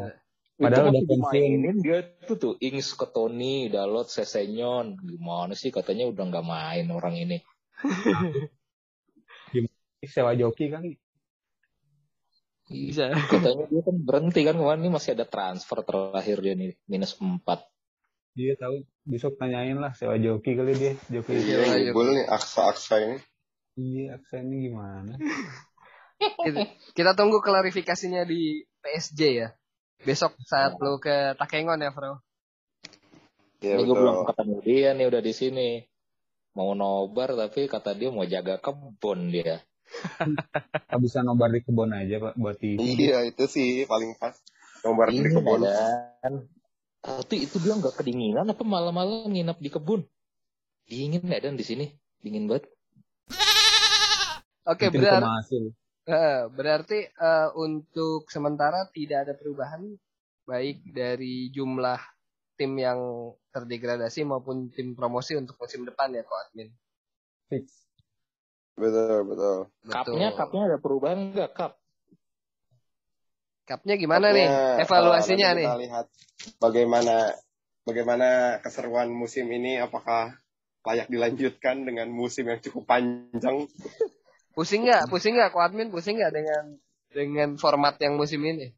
Itu 0.55 0.63
Padahal 0.63 0.87
udah 0.87 1.03
pensiun. 1.03 1.19
dimainin 1.19 1.77
dia 1.83 1.99
tuh 2.23 2.37
tuh 2.39 2.53
Ings 2.63 2.95
ke 2.95 3.03
Tony, 3.11 3.67
Dalot, 3.67 4.07
Sesenyon. 4.07 4.95
Gimana 4.95 5.51
sih 5.51 5.75
katanya 5.75 6.07
udah 6.07 6.23
nggak 6.31 6.45
main 6.47 6.87
orang 6.95 7.19
ini. 7.19 7.43
Sewa 10.05 10.37
joki 10.37 10.69
kali. 10.69 11.01
Bisa. 12.69 13.13
Katanya 13.13 13.65
dia 13.69 13.81
kan 13.85 13.95
berhenti 14.01 14.41
kan 14.41 14.57
kemarin 14.57 14.81
ini 14.85 14.91
masih 14.93 15.13
ada 15.13 15.25
transfer 15.25 15.81
terakhir 15.85 16.37
dia 16.41 16.53
nih 16.57 16.77
minus 16.89 17.17
4. 17.17 17.41
Dia 18.35 18.53
tahu 18.59 18.83
besok 19.07 19.39
tanyain 19.39 19.77
lah 19.79 19.93
sewa 19.93 20.17
joki 20.17 20.57
kali 20.57 20.73
dia. 20.75 20.93
Joki 21.09 21.39
Iya, 21.39 21.57
Iya, 21.61 21.89
ngibul 21.89 22.17
nih 22.17 22.25
aksa-aksa 22.29 23.01
ini. 23.01 23.17
Iya, 23.75 24.15
Aksa 24.15 24.39
ini 24.39 24.71
gimana? 24.71 25.19
Kita, 26.15 26.59
kita 26.95 27.11
tunggu 27.11 27.43
klarifikasinya 27.43 28.23
di 28.23 28.63
PSG 28.79 29.21
ya. 29.35 29.51
Besok 29.99 30.39
saat 30.47 30.79
lo 30.79 30.95
ke 30.95 31.35
Takengon 31.35 31.83
ya, 31.83 31.91
Bro. 31.91 32.23
Ini 33.59 33.81
gue 33.83 33.97
belum 33.97 34.23
ketemu 34.29 34.57
dia 34.63 34.89
nih 34.95 35.05
udah 35.11 35.21
di 35.23 35.33
sini. 35.35 35.69
Mau 36.55 36.71
nobar 36.71 37.35
tapi 37.35 37.67
kata 37.67 37.91
dia 37.91 38.09
mau 38.09 38.23
jaga 38.23 38.55
kebun 38.57 39.29
dia. 39.29 39.59
Bisa 41.03 41.21
nobar 41.21 41.51
di 41.51 41.61
kebun 41.61 41.91
aja, 41.91 42.17
Pak, 42.17 42.33
buat 42.35 42.57
di 42.57 42.79
Iya 42.79 43.27
itu 43.27 43.43
sih 43.45 43.83
paling 43.83 44.15
pas. 44.15 44.33
Nomor 44.81 45.11
di 45.11 45.19
kebun. 45.21 45.67
dan 46.21 46.47
tapi 46.99 47.45
itu 47.45 47.61
dia 47.61 47.75
nggak 47.75 47.95
kedinginan 47.95 48.49
apa 48.49 48.63
malam-malam 48.63 49.29
nginap 49.29 49.59
di 49.59 49.69
kebun? 49.69 50.07
Dingin 50.85 51.21
nggak 51.21 51.41
dan 51.43 51.53
di 51.53 51.61
sini? 51.61 51.85
Dingin 52.17 52.47
banget. 52.47 52.71
Oke, 54.65 54.89
Mungkin 54.89 55.01
berar- 55.03 55.21
pemahasil. 55.21 55.63
eh, 56.05 56.41
berarti 56.49 56.99
eh, 57.05 57.49
untuk 57.53 58.25
sementara 58.27 58.89
tidak 58.89 59.29
ada 59.29 59.33
perubahan 59.35 59.85
baik 60.45 60.81
dari 60.87 61.49
jumlah 61.49 61.97
tim 62.55 62.71
yang 62.79 62.99
terdegradasi 63.51 64.23
maupun 64.27 64.71
tim 64.71 64.95
promosi 64.95 65.35
untuk 65.35 65.59
musim 65.59 65.83
depan 65.83 66.11
ya, 66.15 66.23
Ko 66.23 66.35
Admin. 66.35 66.71
Fix. 67.51 67.85
Betul 68.75 69.23
betul. 69.31 69.57
Cupnya, 69.87 70.35
Betul. 70.35 70.39
cupnya 70.39 70.61
ada 70.67 70.77
perubahan 70.79 71.19
nggak 71.31 71.51
cup? 71.55 71.79
Cupnya 73.65 73.95
gimana 73.95 74.35
nih? 74.35 74.47
Evaluasinya 74.83 75.47
eh, 75.47 75.53
nanti 75.55 75.59
nih. 75.63 75.67
Kita 75.67 75.79
lihat 75.79 76.05
bagaimana 76.59 77.15
bagaimana 77.87 78.29
keseruan 78.59 79.09
musim 79.15 79.47
ini 79.47 79.79
apakah 79.79 80.35
layak 80.85 81.07
dilanjutkan 81.09 81.87
dengan 81.87 82.11
musim 82.11 82.51
yang 82.51 82.59
cukup 82.61 82.83
panjang. 82.85 83.65
Pusing 84.53 84.85
nggak? 84.85 85.07
Pusing 85.09 85.39
nggak, 85.39 85.49
Ko 85.55 85.63
Admin? 85.63 85.89
Pusing 85.89 86.19
nggak 86.19 86.33
dengan 86.35 86.63
dengan 87.09 87.49
format 87.55 87.95
yang 88.03 88.19
musim 88.19 88.43
ini? 88.43 88.75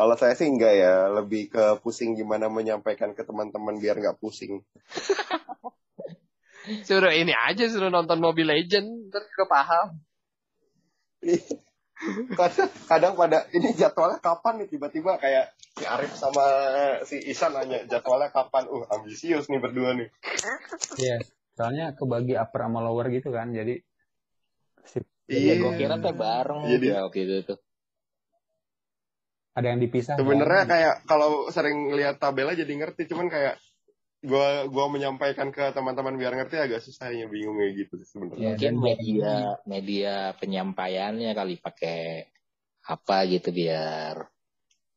Kalau 0.00 0.16
saya 0.16 0.32
sih 0.32 0.48
enggak 0.48 0.80
ya, 0.80 1.12
lebih 1.12 1.52
ke 1.52 1.76
pusing 1.84 2.16
gimana 2.16 2.48
menyampaikan 2.48 3.12
ke 3.12 3.20
teman-teman 3.20 3.76
biar 3.76 4.00
nggak 4.00 4.16
pusing. 4.16 4.64
Suruh 6.88 7.12
ini 7.12 7.36
aja, 7.36 7.68
suruh 7.68 7.92
nonton 7.92 8.16
Mobile 8.16 8.48
Legend, 8.48 9.12
ntar 9.12 9.28
kepaham. 9.28 10.00
kadang, 12.40 12.70
kadang 12.88 13.12
pada 13.12 13.44
ini 13.52 13.76
jadwalnya 13.76 14.24
kapan 14.24 14.64
nih 14.64 14.72
tiba-tiba 14.72 15.20
kayak 15.20 15.52
si 15.76 15.84
Arif 15.84 16.16
sama 16.16 16.44
si 17.04 17.20
Isan 17.20 17.52
nanya 17.52 17.84
jadwalnya 17.84 18.32
kapan 18.32 18.72
uh 18.72 18.88
ambisius 18.88 19.52
nih 19.52 19.60
berdua 19.60 19.92
nih 20.00 20.08
Iya. 20.96 21.20
Soalnya 21.52 21.92
kebagi 21.92 22.40
upper 22.40 22.64
sama 22.64 22.80
lower 22.80 23.04
gitu 23.12 23.28
kan. 23.28 23.52
Jadi 23.52 23.84
sip. 24.88 25.04
Iya, 25.28 25.36
Iya. 25.36 25.52
gue 25.60 25.72
kira 25.76 25.94
teh 26.00 26.16
bareng 26.16 26.72
Jadi- 26.72 26.88
ya 26.88 27.04
waktu 27.04 27.20
itu 27.20 27.36
tuh. 27.52 27.58
Ada 29.54 29.66
yang 29.66 29.80
dipisah. 29.82 30.14
Sebenarnya 30.14 30.64
kan? 30.64 30.70
kayak 30.70 30.94
kalau 31.10 31.50
sering 31.50 31.90
lihat 31.94 32.22
tabelnya 32.22 32.62
jadi 32.62 32.70
ngerti, 32.70 33.10
cuman 33.10 33.26
kayak 33.26 33.58
gua 34.22 34.68
gua 34.68 34.86
menyampaikan 34.92 35.50
ke 35.50 35.72
teman-teman 35.72 36.14
biar 36.20 36.36
ngerti 36.36 36.60
agak 36.60 36.84
susah 36.84 37.10
ya 37.10 37.26
bingungnya 37.26 37.72
gitu 37.74 37.98
sih 37.98 38.08
sebenarnya. 38.14 38.38
Ya, 38.38 38.50
Mungkin 38.54 38.74
dan- 38.74 38.84
media 38.84 39.32
media 39.66 40.14
penyampaiannya 40.38 41.30
kali 41.34 41.54
pakai 41.58 42.30
apa 42.86 43.16
gitu 43.28 43.50
biar 43.52 44.28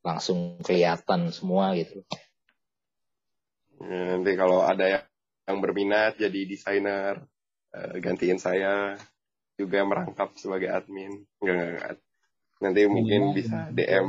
langsung 0.03 0.59
kelihatan 0.61 1.31
semua 1.31 1.73
gitu. 1.79 2.03
Ya, 3.83 4.15
nanti 4.15 4.31
kalau 4.39 4.63
ada 4.63 4.85
yang, 4.87 5.05
yang 5.49 5.57
berminat 5.59 6.15
jadi 6.15 6.39
desainer 6.47 7.23
eh, 7.73 7.95
gantiin 7.99 8.39
saya 8.39 8.95
juga 9.57 9.83
merangkap 9.83 10.35
sebagai 10.39 10.71
admin. 10.71 11.23
Enggak, 11.41 11.55
enggak, 11.55 11.69
enggak. 11.73 11.95
Nanti 12.63 12.81
mungkin 12.87 13.21
Minimal 13.33 13.35
bisa 13.35 13.57
gitu. 13.71 13.75
DM. 13.75 14.07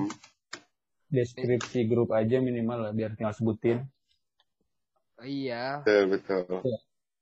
Deskripsi 1.15 1.87
grup 1.87 2.11
aja 2.11 2.43
minimal 2.43 2.91
lah 2.91 2.93
biar 2.93 3.15
tinggal 3.15 3.33
sebutin 3.33 3.87
Iya. 5.25 5.81
Betul, 5.87 6.11
betul. 6.11 6.43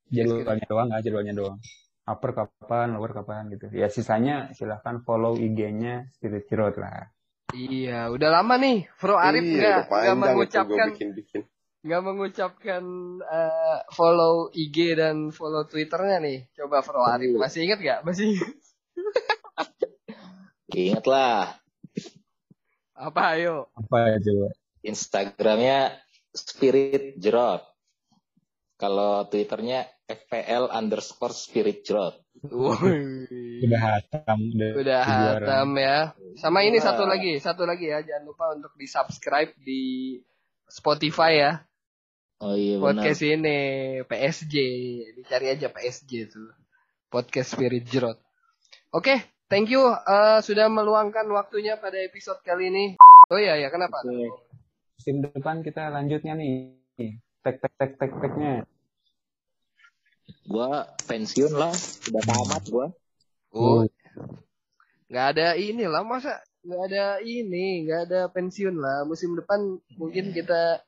jadwalnya 0.09 0.65
doang 0.67 0.87
nggak 0.91 1.01
jadwalnya 1.05 1.33
doang 1.33 1.57
upper 2.03 2.35
kapan 2.35 2.97
lower 2.97 3.15
kapan 3.15 3.47
gitu 3.47 3.71
ya 3.71 3.87
sisanya 3.87 4.51
silahkan 4.51 4.99
follow 5.01 5.39
IG-nya 5.39 6.11
Spirit 6.17 6.49
Road 6.51 6.75
lah 6.81 7.07
Iya, 7.53 8.09
udah 8.09 8.29
lama 8.33 8.57
nih 8.57 8.89
Bro 8.97 9.13
Arif 9.13 9.45
Iya, 9.45 9.85
nggak 9.85 10.17
mengucapkan 10.17 10.87
nggak 11.83 12.01
mengucapkan 12.01 12.83
eh, 13.21 13.79
follow 13.93 14.49
IG 14.51 14.97
dan 14.97 15.29
follow 15.29 15.61
Twitternya 15.67 16.17
nih. 16.17 16.49
Coba 16.57 16.81
Bro 16.81 17.05
Arif 17.05 17.29
Iya. 17.29 17.39
masih 17.39 17.59
inget 17.69 17.79
nggak? 17.79 17.99
Masih 18.03 18.25
inget? 18.33 18.49
Ingat 20.73 21.05
lah 21.05 21.61
apa 23.03 23.35
ayo? 23.35 23.67
apa 23.75 24.15
ya 24.15 24.17
coba 24.23 24.47
Instagramnya 24.83 25.95
Spirit 26.35 27.15
Jerot. 27.17 27.63
Kalau 28.75 29.23
Twitternya 29.31 29.87
FPL 30.03 30.67
underscore 30.67 31.31
Spirit 31.31 31.87
Jerot. 31.87 32.19
Udah 33.63 33.79
hatam 33.79 34.51
udah, 34.51 34.71
Udah 34.75 35.01
hatam 35.07 35.79
ya. 35.79 36.11
Sama 36.35 36.67
ini 36.67 36.83
Wah. 36.83 36.85
satu 36.91 37.07
lagi, 37.07 37.39
satu 37.39 37.63
lagi 37.63 37.87
ya. 37.87 38.03
Jangan 38.03 38.23
lupa 38.27 38.51
untuk 38.51 38.75
di 38.75 38.83
subscribe 38.89 39.55
di 39.63 40.19
Spotify 40.67 41.31
ya. 41.39 41.51
Oh 42.43 42.59
iya 42.59 42.75
benar. 42.75 43.07
Podcast 43.07 43.23
ini 43.23 43.57
PSG. 44.03 44.55
Dicari 45.15 45.47
aja 45.47 45.71
PSG 45.71 46.11
tuh. 46.27 46.51
Podcast 47.07 47.55
Spirit 47.55 47.87
Jerot. 47.87 48.19
Oke, 48.91 49.15
thank 49.53 49.69
you 49.69 49.85
eh, 49.85 50.39
sudah 50.41 50.65
meluangkan 50.65 51.29
waktunya 51.29 51.77
pada 51.77 52.01
episode 52.01 52.41
kali 52.41 52.73
ini. 52.73 52.85
Oh 53.29 53.37
iya 53.37 53.61
ya, 53.61 53.69
kenapa? 53.69 54.01
Oke. 54.01 54.33
musim 54.97 55.19
depan 55.19 55.59
kita 55.61 55.91
lanjutnya 55.93 56.33
nih 56.33 56.73
tek 57.43 57.59
tek 57.59 57.73
tek 57.75 57.91
tek 57.99 58.11
teknya 58.23 58.63
Gua 60.47 60.87
pensiun 61.07 61.53
lah, 61.55 61.71
udah 62.09 62.23
tamat 62.23 62.63
gua. 62.71 62.87
Oh, 63.53 63.83
nggak 65.11 65.25
ada 65.37 65.47
ini 65.59 65.85
lah 65.85 66.01
masa 66.01 66.41
nggak 66.63 66.81
ada 66.89 67.05
ini, 67.21 67.85
nggak 67.85 68.01
ada 68.09 68.21
pensiun 68.33 68.75
lah. 68.75 69.05
Musim 69.05 69.35
depan 69.37 69.77
mungkin 69.99 70.31
kita 70.33 70.81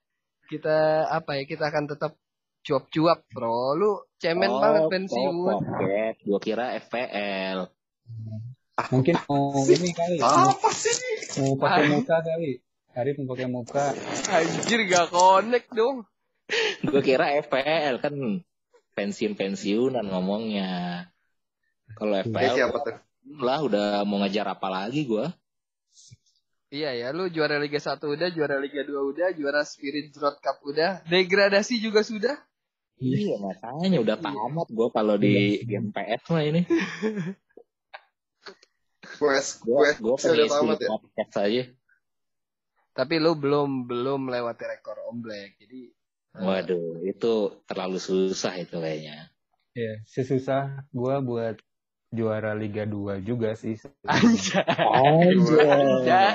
kita 0.49 1.07
apa 1.11 1.39
ya 1.39 1.43
kita 1.43 1.69
akan 1.71 1.85
tetap 1.91 2.17
cuap-cuap 2.65 3.23
bro. 3.31 3.75
Lu 3.77 3.91
cemen 4.19 4.49
Oh, 4.49 4.59
banget 4.59 4.83
oh, 4.87 4.91
pensiun. 4.91 5.35
pocket. 5.43 6.15
Gua 6.23 6.39
kira 6.39 6.65
FPL. 6.79 7.59
Mungkin 8.91 9.15
mau 9.25 9.55
ini 9.63 9.89
kali 9.91 10.19
Apa 10.19 10.69
sih? 10.69 10.95
mau 11.39 11.55
pakai 11.55 11.87
muka 11.89 12.15
kali 12.19 12.59
Arif 12.91 13.15
mau 13.19 13.27
pakai 13.31 13.47
muka 13.47 13.85
Anjir 14.31 14.79
gak 14.85 15.11
connect 15.11 15.67
dong. 15.71 16.07
Gua 16.79 17.01
kira 17.01 17.41
FPL 17.41 17.99
kan 17.99 18.15
pensiun-pensiunan 18.93 20.05
ngomongnya. 20.05 21.03
Kalau 21.91 22.15
Eh, 22.15 22.23
FPL 22.23 22.55
siapa 22.55 22.77
tuh? 22.79 22.95
lah 23.41 23.59
udah 23.59 23.85
mau 24.05 24.21
ngejar 24.21 24.47
apa 24.47 24.67
lagi 24.69 25.03
gua. 25.03 25.33
Iya 26.69 26.91
ya, 26.93 27.07
lu 27.11 27.27
juara 27.27 27.57
Liga 27.57 27.77
1 27.77 27.99
udah, 28.05 28.27
juara 28.29 28.59
Liga 28.59 28.83
2 28.83 28.91
udah, 29.11 29.31
juara 29.33 29.63
Spirit 29.63 30.11
Road 30.15 30.37
Cup 30.39 30.59
udah, 30.63 31.03
degradasi 31.07 31.79
juga 31.79 31.99
sudah. 31.99 32.35
Iya 32.95 33.35
makanya 33.39 33.99
udah 33.99 34.17
tamat 34.17 34.67
gua 34.71 34.87
kalau 34.87 35.15
di 35.15 35.59
game 35.63 35.91
PS 35.91 36.31
mah 36.31 36.43
ini. 36.43 36.61
Quest, 39.17 39.63
Gua 39.63 39.79
quest 39.85 39.99
gua 39.99 40.15
udah 40.15 40.21
pengisi 40.21 40.53
tamat 40.53 40.77
ya. 40.77 40.89
podcast 40.89 41.33
aja. 41.39 41.63
Tapi 42.95 43.15
lu 43.19 43.31
belum 43.35 43.69
belum 43.85 44.19
melewati 44.29 44.63
rekor 44.63 44.97
Om 45.11 45.17
Black. 45.19 45.59
Jadi 45.59 45.81
eh, 46.35 46.41
Waduh, 46.41 47.03
itu 47.03 47.33
terlalu 47.65 47.99
susah 47.99 48.55
itu 48.55 48.75
kayaknya. 48.75 49.31
ya 49.75 49.99
sesusah 50.07 50.87
gua 50.89 51.19
buat 51.19 51.59
juara 52.09 52.55
Liga 52.55 52.87
2 52.87 53.19
juga 53.21 53.51
sih 53.53 53.75
anjay. 54.07 54.63
Anjay. 55.59 56.31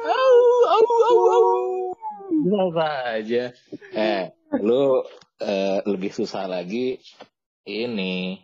Au, 0.00 0.36
au, 0.64 0.84
au, 0.88 1.18
au. 1.28 1.44
Apa 2.40 3.20
aja. 3.20 3.52
Eh, 3.92 4.22
lu 4.56 5.04
eh, 5.38 5.78
lebih 5.84 6.08
susah 6.10 6.48
lagi 6.48 6.96
ini 7.62 8.40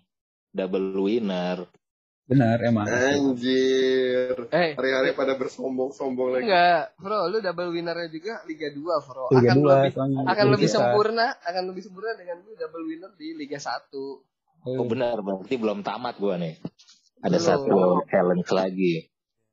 double 0.53 1.01
winner. 1.01 1.64
Benar 2.27 2.59
emang 2.61 2.87
Anjir. 2.87 4.35
Eh, 4.51 4.74
Hari-hari 4.74 5.14
pada 5.14 5.35
bersombong-sombong 5.35 6.29
lagi. 6.35 6.43
enggak, 6.51 6.99
Bro, 6.99 7.31
lu 7.31 7.39
double 7.39 7.70
winnernya 7.70 8.09
juga 8.11 8.43
Liga 8.45 8.68
2, 8.68 8.83
Bro. 9.07 9.24
Liga 9.31 9.51
akan 9.51 9.57
2 9.57 9.62
lebih 9.62 9.93
akan 9.95 10.09
Liga 10.27 10.45
lebih 10.51 10.66
kita. 10.66 10.74
sempurna, 10.74 11.27
akan 11.41 11.62
lebih 11.70 11.83
sempurna 11.83 12.12
dengan 12.14 12.37
lu 12.43 12.53
double 12.53 12.85
winner 12.85 13.12
di 13.14 13.29
Liga 13.33 13.59
1. 13.59 14.27
Oh 14.66 14.85
benar, 14.85 15.22
berarti 15.22 15.55
belum 15.55 15.81
tamat 15.81 16.18
gua 16.18 16.35
nih. 16.35 16.59
Ada 17.22 17.39
Belum. 17.39 17.47
satu 17.47 17.79
challenge 18.07 18.51
lagi. 18.51 18.95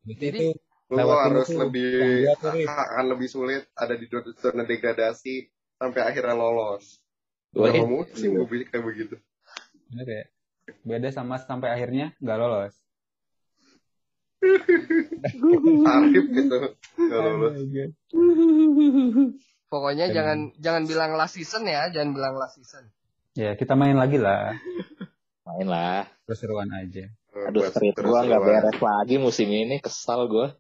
Jadi 0.04 0.20
Jadi- 0.20 0.54
Lu 0.94 1.10
harus 1.10 1.50
itu, 1.50 1.58
lebih 1.58 2.30
akan 2.70 3.06
lebih 3.18 3.26
sulit 3.26 3.66
ada 3.74 3.98
di 3.98 4.06
zona 4.36 4.62
degradasi 4.62 5.50
sampai 5.74 6.02
akhirnya 6.06 6.38
lolos. 6.38 7.02
Berapa 7.50 7.86
musim 7.86 8.38
gue 8.38 8.66
kayak 8.66 8.84
begitu. 8.84 9.16
bener 9.90 10.06
ya 10.10 10.24
beda 10.82 11.10
sama 11.10 11.38
sampai 11.38 11.70
akhirnya 11.72 12.12
nggak 12.20 12.38
lolos 12.38 12.74
Arif 15.84 16.26
gitu. 16.30 16.58
Gak 17.00 17.20
lolos. 17.22 17.54
Pokoknya 19.72 20.06
Benar. 20.06 20.16
jangan 20.16 20.38
jangan 20.60 20.84
bilang 20.84 21.12
last 21.16 21.34
season 21.34 21.64
ya, 21.64 21.88
jangan 21.90 22.12
bilang 22.12 22.36
last 22.36 22.60
season. 22.60 22.92
ya 23.34 23.56
kita 23.56 23.74
main 23.74 23.98
lagi 23.98 24.22
lah 24.22 24.54
Main 25.48 25.66
lah. 25.66 26.06
perseruan 26.22 26.70
aja 26.70 27.10
Aduh, 27.50 27.66
Buat 27.66 27.74
street 27.74 27.98
gua 27.98 28.22
nggak 28.22 28.42
beres 28.46 28.78
lagi 28.78 29.16
musim 29.18 29.50
ini. 29.50 29.82
Kesal 29.82 30.30
gua. 30.30 30.54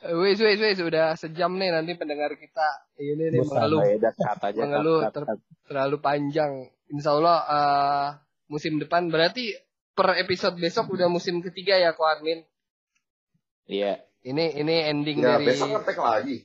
Eh, 0.00 0.16
Wes, 0.16 0.40
wes, 0.40 0.56
wes, 0.56 0.80
udah 0.80 1.12
sejam 1.12 1.60
nih 1.60 1.68
nanti 1.68 1.92
pendengar 1.92 2.32
kita 2.38 2.64
ini 2.96 3.28
nih 3.28 3.44
mengeluh 3.44 3.84
Ya. 3.84 4.64
Mengeluh 4.64 5.00
ter- 5.12 5.28
terlalu 5.68 5.96
panjang. 6.00 6.72
Insya 6.88 7.12
Allah 7.12 7.38
eh, 7.44 8.06
musim 8.50 8.82
depan 8.82 9.06
berarti 9.08 9.54
per 9.94 10.18
episode 10.18 10.58
besok 10.58 10.90
udah 10.98 11.06
musim 11.06 11.38
ketiga 11.38 11.78
ya, 11.78 11.94
Ko 11.94 12.02
Armin. 12.02 12.42
Iya. 13.70 14.02
Ini 14.20 14.60
ini 14.60 14.74
ending 14.84 15.24
Ya 15.24 15.38
dari 15.38 15.48
besok 15.48 15.72
ngetek 15.72 15.96
lagi. 15.96 16.36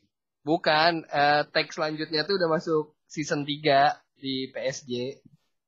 bukan 0.45 1.03
eh, 1.10 1.43
tag 1.49 1.68
selanjutnya 1.74 2.24
tuh 2.24 2.39
udah 2.39 2.47
masuk 2.47 2.95
season 3.10 3.43
3 3.43 4.22
di 4.22 4.47
PSG. 4.53 5.20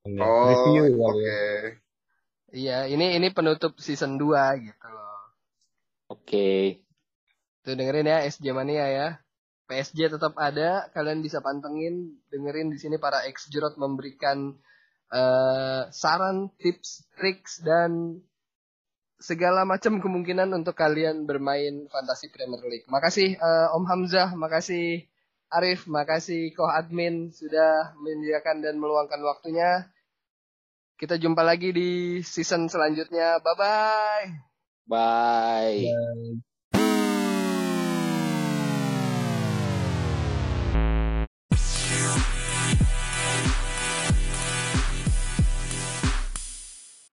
Oh, 0.08 0.48
review 0.48 0.96
oke. 0.96 1.04
kali 1.04 1.24
ya. 1.26 1.44
Iya, 2.48 2.78
ini 2.88 3.20
ini 3.20 3.28
penutup 3.36 3.76
season 3.76 4.16
2 4.16 4.64
gitu 4.64 4.88
loh. 4.88 5.20
Oke. 6.08 6.80
Tuh 7.68 7.76
dengerin 7.76 8.08
ya 8.08 8.24
SJ 8.24 8.56
Mania 8.56 8.88
ya. 8.88 9.08
PSG 9.68 10.08
tetap 10.16 10.32
ada, 10.40 10.88
kalian 10.96 11.20
bisa 11.20 11.44
pantengin, 11.44 12.24
dengerin 12.32 12.72
di 12.72 12.80
sini 12.80 12.96
para 12.96 13.28
ex 13.28 13.52
Jerot 13.52 13.76
memberikan 13.76 14.56
eh, 15.12 15.82
saran, 15.92 16.52
tips, 16.60 17.08
triks 17.16 17.64
dan 17.64 18.22
segala 19.18 19.66
macam 19.66 19.98
kemungkinan 19.98 20.54
untuk 20.54 20.78
kalian 20.78 21.26
bermain 21.26 21.90
Fantasy 21.90 22.30
Premier 22.30 22.62
League. 22.66 22.88
Makasih 22.88 23.38
eh, 23.38 23.68
Om 23.76 23.86
Hamzah, 23.88 24.34
makasih 24.38 25.06
Arif, 25.48 25.88
makasih 25.88 26.52
Koh 26.52 26.68
Admin 26.68 27.32
sudah 27.32 27.96
menyediakan 28.04 28.60
dan 28.60 28.76
meluangkan 28.76 29.24
waktunya. 29.24 29.88
Kita 30.98 31.16
jumpa 31.16 31.46
lagi 31.46 31.72
di 31.72 32.20
season 32.26 32.68
selanjutnya. 32.68 33.40
Bye 33.40 33.56
bye. 33.56 34.26
Bye. 34.88 35.88
Bye. 35.88 36.57